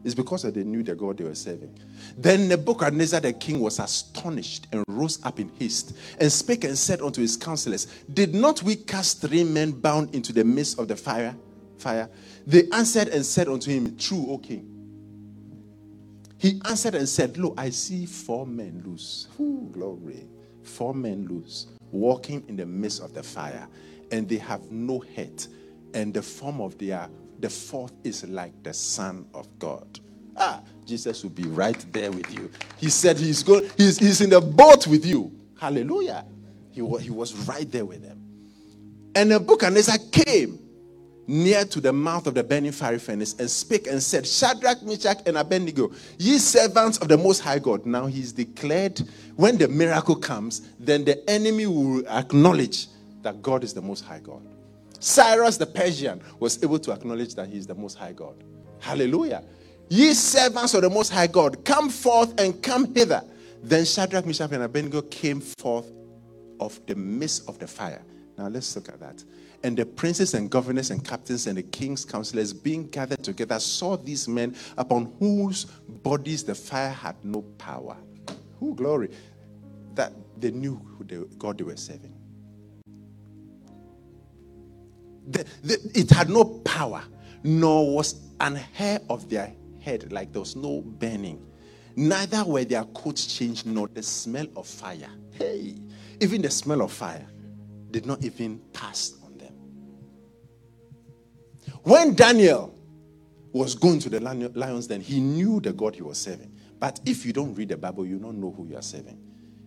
It's 0.04 0.16
because 0.16 0.42
they 0.44 0.64
knew 0.64 0.82
the 0.82 0.96
God 0.96 1.18
they 1.18 1.24
were 1.24 1.36
serving. 1.36 1.78
Then 2.18 2.48
Nebuchadnezzar 2.48 3.20
the 3.20 3.34
king 3.34 3.60
was 3.60 3.80
astonished 3.80 4.68
and 4.72 4.84
rose 4.88 5.24
up 5.24 5.40
in 5.40 5.52
haste 5.60 5.96
and 6.20 6.32
spake 6.32 6.64
and 6.64 6.78
said 6.78 7.02
unto 7.02 7.22
his 7.22 7.38
counselors, 7.38 7.86
Did 8.12 8.34
not 8.34 8.64
we 8.64 8.76
cast 8.76 9.22
three 9.22 9.44
men 9.44 9.72
bound 9.72 10.16
into 10.16 10.34
the 10.34 10.44
midst 10.44 10.80
of 10.80 10.88
the 10.88 10.96
fire? 10.96 11.36
Fire. 11.78 12.10
They 12.48 12.68
answered 12.72 13.10
and 13.10 13.24
said 13.24 13.48
unto 13.48 13.70
him, 13.70 13.96
True, 13.98 14.26
O 14.30 14.38
king. 14.40 14.71
He 16.42 16.60
answered 16.66 16.96
and 16.96 17.08
said, 17.08 17.38
Look, 17.38 17.54
I 17.56 17.70
see 17.70 18.08
four 18.08 18.48
men 18.48 18.82
loose. 18.84 19.28
Ooh, 19.40 19.70
glory. 19.72 20.28
Four 20.64 20.96
men 20.96 21.28
loose, 21.28 21.68
walking 21.92 22.44
in 22.48 22.56
the 22.56 22.66
midst 22.66 23.00
of 23.04 23.14
the 23.14 23.22
fire, 23.22 23.68
and 24.12 24.28
they 24.28 24.38
have 24.38 24.72
no 24.72 25.00
head, 25.00 25.46
and 25.94 26.12
the 26.12 26.22
form 26.22 26.60
of 26.60 26.78
their 26.80 27.08
the 27.40 27.50
fourth 27.50 27.94
is 28.04 28.28
like 28.28 28.54
the 28.64 28.74
Son 28.74 29.28
of 29.36 29.48
God. 29.60 30.00
Ah, 30.36 30.62
Jesus 30.86 31.22
will 31.24 31.32
be 31.32 31.44
right 31.44 31.86
there 31.92 32.12
with 32.12 32.34
you. 32.34 32.52
He 32.78 32.90
said 32.90 33.18
he's 33.18 33.44
going, 33.44 33.70
he's, 33.78 33.98
he's 33.98 34.22
in 34.22 34.30
the 34.30 34.42
boat 34.42 34.88
with 34.88 35.06
you. 35.06 35.32
Hallelujah. 35.60 36.26
He 36.72 36.82
was, 36.82 37.02
he 37.02 37.10
was 37.10 37.34
right 37.48 37.70
there 37.72 37.86
with 37.86 38.04
them. 38.04 38.20
And 39.16 39.32
the 39.32 39.40
book 39.40 39.64
and 39.64 39.74
Nebuchadnezzar 39.74 40.10
came 40.12 40.60
near 41.28 41.66
to 41.66 41.80
the 41.80 41.94
mouth 41.94 42.28
of 42.28 42.34
the 42.34 42.44
burning 42.44 42.72
fiery 42.72 43.00
furnace 43.00 43.36
and 43.40 43.50
spake 43.50 43.88
and 43.88 44.02
said, 44.02 44.28
Shadrach, 44.28 44.84
Meshach, 44.84 45.20
and 45.26 45.38
Abednego, 45.38 45.92
ye 46.18 46.38
servants 46.38 46.98
of 46.98 47.08
the 47.08 47.18
Most 47.18 47.40
High 47.40 47.60
God. 47.60 47.86
Now 47.86 48.08
he's 48.08 48.32
declared 48.32 49.02
when 49.36 49.58
the 49.58 49.68
miracle 49.68 50.16
comes, 50.16 50.70
then 50.80 51.06
the 51.06 51.30
enemy 51.30 51.68
will 51.68 52.08
acknowledge 52.08 52.88
that 53.22 53.42
God 53.42 53.64
is 53.64 53.74
the 53.74 53.82
Most 53.82 54.04
High 54.04 54.20
God. 54.20 54.42
Cyrus 55.00 55.58
the 55.58 55.66
Persian 55.66 56.22
was 56.40 56.62
able 56.64 56.80
to 56.80 56.92
acknowledge 56.92 57.36
that 57.36 57.48
he 57.48 57.58
is 57.58 57.66
the 57.66 57.76
Most 57.76 57.98
High 57.98 58.14
God. 58.14 58.36
Hallelujah. 58.80 59.44
Ye 59.90 60.14
servants 60.14 60.74
of 60.74 60.82
the 60.82 60.90
Most 60.90 61.12
High 61.12 61.28
God, 61.28 61.64
come 61.66 61.90
forth 61.90 62.40
and 62.40 62.62
come 62.62 62.94
hither. 62.94 63.24
Then 63.64 63.86
Shadrach, 63.86 64.26
Meshach, 64.26 64.52
and 64.52 64.64
Abednego 64.64 65.02
came 65.04 65.42
forth 65.42 65.92
of 66.60 66.80
the 66.86 66.96
midst 66.96 67.48
of 67.48 67.60
the 67.60 67.68
fire. 67.68 68.02
Now 68.38 68.48
let's 68.48 68.76
look 68.76 68.90
at 68.90 69.00
that. 69.00 69.24
And 69.64 69.78
the 69.78 69.86
princes 69.86 70.34
and 70.34 70.50
governors 70.50 70.90
and 70.90 71.06
captains 71.06 71.46
and 71.46 71.58
the 71.58 71.64
king's 71.64 72.04
counselors, 72.04 72.52
being 72.52 72.88
gathered 72.88 73.24
together, 73.24 73.60
saw 73.60 73.96
these 73.96 74.28
men 74.28 74.56
upon 74.78 75.14
whose 75.20 75.66
bodies 75.66 76.44
the 76.44 76.56
fire 76.56 76.90
had 76.90 77.16
no 77.24 77.44
power. 77.60 77.96
Who 78.60 78.74
glory! 78.74 79.12
That 79.94 80.14
they 80.38 80.52
knew 80.52 80.76
who 80.98 81.04
they, 81.04 81.18
God 81.38 81.60
they 81.60 81.64
were 81.64 81.78
serving. 81.78 82.14
The, 85.28 85.46
the, 85.64 85.92
it 85.94 86.10
had 86.10 86.30
no 86.30 86.44
power, 86.44 87.04
nor 87.44 87.96
was 87.96 88.20
an 88.40 88.56
hair 88.56 89.00
of 89.10 89.30
their 89.30 89.54
head, 89.80 90.12
like 90.12 90.34
there 90.34 90.42
was 90.42 90.56
no 90.56 90.82
burning. 90.82 91.46
Neither 91.96 92.44
were 92.46 92.64
their 92.64 92.84
coats 92.86 93.28
changed, 93.28 93.68
nor 93.68 93.88
the 93.88 94.02
smell 94.02 94.48
of 94.56 94.66
fire. 94.66 95.10
Hey, 95.34 95.76
even 96.20 96.42
the 96.42 96.50
smell 96.50 96.82
of 96.82 96.92
fire 96.92 97.28
did 97.92 98.08
not 98.08 98.24
even 98.24 98.60
pass. 98.74 99.14
When 101.84 102.14
Daniel 102.14 102.74
was 103.52 103.76
going 103.76 104.00
to 104.00 104.10
the 104.10 104.20
lions, 104.20 104.88
then 104.88 105.02
he 105.02 105.20
knew 105.20 105.60
the 105.60 105.74
God 105.74 105.96
he 105.96 106.02
was 106.02 106.18
serving. 106.18 106.52
But 106.80 107.00
if 107.06 107.26
you 107.26 107.34
don't 107.34 107.54
read 107.54 107.70
the 107.70 107.78
Bible, 107.78 108.06
you 108.06 108.18
don't 108.18 108.40
know 108.40 108.52
who 108.52 108.68
you 108.68 108.78
are 108.78 108.82
serving. 108.82 109.20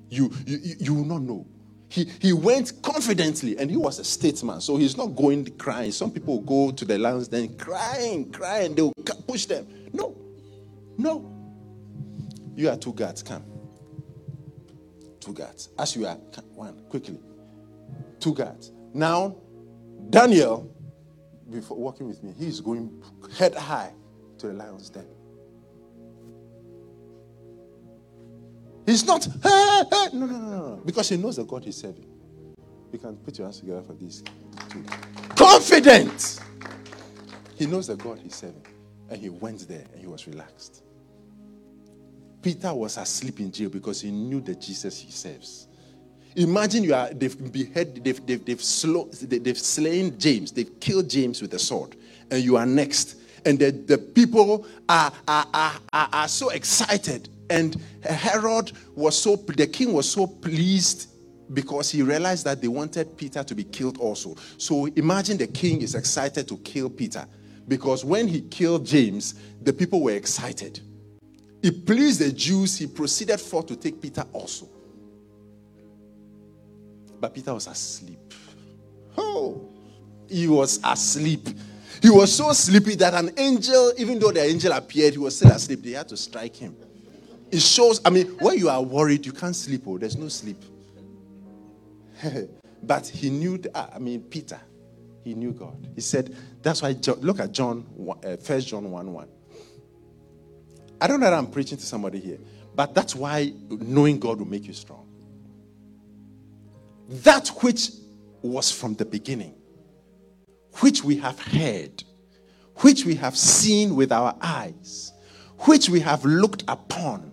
You, 0.08 0.32
you, 0.46 0.58
you 0.78 0.94
will 0.94 1.04
not 1.04 1.22
know. 1.22 1.46
He, 1.88 2.10
he 2.20 2.32
went 2.32 2.82
confidently 2.82 3.56
and 3.58 3.70
he 3.70 3.76
was 3.76 3.98
a 3.98 4.04
statesman. 4.04 4.60
So 4.60 4.76
he's 4.76 4.96
not 4.96 5.14
going 5.14 5.46
crying. 5.58 5.92
Some 5.92 6.10
people 6.10 6.40
go 6.40 6.72
to 6.72 6.84
the 6.84 6.98
lions 6.98 7.28
then 7.28 7.56
crying, 7.56 8.32
crying. 8.32 8.74
They'll 8.74 8.92
push 9.28 9.46
them. 9.46 9.66
No. 9.92 10.16
No. 10.98 11.30
You 12.56 12.70
are 12.70 12.76
two 12.76 12.92
guards. 12.92 13.22
Come. 13.22 13.44
Two 15.20 15.32
guards. 15.32 15.68
As 15.78 15.94
you 15.94 16.06
are, 16.06 16.16
one, 16.54 16.74
quickly. 16.88 17.18
Two 18.18 18.34
guards. 18.34 18.72
Now, 18.92 19.36
Daniel, 20.10 20.73
before 21.50 21.76
working 21.76 22.08
with 22.08 22.22
me, 22.22 22.34
he's 22.38 22.60
going 22.60 23.02
head 23.36 23.54
high 23.54 23.92
to 24.38 24.48
the 24.48 24.52
lion's 24.52 24.90
den. 24.90 25.06
He's 28.86 29.04
not, 29.06 29.24
hey, 29.42 29.82
hey. 29.90 30.08
No, 30.12 30.26
no, 30.26 30.38
no, 30.38 30.38
no. 30.38 30.82
Because 30.84 31.08
he 31.08 31.16
knows 31.16 31.36
the 31.36 31.44
God 31.44 31.64
he's 31.64 31.76
serving. 31.76 32.06
You 32.92 32.98
can 32.98 33.16
put 33.16 33.38
your 33.38 33.46
hands 33.46 33.60
together 33.60 33.82
for 33.82 33.94
this. 33.94 34.22
Too. 34.68 34.84
Confident. 35.36 36.40
He 37.56 37.66
knows 37.66 37.86
the 37.86 37.96
God 37.96 38.18
he's 38.18 38.34
serving. 38.34 38.66
And 39.08 39.20
he 39.20 39.28
went 39.28 39.66
there 39.68 39.84
and 39.92 40.00
he 40.00 40.06
was 40.06 40.26
relaxed. 40.26 40.82
Peter 42.42 42.74
was 42.74 42.98
asleep 42.98 43.40
in 43.40 43.50
jail 43.50 43.70
because 43.70 44.02
he 44.02 44.10
knew 44.10 44.40
the 44.40 44.54
Jesus 44.54 45.00
he 45.00 45.10
serves. 45.10 45.68
Imagine 46.36 46.82
you 46.82 46.94
are 46.94 47.12
they've 47.12 47.52
beheaded, 47.52 48.02
they've, 48.02 48.26
they've, 48.26 48.44
they've, 48.44 48.62
slow, 48.62 49.08
they've 49.22 49.58
slain 49.58 50.18
James, 50.18 50.50
they've 50.50 50.80
killed 50.80 51.08
James 51.08 51.40
with 51.40 51.54
a 51.54 51.58
sword, 51.58 51.96
and 52.30 52.42
you 52.42 52.56
are 52.56 52.66
next. 52.66 53.16
And 53.46 53.58
the, 53.58 53.70
the 53.70 53.98
people 53.98 54.66
are, 54.88 55.12
are, 55.28 55.46
are, 55.52 55.74
are, 55.92 56.08
are 56.12 56.28
so 56.28 56.48
excited. 56.48 57.28
And 57.50 57.76
Herod 58.02 58.72
was 58.94 59.20
so, 59.20 59.36
the 59.36 59.66
king 59.66 59.92
was 59.92 60.10
so 60.10 60.26
pleased 60.26 61.10
because 61.52 61.90
he 61.90 62.02
realized 62.02 62.46
that 62.46 62.62
they 62.62 62.68
wanted 62.68 63.16
Peter 63.16 63.44
to 63.44 63.54
be 63.54 63.64
killed 63.64 63.98
also. 63.98 64.34
So 64.56 64.86
imagine 64.86 65.36
the 65.36 65.46
king 65.46 65.82
is 65.82 65.94
excited 65.94 66.48
to 66.48 66.56
kill 66.58 66.88
Peter 66.88 67.26
because 67.68 68.04
when 68.04 68.28
he 68.28 68.40
killed 68.42 68.86
James, 68.86 69.34
the 69.62 69.72
people 69.72 70.02
were 70.02 70.12
excited. 70.12 70.80
It 71.62 71.86
pleased 71.86 72.20
the 72.20 72.32
Jews. 72.32 72.78
He 72.78 72.86
proceeded 72.86 73.40
forth 73.40 73.66
to 73.66 73.76
take 73.76 74.00
Peter 74.00 74.24
also. 74.32 74.68
But 77.24 77.32
Peter 77.32 77.54
was 77.54 77.66
asleep. 77.68 78.34
Oh, 79.16 79.66
he 80.28 80.46
was 80.46 80.78
asleep. 80.84 81.48
He 82.02 82.10
was 82.10 82.30
so 82.30 82.52
sleepy 82.52 82.96
that 82.96 83.14
an 83.14 83.30
angel, 83.38 83.94
even 83.96 84.18
though 84.18 84.30
the 84.30 84.42
angel 84.42 84.72
appeared, 84.72 85.14
he 85.14 85.18
was 85.18 85.34
still 85.34 85.50
asleep. 85.50 85.82
They 85.82 85.92
had 85.92 86.06
to 86.10 86.18
strike 86.18 86.54
him. 86.54 86.76
It 87.50 87.62
shows, 87.62 88.02
I 88.04 88.10
mean, 88.10 88.26
when 88.40 88.58
you 88.58 88.68
are 88.68 88.82
worried, 88.82 89.24
you 89.24 89.32
can't 89.32 89.56
sleep. 89.56 89.84
Oh, 89.86 89.96
there's 89.96 90.18
no 90.18 90.28
sleep. 90.28 90.62
but 92.82 93.06
he 93.06 93.30
knew, 93.30 93.58
I 93.74 93.98
mean, 93.98 94.20
Peter, 94.24 94.60
he 95.22 95.32
knew 95.32 95.52
God. 95.52 95.88
He 95.94 96.02
said, 96.02 96.36
that's 96.60 96.82
why, 96.82 96.94
look 97.22 97.40
at 97.40 97.52
John, 97.52 97.86
uh, 98.22 98.36
1 98.36 98.60
John 98.60 98.90
1 98.90 99.12
1. 99.14 99.28
I 101.00 101.06
don't 101.06 101.20
know 101.20 101.30
that 101.30 101.38
I'm 101.38 101.50
preaching 101.50 101.78
to 101.78 101.86
somebody 101.86 102.20
here, 102.20 102.38
but 102.74 102.94
that's 102.94 103.14
why 103.14 103.54
knowing 103.70 104.18
God 104.18 104.40
will 104.40 104.46
make 104.46 104.66
you 104.66 104.74
strong. 104.74 105.03
That 107.08 107.48
which 107.62 107.90
was 108.42 108.70
from 108.70 108.94
the 108.94 109.04
beginning, 109.04 109.54
which 110.80 111.04
we 111.04 111.16
have 111.16 111.38
heard, 111.38 112.02
which 112.76 113.04
we 113.04 113.14
have 113.16 113.36
seen 113.36 113.94
with 113.96 114.12
our 114.12 114.36
eyes, 114.40 115.12
which 115.60 115.88
we 115.88 116.00
have 116.00 116.24
looked 116.24 116.64
upon, 116.68 117.32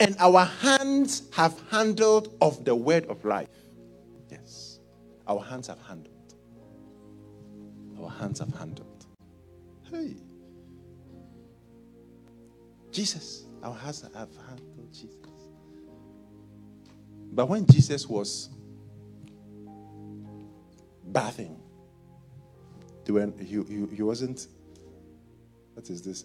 and 0.00 0.16
our 0.18 0.44
hands 0.44 1.22
have 1.32 1.60
handled 1.70 2.36
of 2.40 2.64
the 2.64 2.74
word 2.74 3.06
of 3.06 3.24
life. 3.24 3.48
Yes, 4.30 4.80
our 5.26 5.40
hands 5.40 5.68
have 5.68 5.80
handled. 5.82 6.34
Our 8.00 8.10
hands 8.10 8.40
have 8.40 8.52
handled. 8.54 9.06
Hey. 9.90 10.16
Jesus. 12.90 13.44
Our 13.62 13.74
hands 13.74 14.02
have 14.02 14.28
handled 14.46 14.92
Jesus. 14.92 15.23
But 17.34 17.48
when 17.48 17.66
Jesus 17.66 18.08
was 18.08 18.48
bathing, 21.10 21.60
when 23.08 23.34
he, 23.38 23.60
he, 23.64 23.86
he 23.96 24.02
wasn't, 24.02 24.46
what 25.74 25.90
is 25.90 26.00
this? 26.00 26.24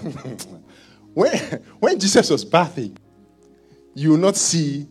when, 1.14 1.32
when 1.80 1.98
Jesus 1.98 2.28
was 2.28 2.44
bathing, 2.44 2.98
you 3.94 4.10
will 4.10 4.18
not 4.18 4.36
see, 4.36 4.86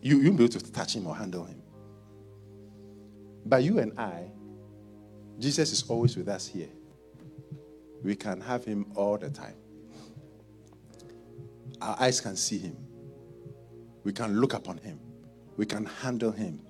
you, 0.00 0.18
you 0.20 0.26
won't 0.26 0.38
be 0.38 0.44
able 0.44 0.60
to 0.60 0.72
touch 0.72 0.94
him 0.94 1.08
or 1.08 1.16
handle 1.16 1.44
him. 1.44 1.60
But 3.44 3.64
you 3.64 3.80
and 3.80 3.98
I, 3.98 4.30
Jesus 5.40 5.72
is 5.72 5.82
always 5.88 6.16
with 6.16 6.28
us 6.28 6.46
here. 6.46 6.68
We 8.02 8.14
can 8.16 8.40
have 8.40 8.64
him 8.64 8.86
all 8.94 9.18
the 9.18 9.30
time. 9.30 9.56
Our 11.80 11.96
eyes 12.00 12.20
can 12.20 12.36
see 12.36 12.58
him. 12.58 12.76
We 14.04 14.12
can 14.12 14.40
look 14.40 14.54
upon 14.54 14.78
him. 14.78 15.00
We 15.56 15.66
can 15.66 15.84
handle 15.84 16.32
him 16.32 16.60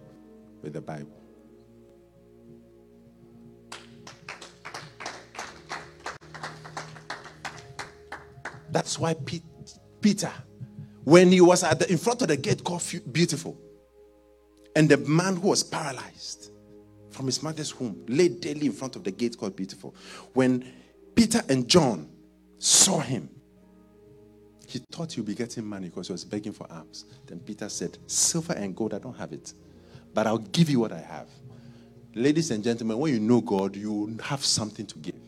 with 0.63 0.73
the 0.73 0.81
Bible. 0.81 1.23
That's 8.71 8.99
why 8.99 9.15
Peter, 10.01 10.33
when 11.05 11.33
he 11.33 11.41
was 11.41 11.65
at 11.65 11.79
the, 11.79 11.91
in 11.91 11.99
front 11.99 12.23
of 12.23 12.29
the 12.29 12.37
gate 12.37 12.63
called 12.65 12.83
Beautiful, 13.13 13.59
and 14.77 14.89
the 14.89 14.99
man 14.99 15.37
who 15.37 15.49
was 15.49 15.63
paralyzed, 15.63 16.53
from 17.11 17.27
his 17.27 17.43
mother's 17.43 17.79
womb, 17.81 18.05
laid 18.09 18.41
daily 18.41 18.67
in 18.67 18.73
front 18.73 18.95
of 18.95 19.05
the 19.05 19.11
gate 19.11 19.37
called 19.37 19.57
Beautiful. 19.57 19.95
When 20.35 20.71
Peter 21.19 21.43
and 21.49 21.67
John 21.67 22.09
saw 22.59 23.01
him, 23.01 23.29
he 24.69 24.79
thought 24.93 25.11
he'd 25.13 25.25
be 25.25 25.35
getting 25.35 25.65
money 25.65 25.89
because 25.89 26.07
he 26.07 26.13
was 26.13 26.25
begging 26.25 26.53
for 26.53 26.71
alms. 26.71 27.07
Then 27.27 27.41
Peter 27.41 27.69
said, 27.69 27.99
Silver 28.07 28.53
and 28.53 28.77
gold, 28.77 28.95
I 28.95 29.01
don't 29.01 29.17
have 29.17 29.33
it, 29.33 29.53
but 30.15 30.29
I'll 30.29 30.39
give 30.39 30.71
you 30.71 30.79
what 30.79 30.93
I 30.93 31.01
have. 31.01 31.27
Ladies 32.15 32.53
and 32.53 32.63
gentlemen, 32.63 32.99
when 32.99 33.13
you 33.13 33.19
know 33.19 33.41
God, 33.41 33.75
you 33.75 34.17
have 34.23 34.45
something 34.45 34.87
to 34.87 34.99
give. 35.01 35.21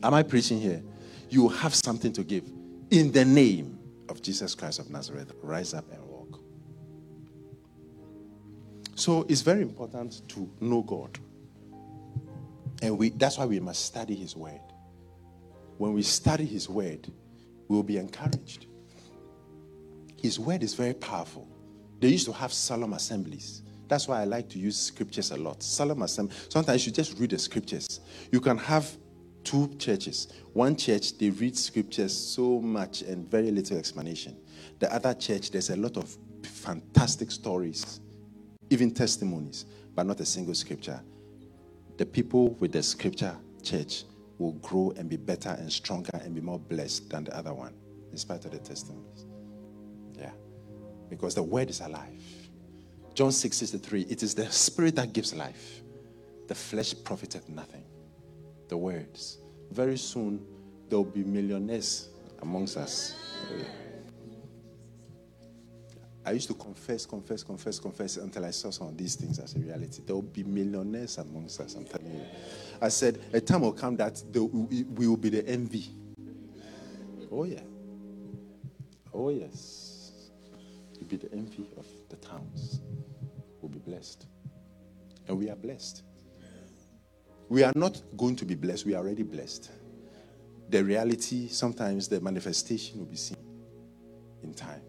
Am 0.00 0.14
I 0.14 0.22
preaching 0.22 0.60
here? 0.60 0.80
You 1.28 1.48
have 1.48 1.74
something 1.74 2.12
to 2.12 2.22
give. 2.22 2.44
In 2.92 3.10
the 3.10 3.24
name 3.24 3.76
of 4.08 4.22
Jesus 4.22 4.54
Christ 4.54 4.78
of 4.78 4.90
Nazareth, 4.90 5.32
rise 5.42 5.74
up 5.74 5.90
and 5.90 6.00
walk. 6.04 6.40
so 8.94 9.26
it's 9.28 9.40
very 9.40 9.62
important 9.62 10.22
to 10.28 10.48
know 10.60 10.82
God. 10.82 11.18
And 12.84 12.98
we, 12.98 13.08
that's 13.08 13.38
why 13.38 13.46
we 13.46 13.60
must 13.60 13.86
study 13.86 14.14
His 14.14 14.36
Word. 14.36 14.60
When 15.78 15.94
we 15.94 16.02
study 16.02 16.44
His 16.44 16.68
Word, 16.68 17.10
we'll 17.66 17.82
be 17.82 17.96
encouraged. 17.96 18.66
His 20.20 20.38
Word 20.38 20.62
is 20.62 20.74
very 20.74 20.92
powerful. 20.92 21.48
They 21.98 22.08
used 22.08 22.26
to 22.26 22.32
have 22.34 22.52
solemn 22.52 22.92
assemblies. 22.92 23.62
That's 23.88 24.06
why 24.06 24.20
I 24.20 24.24
like 24.24 24.50
to 24.50 24.58
use 24.58 24.78
scriptures 24.78 25.30
a 25.30 25.36
lot. 25.38 25.62
Solemn 25.62 26.02
assembly. 26.02 26.36
Sometimes 26.50 26.84
you 26.84 26.92
just 26.92 27.18
read 27.18 27.30
the 27.30 27.38
scriptures. 27.38 28.00
You 28.30 28.40
can 28.42 28.58
have 28.58 28.94
two 29.44 29.74
churches. 29.78 30.28
One 30.52 30.76
church, 30.76 31.16
they 31.16 31.30
read 31.30 31.56
scriptures 31.56 32.14
so 32.14 32.60
much 32.60 33.00
and 33.00 33.26
very 33.30 33.50
little 33.50 33.78
explanation. 33.78 34.36
The 34.78 34.94
other 34.94 35.14
church, 35.14 35.50
there's 35.52 35.70
a 35.70 35.76
lot 35.76 35.96
of 35.96 36.14
fantastic 36.42 37.30
stories 37.30 38.00
even 38.70 38.90
testimonies, 38.90 39.66
but 39.94 40.04
not 40.04 40.20
a 40.20 40.24
single 40.24 40.54
scripture. 40.54 41.00
The 41.96 42.06
people 42.06 42.50
with 42.54 42.72
the 42.72 42.82
scripture 42.82 43.36
church 43.62 44.04
will 44.38 44.52
grow 44.54 44.92
and 44.96 45.08
be 45.08 45.16
better 45.16 45.50
and 45.50 45.72
stronger 45.72 46.10
and 46.22 46.34
be 46.34 46.40
more 46.40 46.58
blessed 46.58 47.10
than 47.10 47.24
the 47.24 47.36
other 47.36 47.54
one, 47.54 47.74
in 48.10 48.18
spite 48.18 48.44
of 48.44 48.50
the 48.50 48.58
testimonies. 48.58 49.26
Yeah. 50.18 50.32
Because 51.08 51.34
the 51.34 51.42
word 51.42 51.70
is 51.70 51.80
alive. 51.80 52.22
John 53.14 53.30
6 53.30 53.56
63, 53.56 54.02
it 54.02 54.22
is 54.22 54.34
the 54.34 54.50
spirit 54.50 54.96
that 54.96 55.12
gives 55.12 55.34
life. 55.34 55.82
The 56.48 56.54
flesh 56.54 56.94
profiteth 57.04 57.48
nothing. 57.48 57.84
The 58.68 58.76
words. 58.76 59.38
Very 59.70 59.96
soon 59.96 60.44
there 60.88 60.98
will 60.98 61.04
be 61.04 61.22
millionaires 61.22 62.08
amongst 62.42 62.76
us. 62.76 63.14
I 66.26 66.32
used 66.32 66.48
to 66.48 66.54
confess, 66.54 67.04
confess, 67.04 67.42
confess, 67.42 67.78
confess 67.78 68.16
until 68.16 68.44
I 68.46 68.50
saw 68.50 68.70
some 68.70 68.88
of 68.88 68.96
these 68.96 69.14
things 69.14 69.38
as 69.38 69.54
a 69.56 69.58
reality. 69.58 70.02
There 70.06 70.14
will 70.14 70.22
be 70.22 70.42
millionaires 70.42 71.18
amongst 71.18 71.60
us, 71.60 71.74
I'm 71.74 71.84
telling 71.84 72.14
you. 72.14 72.24
I 72.80 72.88
said, 72.88 73.20
a 73.32 73.40
time 73.40 73.60
will 73.60 73.72
come 73.72 73.96
that 73.96 74.22
we 74.32 75.06
will 75.06 75.18
be 75.18 75.28
the 75.28 75.46
envy. 75.46 75.90
Oh, 77.30 77.44
yeah. 77.44 77.60
Oh, 79.12 79.28
yes. 79.28 80.30
You'll 80.94 81.08
be 81.08 81.16
the 81.16 81.30
envy 81.32 81.68
of 81.76 81.86
the 82.08 82.16
towns. 82.16 82.80
We'll 83.60 83.70
be 83.70 83.80
blessed. 83.80 84.26
And 85.28 85.38
we 85.38 85.50
are 85.50 85.56
blessed. 85.56 86.02
We 87.50 87.62
are 87.64 87.72
not 87.74 88.00
going 88.16 88.36
to 88.36 88.46
be 88.46 88.54
blessed, 88.54 88.86
we 88.86 88.94
are 88.94 89.02
already 89.02 89.22
blessed. 89.22 89.70
The 90.70 90.82
reality, 90.82 91.48
sometimes 91.48 92.08
the 92.08 92.20
manifestation 92.20 92.98
will 92.98 93.06
be 93.06 93.16
seen 93.16 93.36
in 94.42 94.54
time. 94.54 94.80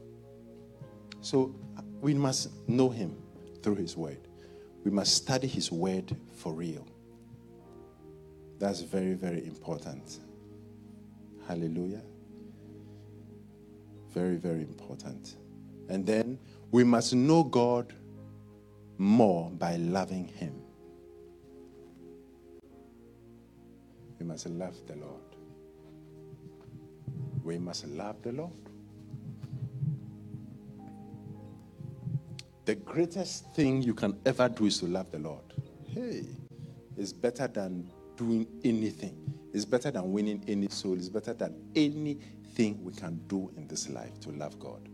So 1.25 1.55
we 2.01 2.13
must 2.13 2.51
know 2.69 2.87
Him 2.87 3.17
through 3.63 3.77
His 3.77 3.97
Word. 3.97 4.19
We 4.83 4.91
must 4.91 5.15
study 5.15 5.47
His 5.47 5.71
Word 5.71 6.15
for 6.35 6.53
real. 6.53 6.87
That's 8.59 8.81
very, 8.81 9.15
very 9.15 9.43
important. 9.43 10.19
Hallelujah. 11.47 12.03
Very, 14.11 14.35
very 14.35 14.61
important. 14.61 15.37
And 15.89 16.05
then 16.05 16.37
we 16.69 16.83
must 16.83 17.15
know 17.15 17.43
God 17.43 17.91
more 18.99 19.49
by 19.49 19.77
loving 19.77 20.27
Him. 20.27 20.53
We 24.19 24.27
must 24.27 24.45
love 24.45 24.75
the 24.85 24.95
Lord. 24.97 25.23
We 27.43 27.57
must 27.57 27.87
love 27.87 28.21
the 28.21 28.31
Lord. 28.31 28.51
The 32.65 32.75
greatest 32.75 33.53
thing 33.53 33.83
you 33.83 33.93
can 33.93 34.17
ever 34.25 34.49
do 34.49 34.65
is 34.65 34.79
to 34.79 34.87
love 34.87 35.11
the 35.11 35.19
Lord. 35.19 35.43
Hey, 35.87 36.25
it's 36.97 37.13
better 37.13 37.47
than 37.47 37.91
doing 38.17 38.47
anything. 38.63 39.15
It's 39.53 39.65
better 39.65 39.91
than 39.91 40.11
winning 40.11 40.43
any 40.47 40.69
soul. 40.69 40.95
It's 40.95 41.09
better 41.09 41.33
than 41.33 41.55
anything 41.75 42.83
we 42.83 42.91
can 42.93 43.21
do 43.27 43.51
in 43.55 43.67
this 43.67 43.87
life 43.89 44.19
to 44.21 44.31
love 44.31 44.59
God. 44.59 44.89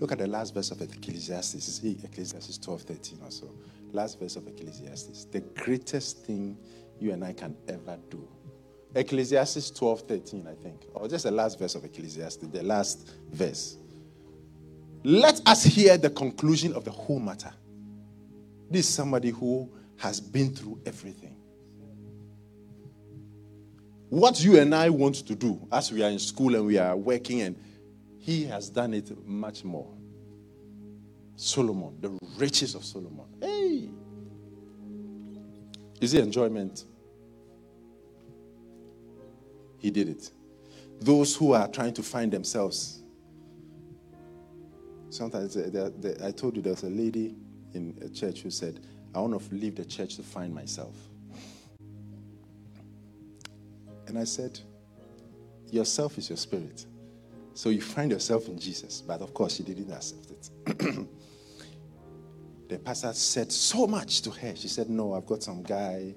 Look 0.00 0.12
at 0.12 0.18
the 0.18 0.26
last 0.26 0.52
verse 0.52 0.70
of 0.70 0.82
Ecclesiastes. 0.82 1.64
See 1.64 1.98
Ecclesiastes 2.04 2.58
12, 2.58 2.82
13 2.82 3.18
or 3.24 3.30
so. 3.30 3.50
Last 3.92 4.20
verse 4.20 4.36
of 4.36 4.46
Ecclesiastes. 4.46 5.24
The 5.26 5.40
greatest 5.40 6.26
thing 6.26 6.58
you 7.00 7.12
and 7.12 7.24
I 7.24 7.32
can 7.32 7.56
ever 7.68 7.98
do. 8.10 8.28
Ecclesiastes 8.94 9.70
12, 9.70 10.00
13, 10.02 10.46
I 10.46 10.54
think. 10.62 10.82
Or 10.92 11.08
just 11.08 11.24
the 11.24 11.30
last 11.30 11.58
verse 11.58 11.74
of 11.74 11.84
Ecclesiastes, 11.84 12.46
the 12.48 12.62
last 12.62 13.12
verse. 13.30 13.78
Let 15.06 15.42
us 15.46 15.64
hear 15.64 15.98
the 15.98 16.08
conclusion 16.08 16.72
of 16.72 16.84
the 16.84 16.90
whole 16.90 17.20
matter. 17.20 17.52
This 18.70 18.88
is 18.88 18.94
somebody 18.94 19.28
who 19.28 19.70
has 19.98 20.18
been 20.18 20.54
through 20.54 20.80
everything. 20.86 21.36
What 24.08 24.42
you 24.42 24.58
and 24.58 24.74
I 24.74 24.88
want 24.88 25.16
to 25.26 25.34
do 25.34 25.60
as 25.70 25.92
we 25.92 26.02
are 26.02 26.08
in 26.08 26.18
school 26.18 26.54
and 26.54 26.64
we 26.64 26.78
are 26.78 26.96
working, 26.96 27.42
and 27.42 27.56
he 28.18 28.46
has 28.46 28.70
done 28.70 28.94
it 28.94 29.10
much 29.26 29.62
more. 29.62 29.92
Solomon, 31.36 31.98
the 32.00 32.18
riches 32.38 32.74
of 32.74 32.82
Solomon. 32.82 33.26
Hey! 33.42 33.90
Is 36.00 36.14
it 36.14 36.22
enjoyment? 36.22 36.84
He 39.76 39.90
did 39.90 40.08
it. 40.08 40.30
Those 41.00 41.36
who 41.36 41.52
are 41.52 41.68
trying 41.68 41.92
to 41.92 42.02
find 42.02 42.32
themselves 42.32 43.03
Sometimes 45.14 45.56
I 45.56 46.32
told 46.32 46.56
you 46.56 46.62
there 46.62 46.72
was 46.72 46.82
a 46.82 46.90
lady 46.90 47.36
in 47.72 47.96
a 48.02 48.08
church 48.08 48.40
who 48.40 48.50
said, 48.50 48.80
I 49.14 49.20
want 49.20 49.40
to 49.40 49.54
leave 49.54 49.76
the 49.76 49.84
church 49.84 50.16
to 50.16 50.24
find 50.24 50.52
myself. 50.52 50.96
And 54.08 54.18
I 54.18 54.24
said, 54.24 54.58
Yourself 55.70 56.18
is 56.18 56.28
your 56.28 56.36
spirit. 56.36 56.86
So 57.54 57.68
you 57.68 57.80
find 57.80 58.10
yourself 58.10 58.48
in 58.48 58.58
Jesus. 58.58 59.02
But 59.02 59.20
of 59.20 59.32
course, 59.34 59.54
she 59.54 59.62
didn't 59.62 59.92
accept 59.92 60.32
it. 60.32 60.50
the 62.68 62.78
pastor 62.80 63.12
said 63.12 63.52
so 63.52 63.86
much 63.86 64.20
to 64.22 64.30
her. 64.30 64.56
She 64.56 64.66
said, 64.66 64.90
No, 64.90 65.14
I've 65.14 65.26
got 65.26 65.44
some 65.44 65.62
guy. 65.62 66.12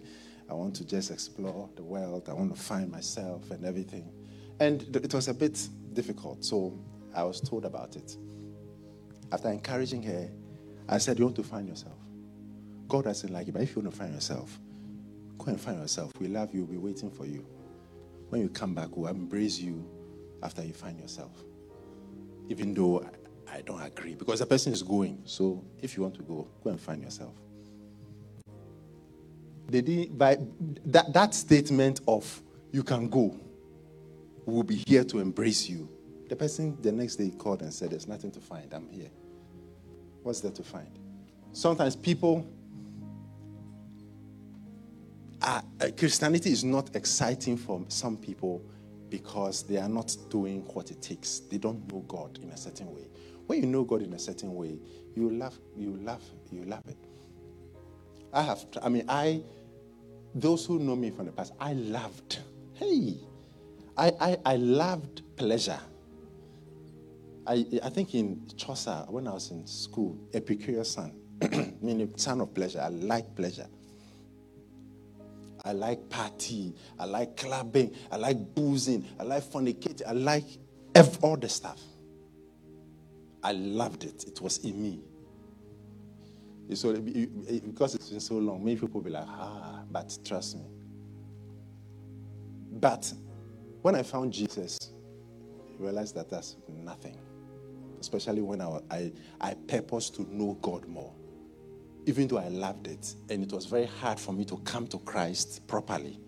I 0.50 0.54
want 0.56 0.76
to 0.78 0.84
just 0.84 1.12
explore 1.12 1.70
the 1.76 1.84
world. 1.84 2.30
I 2.30 2.34
want 2.34 2.56
to 2.56 2.60
find 2.60 2.92
myself 2.92 3.52
and 3.52 3.64
everything. 3.64 4.10
And 4.60 4.82
it 4.96 5.14
was 5.14 5.28
a 5.28 5.36
bit 5.36 5.70
difficult. 5.94 6.44
So 6.44 6.80
I 7.14 7.22
was 7.22 7.40
told 7.40 7.64
about 7.64 7.96
it. 7.96 8.18
After 9.32 9.50
encouraging 9.50 10.04
her, 10.04 10.30
I 10.88 10.98
said, 10.98 11.20
You 11.20 11.26
want 11.26 11.36
to 11.38 11.44
find 11.44 11.68
yourself. 11.68 11.98
God 12.88 13.04
doesn't 13.06 13.32
like 13.32 13.48
it, 13.48 13.52
but 13.52 13.62
if 13.62 13.76
you 13.76 13.82
want 13.82 13.94
to 13.94 13.98
find 13.98 14.14
yourself, 14.14 14.60
go 15.38 15.46
and 15.48 15.60
find 15.60 15.80
yourself. 15.80 16.12
We 16.20 16.28
love 16.28 16.54
you, 16.54 16.64
we'll 16.64 16.72
be 16.72 16.78
waiting 16.78 17.12
for 17.12 17.26
you. 17.26 17.46
When 18.30 18.42
you 18.42 18.50
come 18.50 18.74
back, 18.74 18.96
we'll 18.96 19.10
embrace 19.10 19.60
you 19.60 19.86
after 20.44 20.64
you 20.64 20.74
find 20.74 21.00
yourself. 21.00 21.32
Even 22.50 22.74
though 22.74 23.02
I, 23.48 23.58
I 23.58 23.62
don't 23.62 23.82
agree, 23.82 24.16
because 24.16 24.40
the 24.40 24.46
person 24.46 24.72
is 24.72 24.84
going. 24.84 25.22
So 25.26 25.64
if 25.82 25.98
you 25.98 26.04
want 26.04 26.16
to 26.16 26.24
go, 26.24 26.48
go 26.64 26.70
and 26.70 26.80
find 26.80 27.02
yourself. 27.02 27.34
They 29.70 29.82
did, 29.82 30.18
by 30.18 30.38
that, 30.86 31.12
that 31.12 31.36
statement 31.36 32.00
of 32.08 32.42
you 32.72 32.84
can 32.84 33.10
go, 33.10 33.38
we'll 34.46 34.64
be 34.64 34.82
here 34.88 35.04
to 35.04 35.20
embrace 35.20 35.68
you 35.68 35.90
the 36.28 36.36
person 36.36 36.78
the 36.82 36.92
next 36.92 37.16
day 37.16 37.30
called 37.30 37.62
and 37.62 37.74
said, 37.74 37.92
There's 37.92 38.08
nothing 38.08 38.32
to 38.32 38.40
find. 38.40 38.74
I'm 38.74 38.90
here. 38.90 39.10
What's 40.24 40.42
there 40.42 40.52
to 40.52 40.64
find? 40.64 40.90
Sometimes 41.54 41.96
people, 41.96 42.46
uh, 45.42 45.62
Christianity 45.98 46.52
is 46.52 46.64
not 46.64 46.96
exciting 46.96 47.58
for 47.58 47.84
some 47.88 48.18
people 48.18 48.62
because 49.10 49.64
they 49.64 49.78
are 49.78 49.90
not 49.90 50.16
doing 50.30 50.62
what 50.74 50.92
it 50.92 51.02
takes. 51.02 51.40
They 51.40 51.58
don't 51.58 51.92
know 51.92 52.00
God 52.08 52.40
in 52.42 52.50
a 52.50 52.58
certain 52.58 52.94
way. 52.94 53.08
When 53.48 53.62
you 53.62 53.68
know 53.68 53.84
God 53.84 54.02
in 54.02 54.14
a 54.14 54.20
certain 54.20 54.54
way, 54.54 54.78
you 55.16 55.30
love, 55.30 55.58
you 55.76 55.96
love, 55.98 56.24
you 56.52 56.64
love 56.66 56.84
it. 56.88 56.98
I 58.34 58.42
have, 58.42 58.66
I 58.84 58.90
mean, 58.90 59.06
I, 59.08 59.42
those 60.36 60.66
who 60.66 60.80
know 60.80 60.96
me 60.96 61.10
from 61.10 61.28
the 61.28 61.32
past, 61.32 61.54
I 61.60 61.74
loved, 61.74 62.40
hey, 62.74 63.18
I, 63.98 64.12
I, 64.20 64.38
I 64.46 64.56
loved 64.58 65.22
pleasure. 65.38 65.80
I, 67.48 67.66
I 67.82 67.90
think 67.90 68.14
in 68.14 68.42
Xhosa, 68.56 69.10
when 69.10 69.28
I 69.28 69.34
was 69.34 69.52
in 69.52 69.66
school, 69.66 70.20
Epicurus 70.34 70.92
son, 70.92 71.14
meaning 71.82 72.12
son 72.18 72.42
of 72.42 72.54
pleasure. 72.54 72.82
I 72.82 72.90
like 72.90 73.36
pleasure. 73.36 73.68
I 75.64 75.72
like 75.72 76.10
party. 76.10 76.76
I 77.00 77.06
like 77.06 77.38
clubbing. 77.38 77.96
I 78.12 78.18
like 78.18 78.54
boozing. 78.54 79.06
I 79.20 79.24
like 79.24 79.44
fornicating. 79.44 80.04
I 80.08 80.12
like 80.12 80.46
all 81.22 81.38
the 81.38 81.48
stuff. 81.48 81.80
I 83.44 83.54
loved 83.54 84.04
it. 84.04 84.26
It 84.26 84.42
was 84.42 84.58
in 84.66 84.82
me. 84.82 85.00
So 86.76 86.94
because 86.94 87.96
it's 87.96 88.10
been 88.10 88.20
so 88.20 88.36
long, 88.36 88.64
many 88.64 88.76
people 88.76 89.00
be 89.00 89.10
like, 89.10 89.26
ah, 89.26 89.84
but 89.90 90.18
trust 90.26 90.58
me. 90.58 90.66
But 92.74 93.12
when 93.84 93.96
I 93.96 94.04
found 94.04 94.34
Jesus, 94.34 94.92
I 95.80 95.82
realized 95.82 96.16
that 96.16 96.30
that's 96.30 96.58
nothing 96.68 97.18
especially 98.00 98.42
when 98.42 98.62
I, 98.62 98.80
I, 98.90 99.12
I 99.42 99.54
purpose 99.54 100.10
to 100.12 100.24
know 100.34 100.58
God 100.62 100.88
more. 100.88 101.14
Even 102.06 102.28
though 102.28 102.38
I 102.38 102.48
loved 102.48 102.88
it, 102.88 103.14
and 103.30 103.44
it 103.44 103.52
was 103.52 103.66
very 103.66 103.86
hard 103.86 104.20
for 104.20 104.32
me 104.32 104.46
to 104.46 104.58
come 104.60 104.88
to 104.88 105.00
Christ 105.00 105.68
properly 105.68 106.20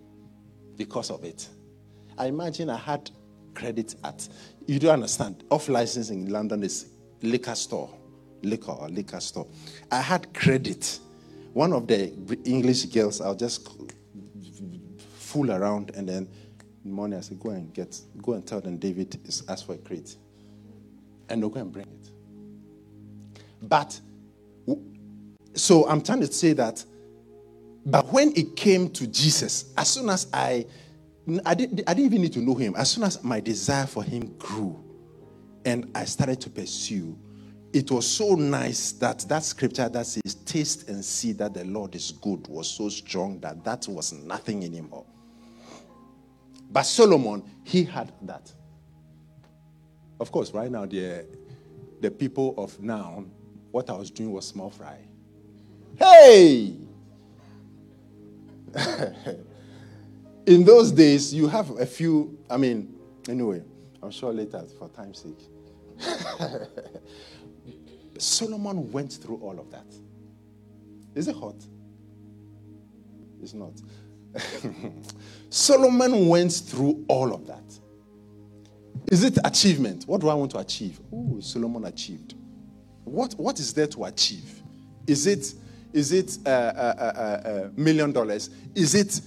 because 0.76 1.10
of 1.10 1.24
it. 1.24 1.48
I 2.18 2.26
imagine 2.26 2.68
I 2.68 2.76
had 2.76 3.10
credit 3.54 3.94
at, 4.04 4.28
you 4.66 4.78
don't 4.78 4.94
understand, 4.94 5.44
off 5.50 5.68
license 5.68 6.10
in 6.10 6.30
London 6.30 6.62
is 6.62 6.90
liquor 7.22 7.54
store, 7.54 7.90
liquor 8.42 8.72
or 8.72 8.88
liquor 8.88 9.20
store. 9.20 9.46
I 9.90 10.00
had 10.00 10.32
credit. 10.34 11.00
One 11.52 11.72
of 11.72 11.86
the 11.86 12.12
English 12.44 12.84
girls, 12.86 13.20
I'll 13.20 13.34
just 13.34 13.68
fool 15.16 15.50
around 15.50 15.92
and 15.94 16.08
then 16.08 16.28
in 16.84 16.90
the 16.90 16.96
morning 16.96 17.18
I 17.18 17.22
said, 17.22 17.38
go 17.38 17.50
and 17.50 17.72
get, 17.74 18.00
go 18.22 18.32
and 18.32 18.46
tell 18.46 18.60
them 18.60 18.78
David 18.78 19.20
is 19.26 19.42
asked 19.48 19.66
for 19.66 19.74
a 19.74 19.78
and 21.30 21.42
they'll 21.42 21.48
go 21.48 21.60
and 21.60 21.72
bring 21.72 21.86
it. 21.86 22.10
But, 23.62 24.00
so 25.54 25.88
I'm 25.88 26.02
trying 26.02 26.20
to 26.20 26.32
say 26.32 26.52
that, 26.54 26.84
but 27.86 28.12
when 28.12 28.32
it 28.36 28.56
came 28.56 28.90
to 28.90 29.06
Jesus, 29.06 29.72
as 29.76 29.88
soon 29.88 30.10
as 30.10 30.26
I, 30.32 30.66
I 31.46 31.54
didn't, 31.54 31.82
I 31.88 31.94
didn't 31.94 32.06
even 32.06 32.22
need 32.22 32.32
to 32.34 32.40
know 32.40 32.54
him, 32.54 32.74
as 32.76 32.90
soon 32.90 33.04
as 33.04 33.22
my 33.24 33.40
desire 33.40 33.86
for 33.86 34.02
him 34.02 34.34
grew 34.38 34.78
and 35.64 35.90
I 35.94 36.04
started 36.04 36.40
to 36.42 36.50
pursue, 36.50 37.18
it 37.72 37.90
was 37.90 38.06
so 38.06 38.34
nice 38.34 38.92
that 38.92 39.20
that 39.28 39.44
scripture 39.44 39.88
that 39.88 40.06
says, 40.06 40.34
taste 40.44 40.88
and 40.88 41.04
see 41.04 41.32
that 41.32 41.54
the 41.54 41.64
Lord 41.64 41.94
is 41.94 42.10
good 42.10 42.46
was 42.48 42.68
so 42.68 42.88
strong 42.88 43.38
that 43.40 43.64
that 43.64 43.86
was 43.88 44.12
nothing 44.12 44.64
anymore. 44.64 45.06
But 46.70 46.82
Solomon, 46.82 47.42
he 47.64 47.84
had 47.84 48.12
that. 48.22 48.52
Of 50.20 50.30
course, 50.30 50.52
right 50.52 50.70
now, 50.70 50.84
the, 50.84 51.26
the 52.00 52.10
people 52.10 52.54
of 52.58 52.78
now, 52.80 53.24
what 53.70 53.88
I 53.88 53.94
was 53.94 54.10
doing 54.10 54.32
was 54.32 54.46
small 54.46 54.68
fry. 54.68 54.98
Hey! 55.98 56.76
In 60.46 60.64
those 60.64 60.92
days, 60.92 61.32
you 61.32 61.48
have 61.48 61.70
a 61.78 61.86
few, 61.86 62.38
I 62.50 62.58
mean, 62.58 62.94
anyway, 63.28 63.62
I'm 64.02 64.10
sure 64.10 64.32
later 64.32 64.62
for 64.78 64.88
time's 64.90 65.20
sake. 65.20 65.40
Solomon 68.18 68.92
went 68.92 69.12
through 69.14 69.38
all 69.38 69.58
of 69.58 69.70
that. 69.70 69.86
Is 71.14 71.28
it 71.28 71.36
hot? 71.36 71.56
It's 73.42 73.54
not. 73.54 73.72
Solomon 75.50 76.28
went 76.28 76.52
through 76.52 77.04
all 77.08 77.32
of 77.34 77.46
that. 77.46 77.79
Is 79.10 79.24
it 79.24 79.38
achievement? 79.44 80.04
What 80.06 80.20
do 80.20 80.28
I 80.28 80.34
want 80.34 80.50
to 80.52 80.58
achieve? 80.58 81.00
Oh, 81.12 81.40
Solomon 81.40 81.84
achieved. 81.84 82.34
What, 83.04 83.34
what 83.34 83.58
is 83.58 83.72
there 83.74 83.88
to 83.88 84.04
achieve? 84.04 84.62
Is 85.06 85.26
it 85.26 85.54
is 85.92 86.12
it 86.12 86.38
a, 86.46 86.50
a, 86.50 87.50
a, 87.50 87.64
a 87.66 87.70
million 87.80 88.12
dollars? 88.12 88.50
Is 88.74 88.94
it 88.94 89.20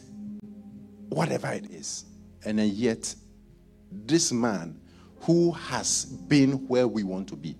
whatever 1.09 1.51
it 1.51 1.69
is? 1.71 2.05
And 2.45 2.59
then 2.59 2.69
yet, 2.73 3.13
this 3.91 4.31
man 4.31 4.79
who 5.21 5.51
has 5.51 6.05
been 6.05 6.67
where 6.67 6.87
we 6.87 7.03
want 7.03 7.27
to 7.29 7.35
be, 7.35 7.55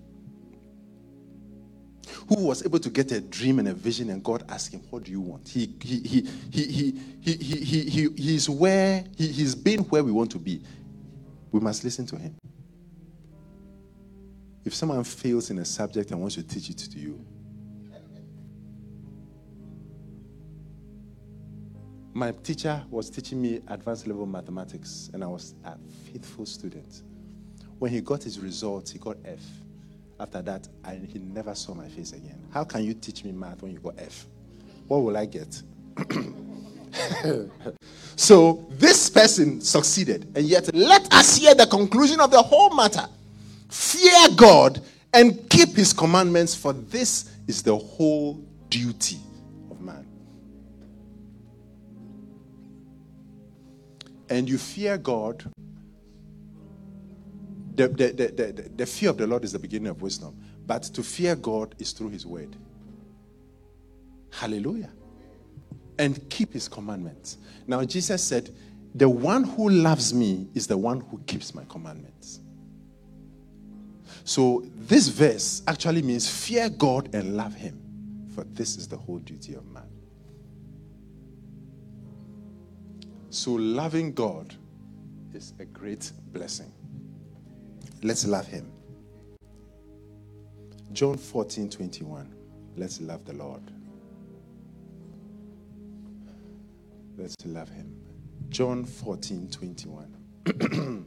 who 2.28 2.46
was 2.46 2.64
able 2.64 2.78
to 2.78 2.90
get 2.90 3.12
a 3.12 3.20
dream 3.20 3.58
and 3.58 3.68
a 3.68 3.74
vision, 3.74 4.10
and 4.10 4.22
God 4.22 4.44
asked 4.48 4.72
him, 4.72 4.80
What 4.90 5.04
do 5.04 5.10
you 5.10 5.20
want? 5.20 5.48
He, 5.48 5.74
he, 5.82 6.00
he, 6.00 6.28
he, 6.50 6.64
he, 6.64 7.00
he, 7.20 7.36
he, 7.36 7.90
he, 7.90 8.08
he's 8.16 8.48
where, 8.48 9.04
he, 9.16 9.28
he's 9.28 9.54
been 9.54 9.80
where 9.80 10.02
we 10.02 10.12
want 10.12 10.30
to 10.32 10.38
be. 10.38 10.62
We 11.54 11.60
must 11.60 11.84
listen 11.84 12.04
to 12.06 12.16
him. 12.16 12.34
If 14.64 14.74
someone 14.74 15.04
fails 15.04 15.50
in 15.50 15.60
a 15.60 15.64
subject 15.64 16.10
and 16.10 16.20
wants 16.20 16.34
to 16.34 16.42
teach 16.42 16.68
it 16.68 16.78
to 16.78 16.98
you, 16.98 17.24
my 22.12 22.32
teacher 22.32 22.84
was 22.90 23.08
teaching 23.08 23.40
me 23.40 23.60
advanced 23.68 24.08
level 24.08 24.26
mathematics, 24.26 25.10
and 25.14 25.22
I 25.22 25.28
was 25.28 25.54
a 25.64 25.76
faithful 26.10 26.44
student. 26.44 27.04
When 27.78 27.92
he 27.92 28.00
got 28.00 28.24
his 28.24 28.40
results, 28.40 28.90
he 28.90 28.98
got 28.98 29.16
F. 29.24 29.38
After 30.18 30.42
that, 30.42 30.66
I, 30.84 30.96
he 30.96 31.20
never 31.20 31.54
saw 31.54 31.72
my 31.72 31.86
face 31.86 32.14
again. 32.14 32.48
How 32.50 32.64
can 32.64 32.82
you 32.82 32.94
teach 32.94 33.22
me 33.22 33.30
math 33.30 33.62
when 33.62 33.70
you 33.70 33.78
got 33.78 33.94
F? 33.98 34.26
What 34.88 35.04
will 35.04 35.16
I 35.16 35.26
get? 35.26 35.62
so 38.16 38.66
this 38.70 39.10
person 39.10 39.60
succeeded, 39.60 40.30
and 40.36 40.44
yet 40.44 40.72
let 40.74 41.12
us 41.12 41.36
hear 41.36 41.54
the 41.54 41.66
conclusion 41.66 42.20
of 42.20 42.30
the 42.30 42.42
whole 42.42 42.74
matter. 42.74 43.06
Fear 43.68 44.28
God 44.36 44.80
and 45.12 45.48
keep 45.48 45.70
his 45.70 45.92
commandments, 45.92 46.54
for 46.54 46.72
this 46.72 47.30
is 47.46 47.62
the 47.62 47.76
whole 47.76 48.44
duty 48.68 49.18
of 49.70 49.80
man. 49.80 50.06
And 54.28 54.48
you 54.48 54.58
fear 54.58 54.98
God 54.98 55.44
the, 57.74 57.88
the, 57.88 58.12
the, 58.12 58.52
the, 58.52 58.70
the 58.76 58.86
fear 58.86 59.10
of 59.10 59.16
the 59.16 59.26
Lord 59.26 59.44
is 59.44 59.52
the 59.52 59.58
beginning 59.58 59.88
of 59.88 60.00
wisdom. 60.00 60.36
But 60.66 60.84
to 60.84 61.02
fear 61.02 61.34
God 61.34 61.74
is 61.78 61.92
through 61.92 62.10
his 62.10 62.24
word. 62.24 62.56
Hallelujah. 64.30 64.90
And 65.98 66.28
keep 66.28 66.52
his 66.52 66.68
commandments. 66.68 67.38
Now, 67.66 67.84
Jesus 67.84 68.22
said, 68.22 68.50
The 68.94 69.08
one 69.08 69.44
who 69.44 69.70
loves 69.70 70.12
me 70.12 70.48
is 70.54 70.66
the 70.66 70.76
one 70.76 71.00
who 71.00 71.18
keeps 71.26 71.54
my 71.54 71.64
commandments. 71.68 72.40
So, 74.24 74.64
this 74.74 75.08
verse 75.08 75.62
actually 75.68 76.02
means 76.02 76.28
fear 76.28 76.70
God 76.70 77.14
and 77.14 77.36
love 77.36 77.54
him, 77.54 77.80
for 78.34 78.44
this 78.44 78.76
is 78.76 78.88
the 78.88 78.96
whole 78.96 79.18
duty 79.18 79.54
of 79.54 79.66
man. 79.66 79.84
So, 83.28 83.52
loving 83.52 84.12
God 84.14 84.54
is 85.34 85.52
a 85.58 85.64
great 85.64 86.10
blessing. 86.32 86.72
Let's 88.02 88.26
love 88.26 88.46
him. 88.46 88.70
John 90.92 91.16
14 91.16 91.68
21. 91.68 92.34
Let's 92.76 93.00
love 93.00 93.24
the 93.24 93.32
Lord. 93.34 93.62
Let's 97.16 97.36
love 97.44 97.68
him. 97.68 97.94
John 98.48 98.84
14 98.84 99.48
21. 99.50 101.06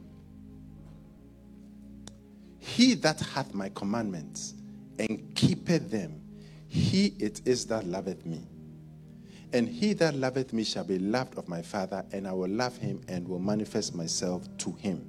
he 2.58 2.94
that 2.94 3.20
hath 3.20 3.54
my 3.54 3.68
commandments 3.70 4.54
and 4.98 5.34
keepeth 5.34 5.90
them, 5.90 6.20
he 6.66 7.14
it 7.18 7.42
is 7.46 7.66
that 7.66 7.86
loveth 7.86 8.26
me. 8.26 8.46
And 9.52 9.68
he 9.68 9.94
that 9.94 10.14
loveth 10.14 10.52
me 10.52 10.62
shall 10.64 10.84
be 10.84 10.98
loved 10.98 11.38
of 11.38 11.48
my 11.48 11.62
Father, 11.62 12.04
and 12.12 12.28
I 12.28 12.32
will 12.32 12.50
love 12.50 12.76
him 12.76 13.00
and 13.08 13.26
will 13.26 13.38
manifest 13.38 13.94
myself 13.94 14.46
to 14.58 14.72
him. 14.72 15.08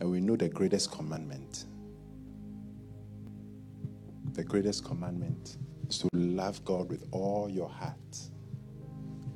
And 0.00 0.10
we 0.10 0.20
know 0.20 0.34
the 0.34 0.48
greatest 0.48 0.90
commandment. 0.90 1.66
The 4.32 4.42
greatest 4.42 4.84
commandment 4.84 5.58
is 5.88 5.98
to 5.98 6.08
love 6.12 6.64
God 6.64 6.88
with 6.88 7.06
all 7.12 7.48
your 7.48 7.68
heart, 7.68 8.18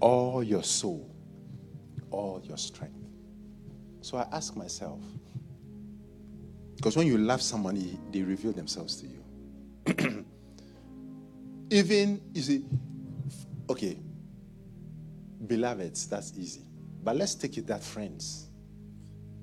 all 0.01 0.43
your 0.43 0.63
soul, 0.63 1.11
all 2.11 2.41
your 2.45 2.57
strength. 2.59 2.95
So 4.01 4.19
I 4.19 4.27
ask 4.33 4.57
myself, 4.57 5.01
because 6.77 6.97
when 6.97 7.07
you 7.07 7.19
love 7.19 7.43
someone, 7.43 7.99
they 8.13 8.23
reveal 8.23 8.53
themselves 8.53 9.01
to 9.01 9.07
you. 9.07 10.25
Even, 11.71 12.21
you 12.33 12.43
see, 12.43 12.65
okay, 13.69 13.99
beloveds, 15.47 16.07
that's 16.09 16.33
easy. 16.37 16.63
But 17.03 17.17
let's 17.17 17.35
take 17.35 17.57
it 17.59 17.67
that 17.67 17.83
friends 17.83 18.47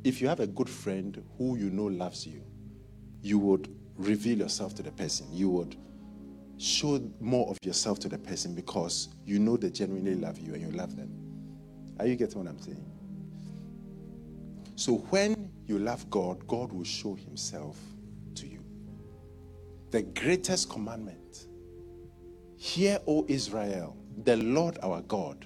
if 0.03 0.21
you 0.21 0.27
have 0.27 0.39
a 0.39 0.47
good 0.47 0.69
friend 0.69 1.23
who 1.37 1.57
you 1.57 1.69
know 1.69 1.85
loves 1.85 2.27
you, 2.27 2.43
you 3.21 3.39
would 3.39 3.73
reveal 3.95 4.37
yourself 4.37 4.75
to 4.75 4.83
the 4.83 4.91
person. 4.91 5.27
You 5.31 5.49
would 5.49 5.77
show 6.57 7.01
more 7.19 7.49
of 7.49 7.57
yourself 7.63 7.99
to 7.99 8.09
the 8.09 8.17
person 8.17 8.55
because 8.55 9.09
you 9.25 9.39
know 9.39 9.57
they 9.57 9.69
genuinely 9.69 10.15
love 10.15 10.39
you 10.39 10.53
and 10.53 10.61
you 10.61 10.71
love 10.71 10.95
them. 10.95 11.11
Are 11.99 12.07
you 12.07 12.15
getting 12.15 12.43
what 12.43 12.49
I'm 12.49 12.59
saying? 12.59 12.85
So 14.75 14.95
when 15.11 15.51
you 15.65 15.79
love 15.79 16.09
God, 16.09 16.47
God 16.47 16.71
will 16.71 16.83
show 16.83 17.15
himself 17.15 17.77
to 18.35 18.47
you. 18.47 18.63
The 19.91 20.03
greatest 20.03 20.69
commandment 20.69 21.47
Hear, 22.57 22.99
O 23.07 23.25
Israel, 23.27 23.97
the 24.23 24.37
Lord 24.37 24.77
our 24.81 25.01
God, 25.01 25.45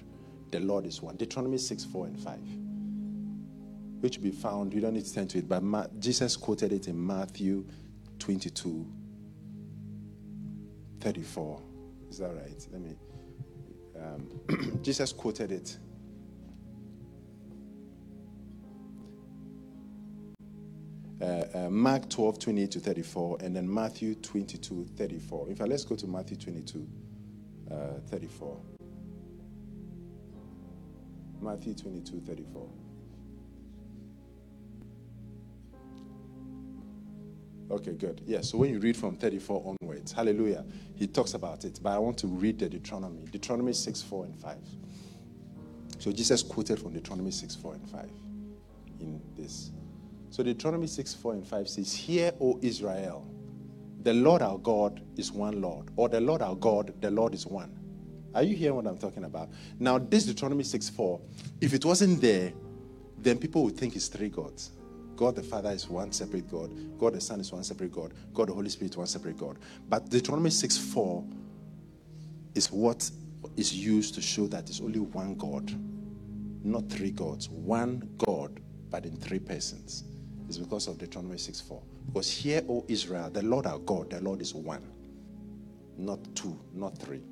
the 0.52 0.60
Lord 0.60 0.86
is 0.86 1.02
one. 1.02 1.16
Deuteronomy 1.16 1.58
6, 1.58 1.84
4, 1.84 2.06
and 2.06 2.20
5 2.20 2.38
which 4.00 4.16
will 4.18 4.24
be 4.24 4.30
found, 4.30 4.72
you 4.72 4.80
don't 4.80 4.94
need 4.94 5.04
to 5.04 5.12
turn 5.12 5.26
to 5.28 5.38
it, 5.38 5.48
but 5.48 5.62
Ma- 5.62 5.86
Jesus 5.98 6.36
quoted 6.36 6.72
it 6.72 6.88
in 6.88 7.04
Matthew 7.04 7.64
22 8.20 8.86
34. 11.00 11.62
Is 12.10 12.18
that 12.18 12.34
right? 12.34 12.66
Let 12.72 12.80
me. 12.80 12.96
Um, 13.96 14.80
Jesus 14.82 15.12
quoted 15.12 15.52
it. 15.52 15.78
Uh, 21.20 21.44
uh, 21.54 21.68
Mark 21.68 22.08
12, 22.08 22.38
28 22.38 22.70
to 22.70 22.80
34, 22.80 23.38
and 23.40 23.56
then 23.56 23.72
Matthew 23.72 24.14
22, 24.14 24.86
34. 24.96 25.48
In 25.48 25.56
fact, 25.56 25.68
let's 25.68 25.84
go 25.84 25.96
to 25.96 26.06
Matthew 26.06 26.36
22, 26.36 26.88
uh, 27.70 27.74
34. 28.06 28.60
Matthew 31.40 31.74
22, 31.74 32.20
34. 32.20 32.68
Okay, 37.70 37.92
good. 37.92 38.22
Yeah, 38.26 38.40
so 38.40 38.56
when 38.56 38.70
you 38.70 38.80
read 38.80 38.96
from 38.96 39.16
34 39.16 39.76
onwards, 39.82 40.12
hallelujah, 40.12 40.64
he 40.94 41.06
talks 41.06 41.34
about 41.34 41.64
it. 41.64 41.78
But 41.82 41.90
I 41.90 41.98
want 41.98 42.16
to 42.18 42.26
read 42.26 42.58
the 42.58 42.68
Deuteronomy, 42.68 43.26
Deuteronomy 43.30 43.74
6, 43.74 44.02
4, 44.02 44.24
and 44.24 44.40
5. 44.40 44.56
So 45.98 46.10
Jesus 46.10 46.42
quoted 46.42 46.78
from 46.78 46.94
Deuteronomy 46.94 47.30
6, 47.30 47.56
4, 47.56 47.74
and 47.74 47.90
5 47.90 48.10
in 49.00 49.20
this. 49.36 49.70
So 50.30 50.42
Deuteronomy 50.42 50.86
6, 50.86 51.14
4, 51.14 51.32
and 51.34 51.46
5 51.46 51.68
says, 51.68 51.92
Hear, 51.94 52.32
O 52.40 52.58
Israel, 52.62 53.26
the 54.02 54.14
Lord 54.14 54.40
our 54.40 54.58
God 54.58 55.02
is 55.16 55.30
one 55.30 55.60
Lord, 55.60 55.90
or 55.96 56.08
the 56.08 56.20
Lord 56.20 56.40
our 56.40 56.54
God, 56.54 56.94
the 57.02 57.10
Lord 57.10 57.34
is 57.34 57.46
one. 57.46 57.78
Are 58.34 58.42
you 58.42 58.56
hearing 58.56 58.76
what 58.76 58.86
I'm 58.86 58.98
talking 58.98 59.24
about? 59.24 59.50
Now, 59.78 59.98
this 59.98 60.24
Deuteronomy 60.24 60.64
6, 60.64 60.88
4, 60.88 61.20
if 61.60 61.74
it 61.74 61.84
wasn't 61.84 62.20
there, 62.22 62.52
then 63.18 63.36
people 63.36 63.64
would 63.64 63.76
think 63.76 63.96
it's 63.96 64.08
three 64.08 64.28
gods. 64.30 64.70
God 65.18 65.34
the 65.34 65.42
Father 65.42 65.70
is 65.70 65.88
one 65.88 66.12
separate 66.12 66.48
God. 66.48 66.70
God 66.96 67.14
the 67.14 67.20
Son 67.20 67.40
is 67.40 67.50
one 67.50 67.64
separate 67.64 67.90
God. 67.90 68.14
God 68.32 68.48
the 68.48 68.52
Holy 68.54 68.68
Spirit 68.68 68.92
is 68.92 68.96
one 68.96 69.06
separate 69.08 69.36
God. 69.36 69.58
But 69.88 70.08
Deuteronomy 70.08 70.50
6 70.50 70.78
4 70.78 71.24
is 72.54 72.70
what 72.70 73.10
is 73.56 73.74
used 73.74 74.14
to 74.14 74.22
show 74.22 74.46
that 74.46 74.70
it's 74.70 74.80
only 74.80 75.00
one 75.00 75.34
God, 75.34 75.74
not 76.62 76.88
three 76.88 77.10
gods. 77.10 77.48
One 77.48 78.08
God, 78.18 78.60
but 78.90 79.06
in 79.06 79.16
three 79.16 79.40
persons. 79.40 80.04
It's 80.46 80.58
because 80.58 80.86
of 80.86 80.98
Deuteronomy 80.98 81.38
6 81.38 81.62
4. 81.62 81.82
Because 82.06 82.30
hear, 82.30 82.62
O 82.68 82.84
Israel, 82.86 83.28
the 83.28 83.42
Lord 83.42 83.66
our 83.66 83.80
God, 83.80 84.10
the 84.10 84.20
Lord 84.20 84.40
is 84.40 84.54
one, 84.54 84.84
not 85.96 86.20
two, 86.36 86.56
not 86.72 86.96
three. 86.96 87.22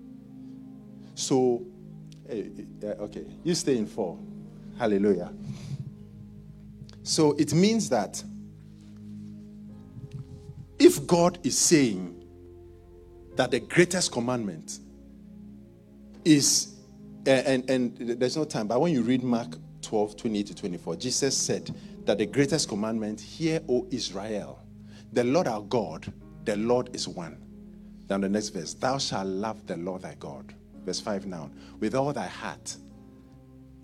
So, 1.14 1.64
eh, 2.28 2.42
eh, 2.82 2.86
okay, 2.98 3.26
you 3.44 3.54
stay 3.54 3.76
in 3.78 3.86
four. 3.86 4.18
Hallelujah. 4.76 5.32
So 7.06 7.34
it 7.38 7.54
means 7.54 7.88
that 7.90 8.20
if 10.76 11.06
God 11.06 11.38
is 11.44 11.56
saying 11.56 12.20
that 13.36 13.52
the 13.52 13.60
greatest 13.60 14.10
commandment 14.10 14.80
is, 16.24 16.74
and, 17.24 17.70
and, 17.70 17.70
and 18.00 18.20
there's 18.20 18.36
no 18.36 18.44
time, 18.44 18.66
but 18.66 18.80
when 18.80 18.92
you 18.92 19.02
read 19.02 19.22
Mark 19.22 19.56
12, 19.82 20.16
28 20.16 20.46
to 20.48 20.54
24, 20.56 20.96
Jesus 20.96 21.36
said 21.36 21.72
that 22.06 22.18
the 22.18 22.26
greatest 22.26 22.68
commandment, 22.68 23.20
hear, 23.20 23.60
O 23.68 23.86
Israel, 23.92 24.58
the 25.12 25.22
Lord 25.22 25.46
our 25.46 25.62
God, 25.62 26.12
the 26.44 26.56
Lord 26.56 26.90
is 26.92 27.06
one. 27.06 27.40
Now 28.10 28.18
the 28.18 28.28
next 28.28 28.48
verse, 28.48 28.74
thou 28.74 28.98
shalt 28.98 29.28
love 29.28 29.64
the 29.68 29.76
Lord 29.76 30.02
thy 30.02 30.16
God. 30.18 30.52
Verse 30.84 30.98
5 30.98 31.26
now, 31.26 31.52
with 31.78 31.94
all 31.94 32.12
thy 32.12 32.26
heart, 32.26 32.76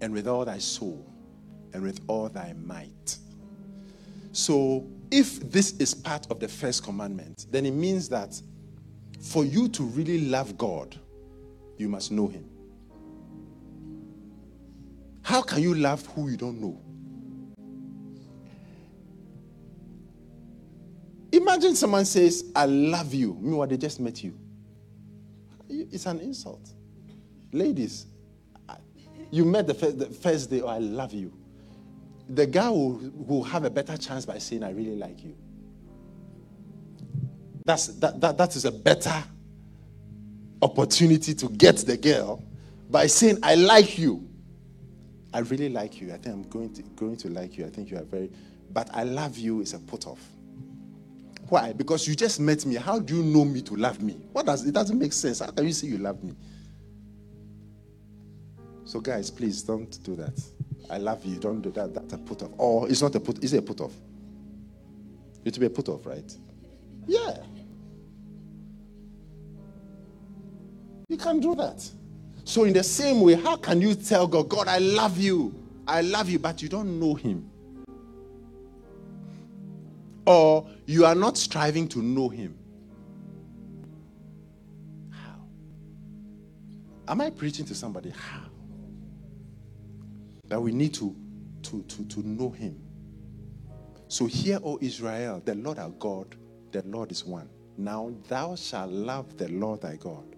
and 0.01 0.13
with 0.13 0.27
all 0.27 0.45
thy 0.45 0.59
soul, 0.59 1.12
and 1.75 1.83
with 1.83 2.01
all 2.07 2.29
thy 2.29 2.55
might. 2.65 3.19
So, 4.33 4.87
if 5.11 5.41
this 5.51 5.73
is 5.73 5.95
part 5.95 6.31
of 6.31 6.41
the 6.41 6.49
first 6.49 6.83
commandment, 6.83 7.47
then 7.51 7.67
it 7.67 7.73
means 7.73 8.09
that 8.09 8.41
for 9.21 9.45
you 9.45 9.69
to 9.69 9.83
really 9.83 10.27
love 10.27 10.57
God, 10.57 10.97
you 11.77 11.89
must 11.89 12.11
know 12.11 12.29
Him. 12.29 12.49
How 15.23 15.43
can 15.43 15.63
you 15.63 15.75
love 15.75 16.05
who 16.07 16.31
you 16.31 16.37
don't 16.37 16.61
know? 16.61 16.81
Imagine 21.31 21.75
someone 21.75 22.05
says, 22.05 22.53
I 22.55 22.67
love 22.67 23.15
you. 23.15 23.37
Meanwhile, 23.41 23.69
they 23.69 23.79
just 23.79 24.01
met 24.01 24.23
you. 24.23 24.39
It's 25.69 26.05
an 26.07 26.21
insult. 26.21 26.69
Ladies, 27.53 28.07
you 29.31 29.47
met 29.47 29.67
the 29.67 29.75
first, 29.75 29.99
the 29.99 30.07
first 30.07 30.51
day, 30.51 30.61
oh, 30.61 30.67
I 30.67 30.79
love 30.79 31.15
you. 31.15 31.33
The 32.33 32.47
guy 32.47 32.69
will, 32.69 32.99
will 33.15 33.45
have 33.45 33.65
a 33.65 33.71
better 33.71 33.97
chance 33.97 34.25
by 34.25 34.39
saying, 34.39 34.63
I 34.63 34.71
really 34.71 34.97
like 34.97 35.23
you. 35.23 35.37
That's, 37.65 37.89
that, 37.99 38.21
that, 38.21 38.39
that 38.39 38.57
is 38.57 38.65
a 38.65 38.73
better 38.73 39.23
opportunity 40.61 41.35
to 41.35 41.49
get 41.49 41.77
the 41.79 41.97
girl 41.97 42.43
by 42.91 43.07
saying, 43.07 43.39
I 43.43 43.55
like 43.55 43.99
you. 43.99 44.29
I 45.35 45.41
really 45.41 45.69
like 45.69 46.01
you. 46.01 46.09
I 46.13 46.17
think 46.17 46.35
I'm 46.35 46.43
going 46.45 46.73
to, 46.75 46.83
going 46.83 47.17
to 47.19 47.29
like 47.29 47.57
you. 47.57 47.67
I 47.67 47.71
think 47.71 47.91
you 47.91 47.97
are 47.99 48.05
very, 48.05 48.31
but 48.73 48.89
I 48.93 49.05
love 49.05 49.39
you 49.39 49.61
is 49.61 49.75
a 49.75 49.79
put 49.79 50.07
off. 50.07 50.21
Why? 51.49 51.73
Because 51.73 52.07
you 52.09 52.15
just 52.15 52.41
met 52.41 52.65
me. 52.65 52.77
How 52.77 52.99
do 52.99 53.17
you 53.17 53.23
know 53.23 53.45
me 53.45 53.61
to 53.63 53.77
love 53.77 54.03
me? 54.03 54.15
What 54.33 54.47
does 54.47 54.65
it 54.67 54.73
doesn't 54.73 54.99
make 54.99 55.13
sense? 55.13 55.41
How 55.41 55.51
can 55.51 55.67
you 55.67 55.73
say 55.73 55.87
you 55.87 55.99
love 55.99 56.23
me? 56.23 56.35
So, 58.85 59.01
guys, 59.01 59.31
please 59.31 59.63
don't 59.63 60.03
do 60.03 60.17
that. 60.17 60.39
I 60.91 60.99
love 60.99 61.25
you. 61.25 61.37
Don't 61.37 61.61
do 61.61 61.71
that. 61.73 61.95
That's 61.95 62.13
a 62.13 62.19
put 62.19 62.43
off. 62.43 62.51
Or 62.59 62.89
it's 62.89 63.03
not 63.03 63.15
a 63.15 63.21
put. 63.21 63.43
Is 63.43 63.53
it 63.53 63.59
a 63.59 63.63
put 63.63 63.81
off? 63.81 63.93
It 65.45 65.55
will 65.55 65.61
be 65.61 65.67
a 65.67 65.71
put 65.71 65.89
off, 65.89 66.07
right? 66.07 66.37
Yeah. 67.07 67.39
You 71.09 71.17
can 71.17 71.41
do 71.41 71.55
that. 71.57 71.89
So, 72.45 72.65
in 72.65 72.73
the 72.73 72.83
same 72.83 73.21
way, 73.21 73.35
how 73.35 73.57
can 73.57 73.81
you 73.81 73.95
tell 73.95 74.27
God, 74.27 74.49
God, 74.49 74.69
I 74.69 74.79
love 74.79 75.19
you? 75.19 75.55
I 75.87 76.01
love 76.01 76.29
you, 76.29 76.39
but 76.39 76.63
you 76.63 76.69
don't 76.69 76.99
know 76.99 77.15
Him? 77.15 77.49
Or 80.27 80.67
you 80.87 81.05
are 81.05 81.15
not 81.15 81.37
striving 81.37 81.89
to 81.89 82.01
know 82.01 82.29
Him? 82.29 82.57
How? 85.11 85.45
Am 87.09 87.21
I 87.21 87.31
preaching 87.31 87.65
to 87.67 87.75
somebody? 87.75 88.11
How? 88.11 88.52
That 90.53 90.61
we 90.61 90.71
need 90.71 90.93
to, 90.97 91.17
to, 91.63 91.83
to, 91.83 92.05
to 92.05 92.29
know 92.29 92.51
Him. 92.51 92.79
So, 94.09 94.27
hear, 94.27 94.59
O 94.63 94.79
Israel, 94.83 95.41
the 95.43 95.55
Lord 95.55 95.79
our 95.79 95.89
God, 95.89 96.37
the 96.73 96.83
Lord 96.83 97.11
is 97.11 97.25
one. 97.25 97.49
Now 97.79 98.13
thou 98.29 98.55
shalt 98.57 98.91
love 98.91 99.39
the 99.39 99.49
Lord 99.49 99.81
thy 99.81 99.97
God 99.97 100.37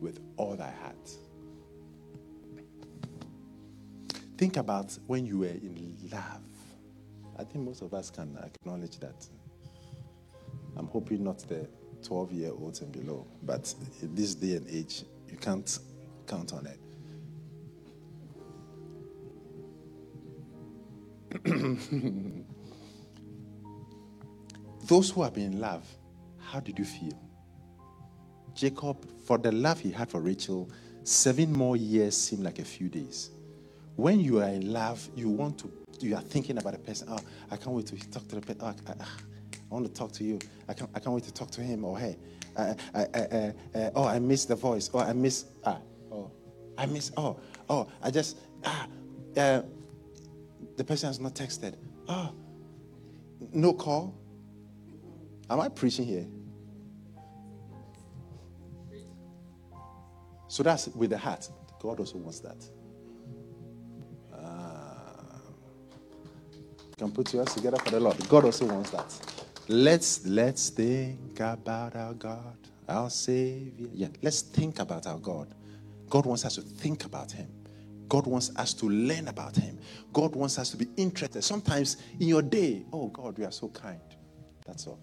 with 0.00 0.20
all 0.38 0.56
thy 0.56 0.70
heart. 0.70 1.10
Think 4.38 4.56
about 4.56 4.96
when 5.06 5.26
you 5.26 5.40
were 5.40 5.48
in 5.48 5.98
love. 6.10 6.40
I 7.38 7.44
think 7.44 7.66
most 7.66 7.82
of 7.82 7.92
us 7.92 8.08
can 8.08 8.38
acknowledge 8.42 9.00
that. 9.00 9.26
I'm 10.78 10.86
hoping 10.86 11.24
not 11.24 11.40
the 11.40 11.68
12 12.04 12.32
year 12.32 12.52
olds 12.52 12.80
and 12.80 12.90
below, 12.90 13.26
but 13.42 13.74
in 14.00 14.14
this 14.14 14.34
day 14.34 14.56
and 14.56 14.66
age, 14.70 15.04
you 15.28 15.36
can't 15.36 15.78
count 16.26 16.54
on 16.54 16.64
it. 16.66 16.79
Those 24.84 25.10
who 25.10 25.22
have 25.22 25.34
been 25.34 25.52
in 25.52 25.60
love, 25.60 25.86
how 26.38 26.60
did 26.60 26.78
you 26.78 26.84
feel? 26.84 27.18
Jacob, 28.54 29.06
for 29.24 29.38
the 29.38 29.52
love 29.52 29.78
he 29.78 29.90
had 29.92 30.10
for 30.10 30.20
Rachel, 30.20 30.68
seven 31.04 31.52
more 31.52 31.76
years 31.76 32.16
seemed 32.16 32.42
like 32.42 32.58
a 32.58 32.64
few 32.64 32.88
days. 32.88 33.30
When 33.96 34.18
you 34.20 34.40
are 34.40 34.48
in 34.48 34.72
love, 34.72 35.08
you 35.14 35.28
want 35.28 35.58
to, 35.60 35.72
you 36.00 36.16
are 36.16 36.22
thinking 36.22 36.58
about 36.58 36.74
a 36.74 36.78
person. 36.78 37.08
Oh, 37.10 37.18
I 37.50 37.56
can't 37.56 37.70
wait 37.70 37.86
to 37.86 38.10
talk 38.10 38.26
to 38.28 38.36
the 38.36 38.40
person. 38.40 38.60
Oh, 38.62 38.66
I, 38.66 38.74
I, 38.90 38.94
I, 39.02 39.06
want 39.68 39.86
to 39.86 39.92
talk 39.92 40.10
to 40.12 40.24
you. 40.24 40.38
I 40.68 40.74
can't, 40.74 40.90
I 40.94 40.98
can't 40.98 41.14
wait 41.14 41.24
to 41.24 41.32
talk 41.32 41.50
to 41.52 41.60
him 41.60 41.84
or 41.84 41.98
her. 41.98 42.16
I, 42.56 42.74
I, 42.94 43.06
I, 43.14 43.54
uh, 43.78 43.90
oh, 43.94 44.04
I 44.04 44.18
miss 44.18 44.46
the 44.46 44.56
voice. 44.56 44.90
Oh, 44.92 44.98
I 44.98 45.12
miss, 45.12 45.44
ah, 45.64 45.78
oh, 46.10 46.30
I 46.76 46.86
miss, 46.86 47.12
oh, 47.16 47.38
oh, 47.68 47.88
I 48.02 48.10
just, 48.10 48.38
ah, 48.64 48.86
uh, 49.36 49.62
the 50.80 50.84
person 50.84 51.08
has 51.08 51.20
not 51.20 51.34
texted. 51.34 51.74
Oh, 52.08 52.32
no 53.52 53.74
call. 53.74 54.18
Am 55.50 55.60
I 55.60 55.68
preaching 55.68 56.06
here? 56.06 56.26
So 60.48 60.62
that's 60.62 60.88
with 60.88 61.10
the 61.10 61.18
heart. 61.18 61.50
God 61.78 62.00
also 62.00 62.16
wants 62.16 62.40
that. 62.40 62.64
Uh, 64.32 65.40
can 66.96 67.12
put 67.12 67.34
yours 67.34 67.54
together 67.54 67.76
for 67.76 67.90
the 67.90 68.00
Lord. 68.00 68.16
God 68.26 68.46
also 68.46 68.64
wants 68.64 68.88
that. 68.88 69.14
Let's 69.68 70.24
let's 70.24 70.70
think 70.70 71.38
about 71.40 71.94
our 71.94 72.14
God, 72.14 72.56
our 72.88 73.10
Savior. 73.10 73.88
Yeah, 73.92 74.08
let's 74.22 74.40
think 74.40 74.78
about 74.78 75.06
our 75.06 75.18
God. 75.18 75.54
God 76.08 76.24
wants 76.24 76.46
us 76.46 76.54
to 76.54 76.62
think 76.62 77.04
about 77.04 77.32
Him. 77.32 77.59
God 78.10 78.26
wants 78.26 78.50
us 78.56 78.74
to 78.74 78.86
learn 78.86 79.28
about 79.28 79.56
Him. 79.56 79.78
God 80.12 80.34
wants 80.34 80.58
us 80.58 80.70
to 80.72 80.76
be 80.76 80.88
interested. 80.96 81.42
Sometimes 81.42 81.96
in 82.18 82.26
your 82.26 82.42
day, 82.42 82.84
oh 82.92 83.06
God, 83.06 83.38
you 83.38 83.44
are 83.46 83.52
so 83.52 83.68
kind. 83.68 84.00
That's 84.66 84.88
all. 84.88 85.00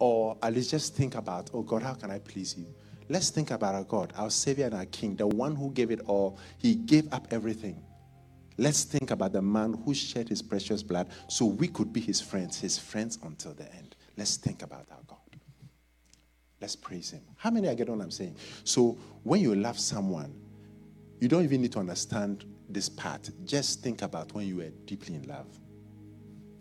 Or 0.00 0.36
at 0.42 0.52
least 0.52 0.72
just 0.72 0.96
think 0.96 1.14
about, 1.14 1.50
oh 1.54 1.62
God, 1.62 1.80
how 1.80 1.94
can 1.94 2.10
I 2.10 2.18
please 2.18 2.58
you? 2.58 2.66
Let's 3.08 3.30
think 3.30 3.52
about 3.52 3.76
our 3.76 3.84
God, 3.84 4.12
our 4.16 4.30
Savior 4.30 4.66
and 4.66 4.74
our 4.74 4.86
King, 4.86 5.14
the 5.14 5.28
one 5.28 5.54
who 5.54 5.70
gave 5.70 5.92
it 5.92 6.00
all. 6.06 6.38
He 6.58 6.74
gave 6.74 7.12
up 7.12 7.28
everything. 7.30 7.80
Let's 8.58 8.82
think 8.82 9.12
about 9.12 9.32
the 9.32 9.42
man 9.42 9.80
who 9.84 9.94
shed 9.94 10.28
his 10.28 10.42
precious 10.42 10.82
blood 10.82 11.08
so 11.28 11.46
we 11.46 11.68
could 11.68 11.92
be 11.92 12.00
his 12.00 12.20
friends, 12.20 12.60
his 12.60 12.78
friends 12.78 13.18
until 13.22 13.54
the 13.54 13.72
end. 13.76 13.94
Let's 14.16 14.36
think 14.36 14.62
about 14.62 14.86
our 14.90 15.02
God. 15.06 15.18
Let's 16.60 16.74
praise 16.74 17.12
him. 17.12 17.22
How 17.36 17.50
many 17.50 17.68
are 17.68 17.74
getting 17.76 17.96
what 17.96 18.02
I'm 18.04 18.10
saying? 18.10 18.36
So 18.64 18.98
when 19.22 19.40
you 19.40 19.54
love 19.54 19.78
someone, 19.78 20.41
you 21.22 21.28
don't 21.28 21.44
even 21.44 21.62
need 21.62 21.72
to 21.72 21.78
understand 21.78 22.44
this 22.68 22.88
part. 22.88 23.30
Just 23.44 23.82
think 23.82 24.02
about 24.02 24.34
when 24.34 24.46
you 24.46 24.56
were 24.56 24.70
deeply 24.86 25.14
in 25.14 25.22
love. 25.28 25.46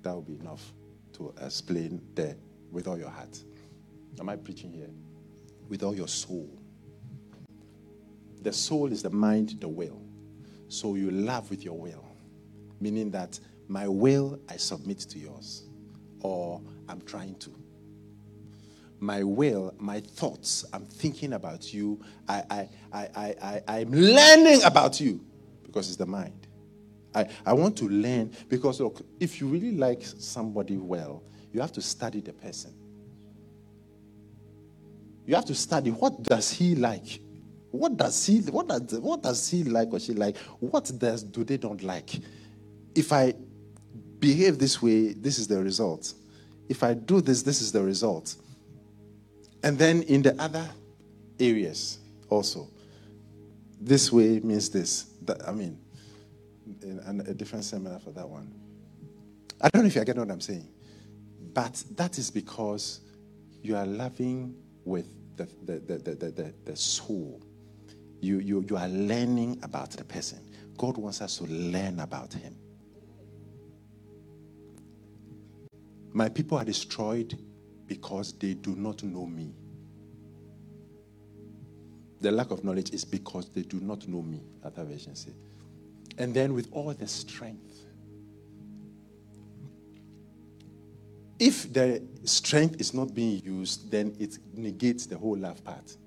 That 0.04 0.14
will 0.14 0.22
be 0.22 0.36
enough 0.36 0.74
to 1.14 1.34
explain 1.42 2.02
there 2.14 2.36
with 2.72 2.88
all 2.88 2.98
your 2.98 3.10
heart. 3.10 3.44
Am 4.20 4.30
I 4.30 4.36
preaching 4.36 4.72
here? 4.72 4.90
with 5.72 5.84
all 5.84 5.96
your 5.96 6.10
soul. 6.10 6.50
The 8.42 8.52
soul 8.52 8.92
is 8.92 9.02
the 9.02 9.10
mind, 9.10 9.56
the 9.62 9.70
will. 9.70 10.02
So 10.68 10.96
you 10.96 11.10
love 11.10 11.50
with 11.50 11.64
your 11.64 11.78
will, 11.78 12.06
meaning 12.82 13.10
that 13.12 13.40
my 13.70 13.88
will 13.88 14.38
I 14.50 14.58
submit 14.58 15.00
to 15.00 15.18
yours, 15.18 15.70
or 16.20 16.62
I'm 16.90 17.00
trying 17.02 17.36
to. 17.36 17.56
My 19.02 19.24
will, 19.24 19.76
my 19.80 20.02
thoughts, 20.02 20.66
I'm 20.74 20.86
thinking 20.86 21.34
about 21.34 21.74
you. 21.74 22.02
I, 22.30 22.44
I, 22.52 22.70
I, 22.94 23.10
I, 23.16 23.36
I, 23.70 23.80
I'm 23.80 23.92
learning 23.92 24.64
about 24.66 25.02
you 25.02 25.22
because 25.66 25.90
it's 25.90 25.98
the 25.98 26.08
mind. 26.08 26.48
I, 27.16 27.28
I 27.46 27.54
want 27.54 27.78
to 27.80 27.90
learn 27.90 28.34
because, 28.50 28.82
look, 28.82 29.02
if 29.20 29.42
you 29.42 29.48
really 29.48 29.74
like 29.74 30.04
somebody 30.04 30.78
well, 30.78 31.24
you 31.54 31.62
have 31.62 31.74
to 31.74 31.82
study 31.84 32.22
the 32.22 32.34
person. 32.34 32.74
You 35.28 35.36
have 35.36 35.46
to 35.46 35.56
study 35.56 35.92
what 35.92 36.24
does 36.24 36.52
he 36.52 36.76
like? 36.76 37.22
What 37.72 37.98
does 37.98 38.26
he 38.26 38.40
what 38.42 38.68
does 38.70 39.00
what 39.00 39.24
does 39.24 39.50
he 39.50 39.64
like 39.66 39.94
or 39.94 40.00
she 40.00 40.14
like? 40.14 40.38
What 40.60 40.92
does 40.98 41.24
do 41.24 41.44
they 41.46 41.58
don't 41.58 41.84
like? 41.84 42.12
If 42.96 43.14
I 43.14 43.36
behave 44.20 44.60
this 44.60 44.82
way, 44.82 45.14
this 45.14 45.40
is 45.40 45.48
the 45.48 45.62
result. 45.64 46.14
if 46.70 46.84
I 46.84 46.94
do 46.96 47.22
this, 47.22 47.44
this 47.44 47.62
is 47.62 47.72
the 47.72 47.84
result. 47.84 48.36
And 49.64 49.78
then 49.78 50.04
in 50.04 50.22
the 50.22 50.40
other 50.42 50.68
areas 51.40 52.00
also, 52.30 52.68
this 53.80 54.12
way 54.12 54.40
means 54.40 54.70
this. 54.70 55.04
That, 55.24 55.48
I 55.48 55.52
mean, 55.52 55.80
in 56.82 57.24
a 57.28 57.34
different 57.34 57.66
seminar 57.66 58.00
for 58.00 58.12
that 58.12 58.28
one. 58.28 58.52
I 59.60 59.70
don't 59.70 59.84
know 59.84 59.88
if 59.88 59.96
you 59.96 60.04
get 60.04 60.18
what 60.18 60.32
I'm 60.32 60.42
saying. 60.42 60.68
But 61.54 61.84
that 61.96 62.18
is 62.18 62.32
because 62.32 63.02
you 63.62 63.76
are 63.76 63.86
loving 63.86 64.56
with 64.86 65.08
the, 65.38 65.48
the, 65.66 65.80
the, 65.80 65.98
the, 65.98 66.32
the, 66.32 66.54
the 66.66 66.76
soul. 66.76 67.42
You, 68.22 68.40
you, 68.40 68.66
you 68.68 68.78
are 68.78 68.88
learning 68.88 69.60
about 69.64 69.92
the 69.92 70.04
person. 70.04 70.40
God 70.78 70.98
wants 70.98 71.22
us 71.22 71.38
to 71.38 71.44
learn 71.46 72.00
about 72.00 72.34
him. 72.34 72.56
My 76.14 76.30
people 76.30 76.58
are 76.58 76.66
destroyed 76.66 77.38
because 77.92 78.32
they 78.40 78.54
do 78.54 78.74
not 78.74 79.04
know 79.04 79.26
me. 79.26 79.52
The 82.22 82.32
lack 82.32 82.52
of 82.52 82.64
knowledge 82.64 82.92
is 82.92 83.04
because 83.04 83.50
they 83.50 83.64
do 83.64 83.82
not 83.82 84.08
know 84.08 84.22
me, 84.22 84.42
other 84.64 84.86
version 84.86 85.14
say. 85.14 85.34
And 86.18 86.34
then 86.34 86.54
with 86.54 86.70
all 86.72 86.94
the 86.94 87.06
strength. 87.06 87.82
If 91.38 91.74
the 91.74 92.02
strength 92.24 92.80
is 92.80 92.94
not 92.94 93.14
being 93.14 93.44
used, 93.44 93.92
then 93.92 94.16
it 94.22 94.38
negates 94.54 95.06
the 95.06 95.18
whole 95.18 95.38
love 95.38 95.62
part. 95.66 95.98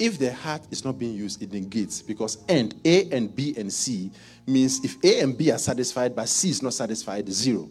If 0.00 0.18
the 0.18 0.32
heart 0.32 0.66
is 0.72 0.84
not 0.84 0.98
being 0.98 1.14
used, 1.14 1.40
it 1.40 1.52
negates 1.52 2.02
because 2.02 2.38
and 2.48 2.74
A 2.84 3.08
and 3.12 3.32
B 3.32 3.54
and 3.56 3.72
C 3.72 4.10
means 4.48 4.84
if 4.84 4.96
A 5.04 5.20
and 5.20 5.38
B 5.38 5.52
are 5.52 5.58
satisfied 5.58 6.16
but 6.16 6.28
C 6.28 6.50
is 6.50 6.60
not 6.60 6.74
satisfied, 6.74 7.28
zero. 7.30 7.70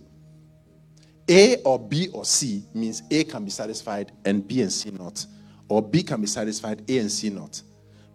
A 1.30 1.58
or 1.64 1.80
B 1.80 2.10
or 2.14 2.26
C 2.26 2.64
means 2.74 3.04
A 3.12 3.24
can 3.24 3.46
be 3.46 3.52
satisfied 3.52 4.12
and 4.26 4.48
B 4.48 4.62
and 4.62 4.72
C 4.72 4.92
not, 4.92 5.26
or 5.70 5.82
B 5.82 6.04
can 6.04 6.22
be 6.22 6.28
satisfied, 6.28 6.84
A 6.90 6.98
and 6.98 7.12
C 7.12 7.30
not. 7.30 7.62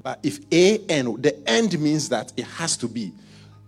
But 0.02 0.20
if 0.22 0.40
A 0.52 0.78
and 0.88 1.22
the 1.22 1.48
end 1.48 1.78
means 1.80 2.08
that 2.10 2.32
it 2.36 2.44
has 2.44 2.76
to 2.78 2.88
be. 2.88 3.12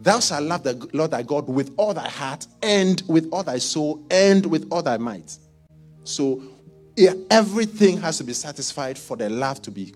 Thou 0.02 0.18
shalt 0.20 0.44
love 0.44 0.62
the 0.62 0.88
Lord 0.94 1.10
thy 1.10 1.22
God 1.22 1.46
with 1.46 1.74
all 1.76 1.92
thy 1.92 2.08
heart 2.08 2.46
and 2.62 3.02
with 3.06 3.28
all 3.32 3.42
thy 3.42 3.58
soul 3.58 4.02
and 4.10 4.46
with 4.46 4.66
all 4.70 4.82
thy 4.82 4.96
might. 4.96 5.36
So 6.04 6.42
everything 7.30 7.98
has 8.00 8.18
to 8.18 8.24
be 8.24 8.32
satisfied 8.32 8.98
for 8.98 9.16
the 9.16 9.28
love 9.28 9.60
to 9.62 9.70
be 9.70 9.94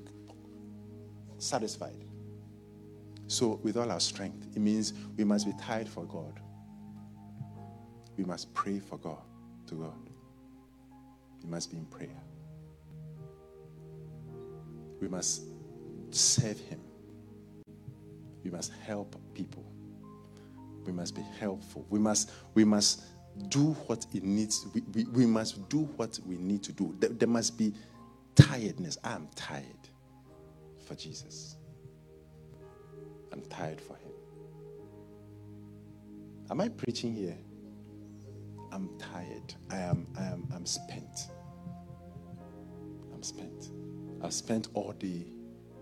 satisfied. 1.39 2.05
So, 3.27 3.59
with 3.63 3.77
all 3.77 3.91
our 3.91 4.01
strength, 4.01 4.47
it 4.55 4.61
means 4.61 4.93
we 5.17 5.25
must 5.25 5.47
be 5.47 5.53
tired 5.61 5.89
for 5.89 6.05
God. 6.05 6.41
We 8.17 8.25
must 8.25 8.53
pray 8.55 8.79
for 8.79 8.99
God, 8.99 9.23
to 9.75 9.81
God. 9.83 10.11
We 11.43 11.51
must 11.51 11.71
be 11.71 11.77
in 11.77 11.87
prayer. 11.87 12.23
We 15.01 15.09
must 15.09 15.43
serve 16.11 16.59
Him. 16.59 16.81
We 18.43 18.51
must 18.51 18.73
help 18.87 19.17
people. 19.35 19.65
We 20.85 20.93
must 20.93 21.15
be 21.15 21.23
helpful. 21.39 21.87
We 21.91 21.99
must, 21.99 22.31
we 22.55 22.65
must 22.65 23.03
do 23.49 23.73
what 23.87 24.07
it 24.15 24.23
needs. 24.23 24.67
We, 24.75 24.83
we, 24.93 25.05
we 25.05 25.27
must 25.27 25.69
do 25.69 25.85
what 25.97 26.19
we 26.27 26.37
need 26.37 26.63
to 26.65 26.73
do. 26.73 26.95
There, 26.99 27.11
there 27.11 27.29
must 27.29 27.59
be 27.59 27.73
tiredness. 28.35 28.99
I'm 29.03 29.29
tired 29.35 29.65
for 30.87 30.95
Jesus. 30.95 31.57
I'm 33.33 33.43
tired 33.43 33.81
for 33.81 33.97
Him. 33.97 34.13
Am 36.51 36.61
I 36.61 36.69
preaching 36.69 37.15
here? 37.15 37.37
I'm 38.75 38.91
tired. 38.99 39.55
I 39.71 39.77
am, 39.77 40.05
I 40.19 40.25
am, 40.25 40.49
I'm 40.53 40.67
spent. 40.67 41.29
I'm 43.15 43.23
spent. 43.23 43.71
I've 44.21 44.33
spent 44.33 44.67
all 44.75 44.91
day 44.91 45.27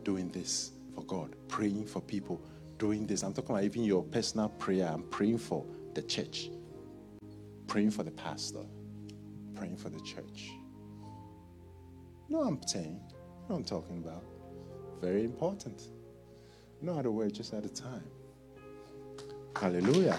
doing 0.02 0.28
this 0.28 0.72
for 0.94 1.02
God, 1.04 1.34
praying 1.48 1.86
for 1.86 2.02
people, 2.02 2.38
doing 2.76 3.06
this. 3.06 3.22
I'm 3.22 3.32
talking 3.32 3.54
about 3.54 3.64
even 3.64 3.84
your 3.84 4.02
personal 4.04 4.50
prayer. 4.50 4.90
I'm 4.92 5.04
praying 5.04 5.38
for 5.38 5.64
the 5.94 6.02
church, 6.02 6.50
praying 7.66 7.92
for 7.92 8.02
the 8.02 8.10
pastor, 8.10 8.66
praying 9.54 9.78
for 9.78 9.88
the 9.88 10.00
church. 10.00 10.50
You 12.28 12.36
know 12.36 12.42
I'm 12.42 12.60
saying? 12.66 13.00
You 13.10 13.18
know 13.48 13.54
what 13.54 13.56
I'm 13.56 13.64
talking 13.64 13.98
about? 14.04 14.22
Very 15.00 15.24
important. 15.24 15.80
No 16.82 16.98
other 16.98 17.10
way, 17.10 17.30
just 17.30 17.54
at 17.54 17.64
a 17.64 17.70
time. 17.70 18.04
Hallelujah. 19.60 20.18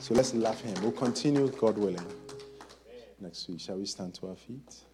So 0.00 0.14
let's 0.14 0.34
love 0.34 0.60
him. 0.60 0.74
We'll 0.82 0.92
continue, 0.92 1.48
God 1.48 1.78
willing, 1.78 2.06
next 3.20 3.48
week. 3.48 3.60
Shall 3.60 3.76
we 3.78 3.86
stand 3.86 4.14
to 4.14 4.28
our 4.28 4.36
feet? 4.36 4.84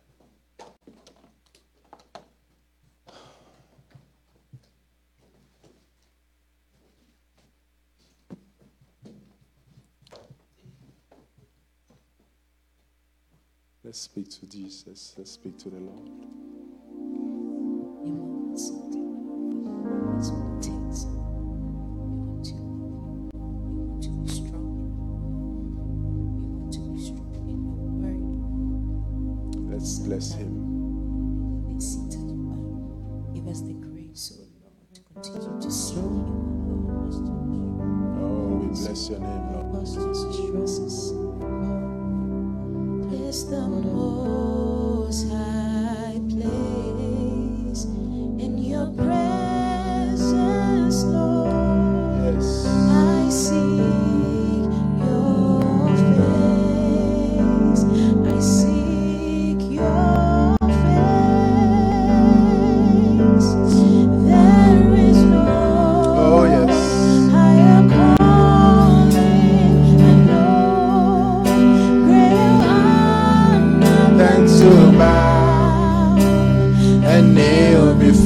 Let's 13.82 14.00
speak 14.00 14.28
to 14.30 14.46
Jesus. 14.46 15.14
Let's 15.16 15.30
speak 15.32 15.58
to 15.60 15.70
the 15.70 15.78
Lord. 15.78 16.47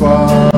Kneel 0.03 0.52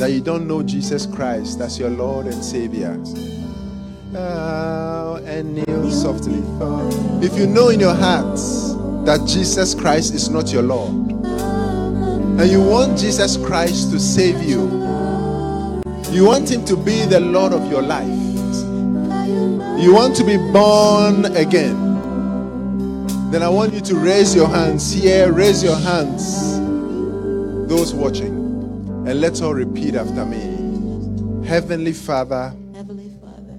that 0.00 0.10
you 0.12 0.20
don't 0.22 0.48
know 0.48 0.62
Jesus 0.62 1.04
Christ 1.04 1.60
as 1.60 1.78
your 1.78 1.90
Lord 1.90 2.24
and 2.24 2.42
Savior. 2.42 2.96
Bow 4.10 5.16
and 5.26 5.54
kneel 5.56 5.90
softly. 5.90 6.42
If 7.22 7.36
you 7.38 7.46
know 7.46 7.68
in 7.68 7.80
your 7.80 7.94
heart 7.94 8.36
that 9.04 9.28
Jesus 9.28 9.74
Christ 9.74 10.14
is 10.14 10.30
not 10.30 10.50
your 10.54 10.62
Lord, 10.62 11.10
and 11.20 12.50
you 12.50 12.62
want 12.62 12.98
Jesus 12.98 13.36
Christ 13.36 13.90
to 13.90 14.00
save 14.00 14.42
you, 14.42 14.62
you 16.10 16.24
want 16.24 16.50
Him 16.50 16.64
to 16.64 16.76
be 16.78 17.04
the 17.04 17.20
Lord 17.20 17.52
of 17.52 17.70
your 17.70 17.82
life, 17.82 18.08
you 19.78 19.92
want 19.92 20.16
to 20.16 20.24
be 20.24 20.38
born 20.50 21.26
again, 21.36 21.76
then 23.30 23.42
I 23.42 23.50
want 23.50 23.74
you 23.74 23.82
to 23.82 23.96
raise 23.96 24.34
your 24.34 24.48
hands 24.48 24.90
here, 24.90 25.30
raise 25.30 25.62
your 25.62 25.76
hands, 25.76 26.58
those 27.68 27.92
watching, 27.92 28.39
and 29.10 29.20
let's 29.20 29.40
all 29.40 29.54
repeat 29.54 29.96
after 29.96 30.24
me. 30.24 30.38
Heavenly 31.44 31.92
Father, 31.92 32.54
Heavenly 32.72 33.10
Father, 33.20 33.58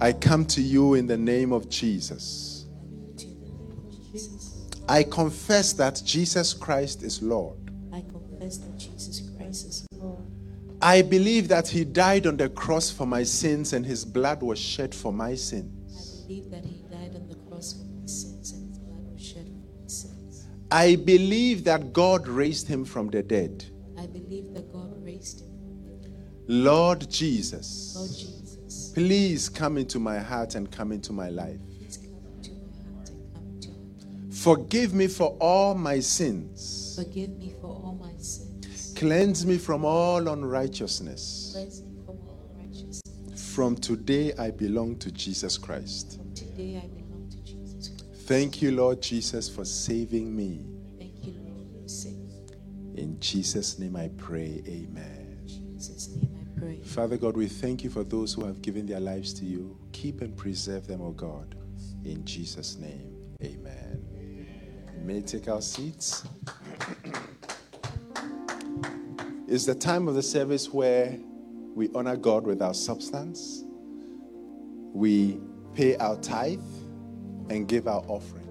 I 0.00 0.12
come 0.12 0.44
to 0.46 0.60
you 0.60 0.94
in 0.94 1.06
the 1.06 1.16
name 1.16 1.52
of 1.52 1.68
Jesus. 1.68 2.66
to 3.16 3.26
the 3.26 3.32
name 3.32 3.78
of 3.86 4.12
Jesus, 4.12 4.68
I 4.88 5.04
confess 5.04 5.72
that 5.74 6.02
Jesus 6.04 6.52
Christ 6.52 7.04
is 7.04 7.22
Lord. 7.22 7.58
I 7.92 8.00
confess 8.00 8.58
that 8.58 8.76
Jesus 8.76 9.30
Christ 9.36 9.66
is 9.66 9.86
Lord. 9.94 10.18
I 10.82 11.02
believe 11.02 11.46
that 11.46 11.68
He 11.68 11.84
died 11.84 12.26
on 12.26 12.36
the 12.36 12.48
cross 12.48 12.90
for 12.90 13.06
my 13.06 13.22
sins 13.22 13.74
and 13.74 13.86
His 13.86 14.04
blood 14.04 14.42
was 14.42 14.58
shed 14.58 14.92
for 14.92 15.12
my 15.12 15.36
sins. 15.36 15.70
I 15.94 16.26
believe 16.26 16.50
that 16.50 16.64
He 16.64 16.82
died 16.90 17.14
on 17.14 17.28
the 17.28 17.36
cross 17.48 17.74
for 17.74 17.84
my 17.84 18.06
sins 18.06 18.50
and 18.50 18.68
His 18.68 18.78
blood 18.78 19.12
was 19.14 19.22
shed 19.22 19.46
for 19.46 19.80
my 19.80 19.86
sins. 19.86 20.48
I 20.72 20.96
believe 20.96 21.62
that 21.64 21.92
God 21.92 22.26
raised 22.26 22.66
Him 22.66 22.84
from 22.84 23.10
the 23.10 23.22
dead. 23.22 23.64
I 24.02 24.06
believe 24.06 24.52
that 24.54 24.62
God 24.62 24.62
raised 24.62 24.66
Him. 24.66 24.71
Lord 26.48 27.08
Jesus, 27.08 27.94
Lord 27.96 28.10
Jesus, 28.10 28.92
please 28.92 29.48
come 29.48 29.78
into 29.78 30.00
my 30.00 30.18
heart 30.18 30.56
and 30.56 30.70
come 30.70 30.90
into 30.90 31.12
my 31.12 31.28
life. 31.28 31.58
please 31.78 31.98
come 31.98 32.16
into 32.36 32.50
my 32.52 32.96
heart 32.96 33.10
and 33.10 33.34
come 33.34 33.46
into 33.54 33.68
my 33.70 34.26
life. 34.26 34.34
Forgive 34.34 34.92
me 34.92 35.06
for 35.06 35.36
all 35.40 35.74
my 35.76 36.00
sins. 36.00 36.94
Forgive 36.96 37.30
me 37.38 37.54
for 37.60 37.68
all 37.68 37.98
my 38.00 38.12
sins. 38.20 38.92
Cleanse 38.96 39.46
me 39.46 39.56
from 39.56 39.84
all 39.84 40.28
unrighteousness. 40.28 41.52
Cleanse 41.54 41.82
me 41.82 41.92
from 42.04 42.18
all 42.28 42.50
unrighteousness. 42.56 43.52
From 43.54 43.76
today, 43.76 44.32
I 44.38 44.50
belong 44.50 44.96
to 44.98 45.12
Jesus 45.12 45.56
Christ. 45.56 46.16
From 46.16 46.34
today 46.34 46.76
I 46.82 46.88
belong 46.88 47.28
to 47.30 47.36
Jesus 47.44 47.88
Christ. 47.88 48.26
Thank 48.26 48.62
you, 48.62 48.72
Lord 48.72 49.00
Jesus, 49.00 49.48
for 49.48 49.64
saving 49.64 50.34
me. 50.34 50.66
Thank 50.98 51.24
you, 51.24 51.34
Lord, 51.44 51.66
for 51.82 51.88
saving 51.88 52.26
me. 52.26 53.00
In 53.00 53.20
Jesus' 53.20 53.78
name 53.78 53.94
I 53.94 54.08
pray, 54.16 54.62
amen. 54.66 55.21
Pray. 56.62 56.80
Father 56.82 57.16
God, 57.16 57.36
we 57.36 57.48
thank 57.48 57.82
you 57.82 57.90
for 57.90 58.04
those 58.04 58.32
who 58.32 58.44
have 58.44 58.62
given 58.62 58.86
their 58.86 59.00
lives 59.00 59.32
to 59.34 59.44
you. 59.44 59.76
Keep 59.92 60.20
and 60.20 60.36
preserve 60.36 60.86
them, 60.86 61.02
O 61.02 61.10
God. 61.10 61.56
In 62.04 62.24
Jesus' 62.24 62.76
name, 62.78 63.16
amen. 63.42 64.04
We 64.96 65.02
may 65.02 65.22
take 65.22 65.48
our 65.48 65.60
seats. 65.60 66.24
it's 69.48 69.66
the 69.66 69.74
time 69.74 70.08
of 70.08 70.14
the 70.14 70.22
service 70.22 70.72
where 70.72 71.18
we 71.74 71.88
honor 71.94 72.16
God 72.16 72.44
with 72.44 72.62
our 72.62 72.74
substance, 72.74 73.64
we 74.92 75.40
pay 75.74 75.96
our 75.96 76.16
tithe, 76.16 76.60
and 77.48 77.66
give 77.66 77.88
our 77.88 78.04
offering. 78.06 78.48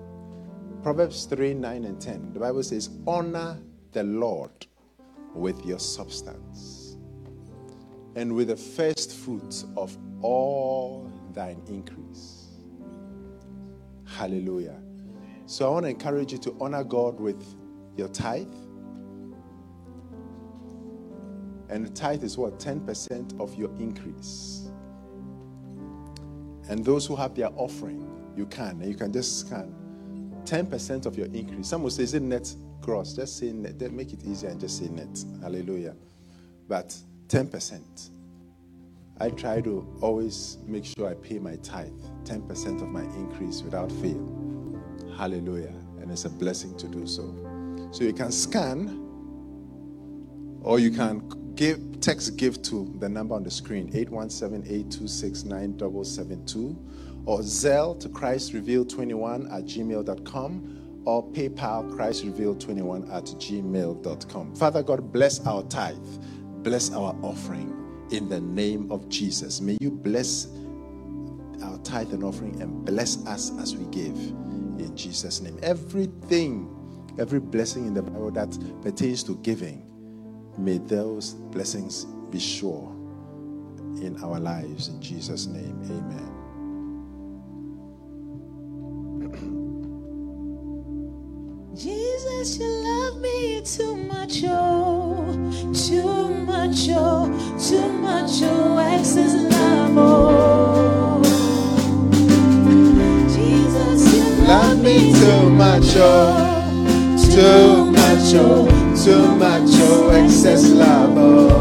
Proverbs 0.83 1.25
3 1.25 1.53
9 1.53 1.85
and 1.85 2.01
10. 2.01 2.33
The 2.33 2.39
Bible 2.39 2.63
says, 2.63 2.89
Honor 3.05 3.59
the 3.91 4.03
Lord 4.03 4.65
with 5.33 5.63
your 5.65 5.79
substance 5.79 6.70
and 8.15 8.33
with 8.33 8.47
the 8.49 8.55
first 8.55 9.13
fruits 9.13 9.65
of 9.77 9.97
all 10.21 11.11
thine 11.33 11.61
increase. 11.67 12.49
Hallelujah. 14.05 14.77
So 15.45 15.67
I 15.67 15.71
want 15.71 15.85
to 15.85 15.89
encourage 15.89 16.31
you 16.31 16.37
to 16.39 16.55
honor 16.59 16.83
God 16.83 17.19
with 17.19 17.43
your 17.95 18.09
tithe. 18.09 18.47
And 21.69 21.85
the 21.85 21.89
tithe 21.89 22.23
is 22.23 22.37
what? 22.37 22.59
10% 22.59 23.39
of 23.39 23.55
your 23.55 23.69
increase. 23.79 24.69
And 26.69 26.83
those 26.83 27.05
who 27.05 27.15
have 27.15 27.33
their 27.35 27.49
offering, 27.55 28.05
you 28.35 28.45
can. 28.45 28.81
And 28.81 28.85
you 28.85 28.95
can 28.95 29.11
just 29.13 29.39
scan 29.39 29.73
10% 30.45 31.05
of 31.05 31.17
your 31.17 31.27
increase. 31.27 31.67
Some 31.67 31.83
will 31.83 31.89
say, 31.89 32.03
is 32.03 32.13
it 32.13 32.21
net 32.21 32.53
gross? 32.81 33.13
Just 33.13 33.37
say 33.37 33.53
net. 33.53 33.79
Make 33.91 34.11
it 34.11 34.23
easier 34.25 34.49
and 34.49 34.59
just 34.59 34.79
say 34.79 34.89
net. 34.89 35.23
Hallelujah. 35.41 35.95
But 36.67 36.95
10%. 37.31 38.09
I 39.19 39.29
try 39.29 39.61
to 39.61 39.87
always 40.01 40.57
make 40.65 40.83
sure 40.83 41.07
I 41.07 41.13
pay 41.13 41.39
my 41.39 41.55
tithe, 41.57 41.93
10% 42.25 42.81
of 42.81 42.89
my 42.89 43.03
increase 43.15 43.61
without 43.61 43.91
fail. 43.91 44.27
Hallelujah. 45.15 45.73
And 46.01 46.11
it's 46.11 46.25
a 46.25 46.29
blessing 46.29 46.75
to 46.77 46.87
do 46.87 47.07
so. 47.07 47.33
So 47.91 48.03
you 48.03 48.13
can 48.13 48.31
scan 48.31 48.97
or 50.61 50.79
you 50.79 50.91
can 50.91 51.21
give 51.55 51.79
text 52.01 52.35
give 52.37 52.61
to 52.63 52.93
the 52.99 53.07
number 53.07 53.35
on 53.35 53.43
the 53.43 53.51
screen 53.51 53.89
817-826-9772 53.91 56.75
or 57.25 57.39
Zelle 57.39 57.97
to 57.99 58.09
Christ 58.09 58.53
Reveal 58.53 58.85
21 58.85 59.47
at 59.51 59.65
gmail.com 59.65 61.03
or 61.05 61.27
PayPal 61.31 61.95
Christ 61.95 62.23
Reveal 62.23 62.55
21 62.55 63.11
at 63.11 63.25
gmail.com. 63.25 64.55
Father 64.55 64.81
God, 64.83 65.11
bless 65.11 65.45
our 65.45 65.63
tithe, 65.63 65.97
bless 66.63 66.91
our 66.91 67.15
offering 67.21 68.07
in 68.11 68.29
the 68.29 68.39
name 68.39 68.91
of 68.91 69.07
Jesus. 69.09 69.61
May 69.61 69.77
you 69.79 69.91
bless 69.91 70.47
our 71.63 71.77
tithe 71.79 72.13
and 72.13 72.23
offering 72.23 72.61
and 72.61 72.85
bless 72.85 73.25
us 73.25 73.51
as 73.59 73.75
we 73.75 73.85
give 73.85 74.15
in 74.15 74.95
Jesus' 74.95 75.41
name. 75.41 75.57
Everything, 75.63 76.69
every 77.19 77.39
blessing 77.39 77.85
in 77.87 77.93
the 77.93 78.01
Bible 78.01 78.31
that 78.31 78.57
pertains 78.81 79.23
to 79.23 79.35
giving, 79.37 79.85
may 80.57 80.77
those 80.79 81.33
blessings 81.33 82.05
be 82.29 82.39
sure 82.39 82.95
in 84.01 84.17
our 84.23 84.39
lives 84.39 84.87
in 84.87 85.01
Jesus' 85.01 85.47
name. 85.47 85.79
Amen. 85.85 86.31
Jesus, 91.75 92.57
you 92.57 92.65
love 92.65 93.21
me 93.21 93.61
too 93.61 93.95
much, 93.95 94.43
oh, 94.45 94.90
too 95.73 96.29
much, 96.45 96.87
oh, 96.89 97.27
too 97.59 97.91
much, 97.99 98.41
oh, 98.43 98.77
excess 98.77 99.33
love, 99.51 99.97
oh. 99.97 101.21
Jesus, 103.27 104.13
you 104.13 104.23
Love 104.47 104.81
me 104.81 105.11
too 105.13 105.25
oh. 105.25 105.41
Oh. 105.43 105.49
much, 105.49 105.95
oh, 105.97 107.17
too 107.31 107.91
much, 107.91 108.33
oh, 108.35 108.67
too 109.03 109.35
much, 109.35 109.69
oh, 109.83 110.09
excess 110.23 110.69
love, 110.69 111.17
oh. 111.17 111.51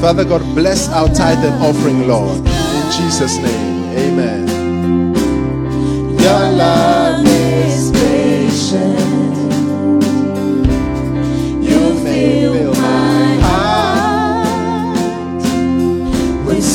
Father 0.00 0.24
God, 0.24 0.42
bless 0.54 0.88
our 0.90 1.08
tithe 1.08 1.44
and 1.44 1.62
offering, 1.62 2.06
Lord. 2.06 2.36
In 2.38 2.90
Jesus' 2.92 3.38
name, 3.38 3.98
amen. 3.98 4.48
Your 6.20 6.50
love 6.52 6.93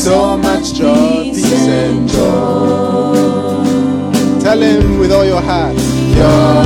So 0.10 0.38
much 0.38 0.74
joy, 0.74 1.22
peace, 1.26 1.68
and 1.68 2.10
joy. 2.10 3.14
Tell 4.42 4.60
him 4.60 4.98
with 4.98 5.12
all 5.12 5.24
your 5.24 5.40
heart, 5.40 5.76
You're 6.18 6.66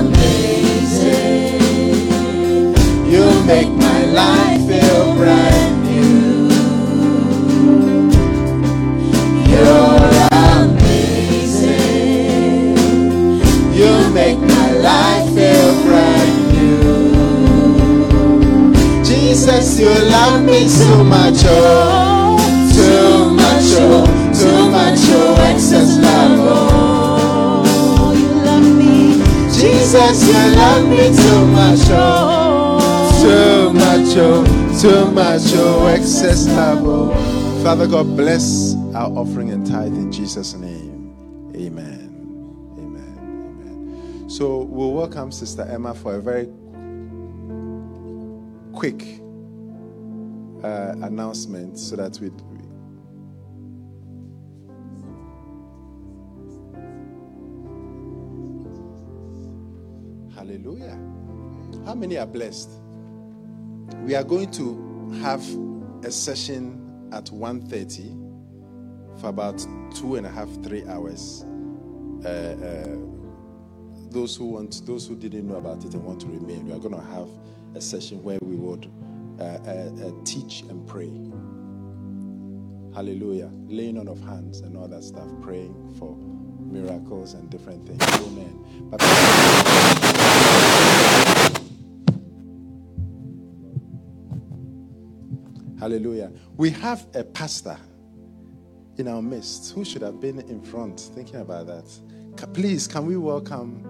amazing. 0.00 1.60
you 3.06 3.24
make 3.44 3.68
my 3.68 4.04
life 4.06 4.66
feel 4.66 5.14
brand 5.14 5.82
new. 5.90 6.48
You're 9.52 10.00
amazing. 10.64 11.76
You 13.76 13.92
make 14.14 14.38
my 14.38 14.72
life 14.88 15.28
feel 15.34 15.74
brand 15.84 16.34
new. 16.54 17.12
Jesus, 19.04 19.78
you 19.78 19.90
love 20.16 20.42
me 20.42 20.66
so 20.66 21.04
much, 21.04 21.44
oh, 21.44 22.09
too 22.74 23.30
much, 23.34 23.68
oh, 23.78 24.06
too 24.32 24.70
much, 24.70 24.98
oh, 25.10 25.52
excess 25.52 25.98
love, 25.98 26.38
oh. 26.42 28.14
You 28.16 28.28
love 28.44 28.76
me. 28.76 29.14
Jesus, 29.52 30.26
you 30.26 30.34
love 30.56 30.88
me 30.88 31.10
too 31.14 31.46
much, 31.46 31.80
oh, 31.90 33.20
too 33.22 33.72
much, 33.72 34.16
oh, 34.16 34.44
too 34.80 35.10
much, 35.12 35.42
oh, 35.54 35.86
excess 35.88 36.46
love, 36.48 36.80
oh. 36.84 37.40
Father 37.62 37.86
God, 37.86 38.16
bless 38.16 38.74
our 38.94 39.10
offering 39.10 39.50
and 39.50 39.66
tithe 39.66 39.92
in 39.92 40.10
Jesus' 40.10 40.54
name. 40.54 41.52
Amen. 41.54 42.08
Amen. 42.78 43.18
Amen. 43.20 44.30
So 44.30 44.62
we'll 44.62 44.92
welcome 44.92 45.30
Sister 45.30 45.62
Emma 45.70 45.94
for 45.94 46.14
a 46.14 46.20
very 46.20 46.48
quick 48.72 49.20
uh, 50.64 50.94
announcement 51.06 51.78
so 51.78 51.96
that 51.96 52.18
we. 52.20 52.30
Hallelujah. 60.40 60.98
How 61.84 61.94
many 61.94 62.16
are 62.16 62.24
blessed? 62.26 62.70
We 64.04 64.14
are 64.14 64.24
going 64.24 64.50
to 64.52 65.10
have 65.20 65.44
a 66.02 66.10
session 66.10 67.10
at 67.12 67.26
1.30 67.26 69.20
for 69.20 69.28
about 69.28 69.58
two 69.94 70.16
and 70.16 70.24
a 70.24 70.30
half, 70.30 70.48
three 70.64 70.82
hours. 70.86 71.44
Uh, 72.24 72.28
uh, 72.28 72.96
those 74.08 74.34
who 74.34 74.46
want, 74.46 74.80
those 74.86 75.06
who 75.06 75.14
didn't 75.14 75.46
know 75.46 75.56
about 75.56 75.84
it 75.84 75.92
and 75.92 76.02
want 76.02 76.22
to 76.22 76.26
remain, 76.28 76.64
we 76.64 76.72
are 76.72 76.78
going 76.78 76.94
to 76.94 77.06
have 77.12 77.28
a 77.74 77.80
session 77.82 78.22
where 78.22 78.38
we 78.40 78.56
would 78.56 78.90
uh, 79.38 79.42
uh, 79.44 79.90
uh, 80.06 80.10
teach 80.24 80.62
and 80.70 80.88
pray. 80.88 81.12
Hallelujah. 82.94 83.50
Laying 83.66 83.98
on 83.98 84.08
of 84.08 84.22
hands 84.22 84.60
and 84.60 84.74
all 84.74 84.88
that 84.88 85.04
stuff, 85.04 85.28
praying 85.42 85.94
for 85.98 86.16
miracles 86.70 87.34
and 87.34 87.50
different 87.50 87.86
things. 87.86 88.02
Amen. 88.26 88.88
But 88.90 89.00
Hallelujah. 95.80 96.30
We 96.58 96.68
have 96.70 97.06
a 97.14 97.24
pastor 97.24 97.78
in 98.98 99.08
our 99.08 99.22
midst 99.22 99.72
who 99.74 99.82
should 99.82 100.02
have 100.02 100.20
been 100.20 100.40
in 100.40 100.60
front 100.60 101.00
thinking 101.14 101.40
about 101.40 101.66
that. 101.68 101.84
Please, 102.52 102.86
can 102.86 103.06
we 103.06 103.16
welcome 103.16 103.82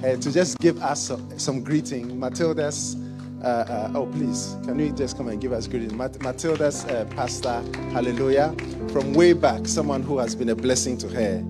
her 0.00 0.16
to 0.16 0.32
just 0.32 0.58
give 0.60 0.82
us 0.82 1.08
some, 1.08 1.38
some 1.38 1.62
greeting? 1.62 2.18
Matilda's, 2.18 2.96
uh, 3.42 3.46
uh, 3.46 3.92
oh, 3.94 4.06
please, 4.06 4.56
can 4.64 4.78
you 4.78 4.90
just 4.92 5.18
come 5.18 5.28
and 5.28 5.40
give 5.42 5.52
us 5.52 5.66
greeting? 5.66 5.94
Mat- 5.94 6.20
Matilda's 6.22 6.86
uh, 6.86 7.04
pastor, 7.10 7.62
hallelujah, 7.92 8.54
from 8.90 9.12
way 9.12 9.34
back, 9.34 9.66
someone 9.68 10.02
who 10.02 10.16
has 10.16 10.34
been 10.34 10.48
a 10.48 10.56
blessing 10.56 10.96
to 10.98 11.08
her. 11.08 11.44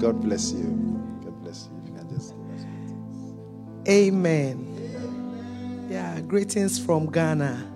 God 0.00 0.22
bless 0.22 0.52
you. 0.52 0.62
God 1.22 1.42
bless 1.42 1.68
you. 1.68 1.82
You 1.84 1.92
can 1.98 2.08
just 2.08 2.34
greetings. 2.34 3.86
Amen. 3.86 5.86
Yeah, 5.90 6.18
greetings 6.22 6.82
from 6.82 7.12
Ghana. 7.12 7.66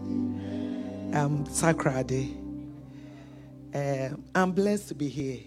I'm 1.12 1.44
Sakrade. 1.44 2.34
Um, 3.74 4.24
I'm 4.34 4.52
blessed 4.52 4.88
to 4.88 4.94
be 4.94 5.10
here. 5.10 5.40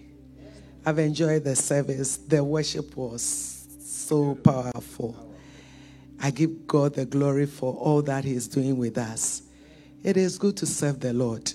I've 0.85 0.99
enjoyed 0.99 1.45
the 1.45 1.55
service. 1.55 2.17
The 2.17 2.43
worship 2.43 2.95
was 2.95 3.67
so 3.79 4.35
powerful. 4.35 5.33
I 6.21 6.29
give 6.29 6.67
God 6.67 6.93
the 6.93 7.07
glory 7.07 7.47
for 7.47 7.73
all 7.73 8.03
that 8.03 8.23
He's 8.23 8.47
doing 8.47 8.77
with 8.77 8.99
us. 8.99 9.41
It 10.03 10.15
is 10.15 10.37
good 10.37 10.55
to 10.57 10.67
serve 10.67 10.99
the 10.99 11.11
Lord, 11.11 11.51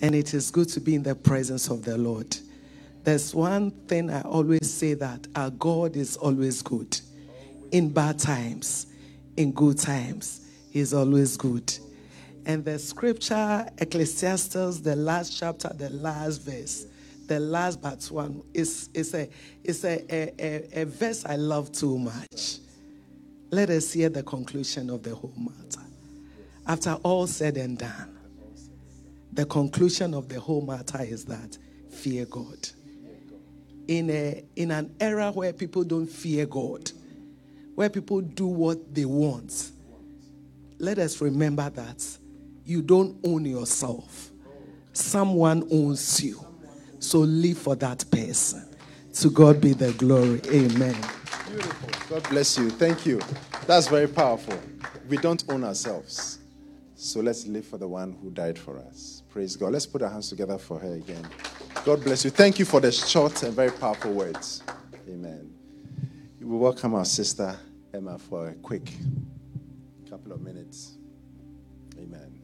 and 0.00 0.12
it 0.12 0.34
is 0.34 0.50
good 0.50 0.70
to 0.70 0.80
be 0.80 0.96
in 0.96 1.04
the 1.04 1.14
presence 1.14 1.68
of 1.68 1.84
the 1.84 1.96
Lord. 1.96 2.36
There's 3.04 3.34
one 3.34 3.70
thing 3.70 4.08
I 4.08 4.22
always 4.22 4.72
say 4.72 4.94
that 4.94 5.28
our 5.36 5.50
God 5.50 5.94
is 5.94 6.16
always 6.16 6.62
good. 6.62 6.98
In 7.70 7.90
bad 7.90 8.18
times, 8.18 8.86
in 9.36 9.52
good 9.52 9.78
times, 9.78 10.40
He's 10.70 10.94
always 10.94 11.36
good. 11.36 11.72
And 12.46 12.64
the 12.64 12.78
scripture, 12.78 13.66
Ecclesiastes, 13.78 14.80
the 14.80 14.96
last 14.96 15.38
chapter, 15.38 15.68
the 15.74 15.90
last 15.90 16.38
verse, 16.38 16.86
the 17.26 17.40
last 17.40 17.82
but 17.82 18.02
one, 18.04 18.42
is, 18.54 18.88
is, 18.94 19.14
a, 19.14 19.28
is 19.62 19.84
a, 19.84 20.02
a, 20.10 20.32
a, 20.38 20.82
a 20.82 20.84
verse 20.86 21.26
I 21.26 21.36
love 21.36 21.72
too 21.72 21.98
much. 21.98 22.58
Let 23.50 23.68
us 23.68 23.92
hear 23.92 24.08
the 24.08 24.22
conclusion 24.22 24.88
of 24.88 25.02
the 25.02 25.14
whole 25.14 25.34
matter. 25.36 25.84
After 26.66 26.94
all 27.02 27.26
said 27.26 27.58
and 27.58 27.76
done, 27.78 28.18
the 29.32 29.44
conclusion 29.44 30.14
of 30.14 30.28
the 30.30 30.40
whole 30.40 30.62
matter 30.62 31.02
is 31.02 31.26
that 31.26 31.58
fear 31.90 32.24
God. 32.24 32.68
In, 33.86 34.10
a, 34.10 34.44
in 34.56 34.70
an 34.70 34.94
era 34.98 35.30
where 35.30 35.52
people 35.52 35.84
don't 35.84 36.06
fear 36.06 36.46
God, 36.46 36.90
where 37.74 37.90
people 37.90 38.20
do 38.20 38.46
what 38.46 38.94
they 38.94 39.04
want, 39.04 39.70
let 40.78 40.98
us 40.98 41.20
remember 41.20 41.68
that 41.70 42.04
you 42.64 42.82
don't 42.82 43.18
own 43.24 43.44
yourself, 43.44 44.30
someone 44.92 45.68
owns 45.70 46.22
you. 46.22 46.44
So 46.98 47.18
live 47.18 47.58
for 47.58 47.76
that 47.76 48.04
person. 48.10 48.66
To 49.14 49.30
God 49.30 49.60
be 49.60 49.74
the 49.74 49.92
glory. 49.92 50.40
Amen. 50.48 50.96
Beautiful. 51.48 51.88
God 52.08 52.28
bless 52.30 52.56
you. 52.58 52.70
Thank 52.70 53.04
you. 53.04 53.20
That's 53.66 53.88
very 53.88 54.08
powerful. 54.08 54.58
We 55.08 55.18
don't 55.18 55.44
own 55.48 55.64
ourselves. 55.64 56.38
So 56.96 57.20
let's 57.20 57.46
live 57.46 57.66
for 57.66 57.76
the 57.76 57.86
one 57.86 58.16
who 58.22 58.30
died 58.30 58.58
for 58.58 58.78
us. 58.78 59.22
Praise 59.28 59.56
God. 59.56 59.72
Let's 59.72 59.86
put 59.86 60.02
our 60.02 60.10
hands 60.10 60.30
together 60.30 60.58
for 60.58 60.78
her 60.78 60.94
again. 60.94 61.26
God 61.84 62.02
bless 62.02 62.24
you. 62.24 62.30
Thank 62.30 62.58
you 62.58 62.64
for 62.64 62.80
the 62.80 62.90
short 62.90 63.42
and 63.42 63.52
very 63.52 63.70
powerful 63.70 64.10
words. 64.10 64.62
Amen. 65.06 65.52
We 66.40 66.56
welcome 66.56 66.94
our 66.94 67.04
sister 67.04 67.58
Emma 67.92 68.18
for 68.18 68.48
a 68.48 68.54
quick 68.54 68.90
couple 70.08 70.32
of 70.32 70.40
minutes. 70.40 70.96
Amen. 71.98 72.40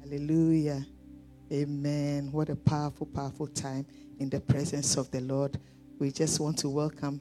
Hallelujah. 0.00 0.84
Amen. 1.52 2.32
What 2.32 2.48
a 2.48 2.56
powerful, 2.56 3.06
powerful 3.06 3.46
time 3.46 3.86
in 4.18 4.28
the 4.30 4.40
presence 4.40 4.96
of 4.96 5.12
the 5.12 5.20
Lord. 5.20 5.60
We 6.00 6.10
just 6.10 6.40
want 6.40 6.58
to 6.58 6.68
welcome 6.68 7.20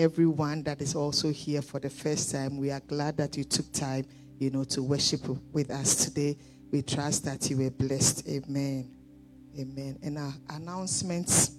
everyone 0.00 0.62
that 0.62 0.80
is 0.80 0.94
also 0.94 1.30
here 1.30 1.60
for 1.60 1.78
the 1.78 1.90
first 1.90 2.32
time. 2.32 2.56
We 2.56 2.70
are 2.70 2.80
glad 2.80 3.18
that 3.18 3.36
you 3.36 3.44
took 3.44 3.70
time, 3.70 4.06
you 4.38 4.50
know, 4.50 4.64
to 4.64 4.82
worship 4.82 5.20
with 5.52 5.70
us 5.70 6.06
today. 6.06 6.38
We 6.72 6.80
trust 6.80 7.26
that 7.26 7.50
you 7.50 7.58
were 7.58 7.70
blessed. 7.70 8.26
Amen. 8.26 8.90
Amen. 9.58 9.98
And 10.02 10.16
our 10.16 10.32
announcements. 10.48 11.52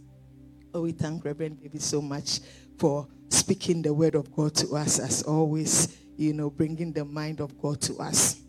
Oh, 0.73 0.81
we 0.81 0.91
thank 0.91 1.23
Reverend 1.23 1.61
David 1.61 1.83
so 1.83 2.01
much 2.01 2.39
for 2.79 3.07
speaking 3.29 3.83
the 3.83 3.93
word 3.93 4.15
of 4.15 4.35
God 4.35 4.55
to 4.55 4.75
us 4.75 4.97
as 4.97 5.21
always, 5.21 5.95
you 6.17 6.33
know, 6.33 6.49
bringing 6.49 6.91
the 6.91 7.05
mind 7.05 7.41
of 7.41 7.55
God 7.61 7.79
to 7.81 7.97
us 7.97 8.41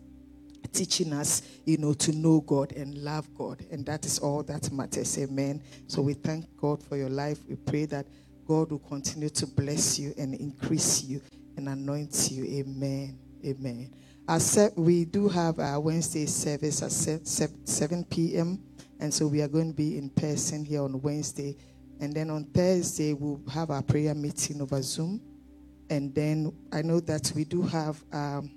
teaching 0.73 1.13
us, 1.13 1.43
you 1.65 1.77
know, 1.77 1.93
to 1.93 2.13
know 2.13 2.41
God 2.41 2.73
and 2.73 2.97
love 2.99 3.33
God. 3.35 3.65
And 3.71 3.85
that 3.87 4.05
is 4.07 4.19
all 4.19 4.43
that 4.45 4.73
matters. 4.73 5.19
Amen. 5.19 5.63
So 5.87 6.03
we 6.03 6.15
thank 6.15 6.47
God 6.57 6.83
for 6.83 6.97
your 6.97 7.11
life. 7.11 7.39
We 7.49 7.57
pray 7.57 7.85
that 7.87 8.07
God 8.47 8.71
will 8.71 8.79
continue 8.81 9.29
to 9.31 9.47
bless 9.47 9.99
you 9.99 10.15
and 10.19 10.35
increase 10.35 11.05
you 11.05 11.21
and 11.57 11.69
anoint 11.69 12.31
you. 12.31 12.45
Amen. 12.45 13.19
Amen. 13.45 13.95
Said, 14.39 14.73
we 14.77 15.05
do 15.05 15.29
have 15.29 15.59
our 15.59 15.81
Wednesday 15.81 16.27
service 16.27 16.83
at 16.83 16.93
se- 16.93 17.21
se- 17.25 17.55
7 17.65 18.05
p.m. 18.05 18.63
And 19.01 19.13
so 19.13 19.27
we 19.27 19.43
are 19.43 19.49
going 19.49 19.71
to 19.71 19.77
be 19.77 19.99
in 19.99 20.11
person 20.11 20.65
here 20.65 20.83
on 20.83 21.01
Wednesday. 21.03 21.57
And 22.01 22.15
then 22.15 22.31
on 22.31 22.45
Thursday, 22.47 23.13
we'll 23.13 23.43
have 23.53 23.71
our 23.71 23.83
prayer 23.83 24.15
meeting 24.15 24.63
over 24.63 24.81
Zoom. 24.83 25.21
And 25.91 26.15
then 26.15 26.53
I 26.73 26.83
know 26.83 27.01
that 27.01 27.33
we 27.37 27.45
do 27.45 27.63
have 27.63 28.03
um, 28.13 28.51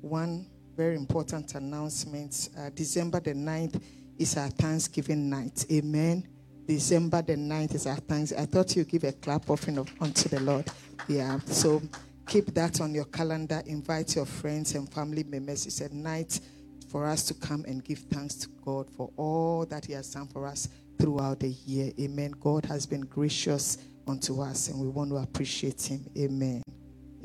one 0.00 0.46
very 0.76 0.94
important 0.94 1.54
announcement. 1.54 2.50
Uh, 2.56 2.70
December 2.70 3.20
the 3.20 3.32
9th 3.32 3.82
is 4.18 4.36
our 4.36 4.48
Thanksgiving 4.48 5.28
night. 5.28 5.66
Amen. 5.72 6.26
December 6.68 7.22
the 7.22 7.34
9th 7.34 7.76
is 7.76 7.86
our 7.86 7.96
thanks. 7.96 8.30
I 8.34 8.44
thought 8.44 8.76
you 8.76 8.84
give 8.84 9.04
a 9.04 9.12
clap 9.12 9.48
offering 9.48 9.78
of, 9.78 9.90
unto 10.02 10.28
the 10.28 10.38
Lord. 10.40 10.66
Yeah. 11.08 11.38
So 11.46 11.80
keep 12.26 12.52
that 12.52 12.82
on 12.82 12.94
your 12.94 13.06
calendar. 13.06 13.62
Invite 13.64 14.16
your 14.16 14.26
friends 14.26 14.74
and 14.74 14.86
family 14.92 15.24
members. 15.24 15.64
It's 15.64 15.80
a 15.80 15.88
night 15.94 16.38
for 16.90 17.06
us 17.06 17.22
to 17.24 17.34
come 17.34 17.64
and 17.66 17.82
give 17.82 18.00
thanks 18.10 18.34
to 18.34 18.48
God 18.62 18.90
for 18.90 19.10
all 19.16 19.64
that 19.64 19.86
He 19.86 19.94
has 19.94 20.12
done 20.12 20.26
for 20.28 20.46
us 20.46 20.68
throughout 21.00 21.40
the 21.40 21.48
year. 21.48 21.90
Amen. 21.98 22.34
God 22.38 22.66
has 22.66 22.84
been 22.84 23.00
gracious 23.00 23.78
unto 24.06 24.42
us 24.42 24.68
and 24.68 24.78
we 24.78 24.88
want 24.88 25.08
to 25.08 25.16
appreciate 25.16 25.80
Him. 25.80 26.04
Amen. 26.18 26.62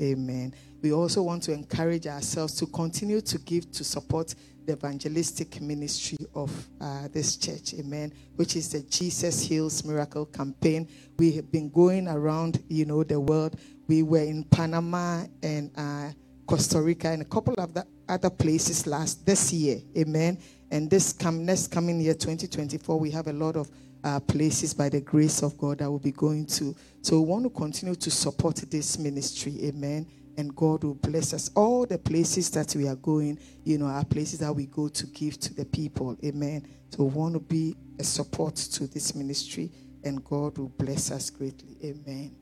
Amen. 0.00 0.54
We 0.80 0.94
also 0.94 1.20
want 1.20 1.42
to 1.42 1.52
encourage 1.52 2.06
ourselves 2.06 2.54
to 2.56 2.66
continue 2.66 3.20
to 3.20 3.38
give 3.40 3.70
to 3.72 3.84
support 3.84 4.34
the 4.66 4.72
evangelistic 4.72 5.60
ministry 5.60 6.18
of 6.34 6.50
uh, 6.80 7.08
this 7.12 7.36
church, 7.36 7.74
amen, 7.74 8.12
which 8.36 8.56
is 8.56 8.70
the 8.70 8.82
Jesus 8.82 9.42
Heals 9.42 9.84
Miracle 9.84 10.26
campaign. 10.26 10.88
We 11.18 11.32
have 11.32 11.50
been 11.50 11.70
going 11.70 12.08
around, 12.08 12.62
you 12.68 12.84
know, 12.84 13.04
the 13.04 13.20
world. 13.20 13.58
We 13.86 14.02
were 14.02 14.22
in 14.22 14.44
Panama 14.44 15.24
and 15.42 15.70
uh, 15.76 16.10
Costa 16.46 16.80
Rica 16.80 17.08
and 17.08 17.22
a 17.22 17.26
couple 17.26 17.54
of 17.54 17.74
the 17.74 17.86
other 18.08 18.30
places 18.30 18.86
last 18.86 19.24
this 19.24 19.52
year, 19.52 19.80
amen. 19.96 20.38
And 20.70 20.90
this 20.90 21.12
come 21.12 21.44
next 21.44 21.68
coming 21.68 22.00
year, 22.00 22.14
2024, 22.14 22.98
we 22.98 23.10
have 23.10 23.28
a 23.28 23.32
lot 23.32 23.56
of 23.56 23.70
uh, 24.02 24.20
places 24.20 24.74
by 24.74 24.88
the 24.88 25.00
grace 25.00 25.42
of 25.42 25.56
God 25.56 25.78
that 25.78 25.90
we'll 25.90 25.98
be 25.98 26.12
going 26.12 26.46
to. 26.46 26.74
So 27.00 27.20
we 27.20 27.26
want 27.26 27.44
to 27.44 27.50
continue 27.50 27.94
to 27.94 28.10
support 28.10 28.56
this 28.56 28.98
ministry, 28.98 29.58
amen 29.64 30.06
and 30.36 30.54
God 30.54 30.84
will 30.84 30.94
bless 30.94 31.32
us. 31.32 31.50
All 31.54 31.86
the 31.86 31.98
places 31.98 32.50
that 32.50 32.74
we 32.74 32.88
are 32.88 32.96
going, 32.96 33.38
you 33.64 33.78
know, 33.78 33.86
are 33.86 34.04
places 34.04 34.40
that 34.40 34.54
we 34.54 34.66
go 34.66 34.88
to 34.88 35.06
give 35.06 35.38
to 35.40 35.54
the 35.54 35.64
people. 35.64 36.16
Amen. 36.24 36.66
So 36.90 37.04
we 37.04 37.10
want 37.14 37.34
to 37.34 37.40
be 37.40 37.76
a 37.98 38.04
support 38.04 38.56
to 38.56 38.86
this 38.86 39.14
ministry, 39.14 39.70
and 40.02 40.24
God 40.24 40.58
will 40.58 40.68
bless 40.68 41.10
us 41.10 41.30
greatly. 41.30 41.76
Amen. 41.84 42.34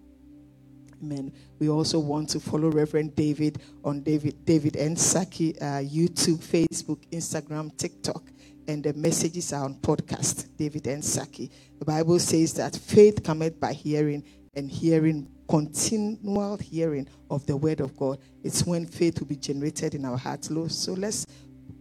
Amen. 1.02 1.32
We 1.58 1.68
also 1.68 1.98
want 1.98 2.28
to 2.30 2.40
follow 2.40 2.68
Reverend 2.68 3.16
David 3.16 3.60
on 3.84 4.02
David 4.02 4.44
David 4.44 4.76
and 4.76 4.98
Saki 4.98 5.58
uh, 5.60 5.82
YouTube, 5.82 6.38
Facebook, 6.38 7.04
Instagram, 7.10 7.76
TikTok, 7.76 8.22
and 8.68 8.84
the 8.84 8.92
messages 8.94 9.52
are 9.52 9.64
on 9.64 9.74
podcast. 9.76 10.48
David 10.56 10.86
and 10.86 11.04
Saki. 11.04 11.50
The 11.80 11.84
Bible 11.84 12.20
says 12.20 12.54
that 12.54 12.76
faith 12.76 13.22
cometh 13.24 13.58
by 13.58 13.72
hearing, 13.72 14.22
and 14.54 14.70
hearing 14.70 15.28
continual 15.52 16.56
hearing 16.56 17.06
of 17.28 17.44
the 17.44 17.54
word 17.54 17.80
of 17.80 17.94
God. 17.94 18.18
It's 18.42 18.64
when 18.64 18.86
faith 18.86 19.20
will 19.20 19.26
be 19.26 19.36
generated 19.36 19.94
in 19.94 20.06
our 20.06 20.16
hearts. 20.16 20.48
So 20.48 20.94
let's 20.94 21.26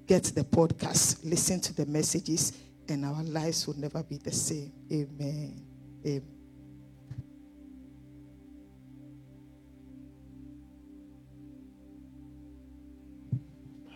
get 0.06 0.26
the 0.26 0.44
podcast, 0.44 1.24
listen 1.24 1.62
to 1.62 1.74
the 1.74 1.86
messages, 1.86 2.52
and 2.90 3.06
our 3.06 3.24
lives 3.24 3.66
will 3.66 3.78
never 3.78 4.04
be 4.04 4.18
the 4.18 4.34
same. 4.34 4.74
Amen. 4.92 5.66
Amen. 6.06 6.22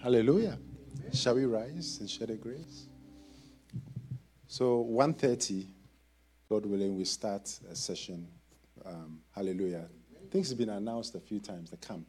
Hallelujah. 0.01 0.57
Shall 1.11 1.35
we 1.35 1.43
rise 1.43 1.97
and 1.99 2.09
share 2.09 2.27
the 2.27 2.35
grace? 2.35 2.87
So 4.47 4.87
1.30, 4.89 5.65
God 6.47 6.65
willing, 6.65 6.95
we 6.95 7.03
start 7.03 7.59
a 7.69 7.75
session 7.75 8.25
um, 8.85 9.19
hallelujah. 9.35 9.85
Things 10.31 10.49
have 10.49 10.57
been 10.57 10.69
announced 10.69 11.13
a 11.15 11.19
few 11.19 11.39
times, 11.39 11.69
the 11.69 11.77
camp. 11.77 12.07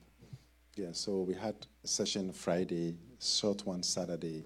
Yeah, 0.77 0.93
so 0.93 1.23
we 1.23 1.35
had 1.35 1.55
a 1.85 1.89
session 1.89 2.33
Friday, 2.33 2.95
short 3.21 3.67
one 3.67 3.83
Saturday, 3.83 4.45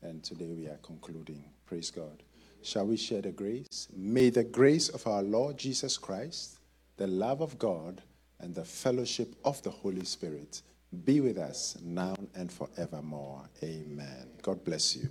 and 0.00 0.22
today 0.24 0.52
we 0.52 0.66
are 0.66 0.78
concluding. 0.82 1.44
Praise 1.66 1.90
God. 1.90 2.22
Shall 2.62 2.86
we 2.86 2.96
share 2.96 3.20
the 3.20 3.32
grace? 3.32 3.88
May 3.94 4.30
the 4.30 4.44
grace 4.44 4.88
of 4.88 5.06
our 5.06 5.22
Lord 5.22 5.58
Jesus 5.58 5.98
Christ, 5.98 6.58
the 6.96 7.06
love 7.06 7.40
of 7.40 7.58
God, 7.58 8.00
and 8.40 8.54
the 8.54 8.64
fellowship 8.64 9.34
of 9.44 9.62
the 9.62 9.70
Holy 9.70 10.04
Spirit 10.04 10.62
be 11.04 11.20
with 11.20 11.38
us 11.38 11.76
now 11.82 12.14
and 12.34 12.50
forevermore. 12.50 13.42
Amen. 13.62 14.28
God 14.42 14.64
bless 14.64 14.96
you. 14.96 15.08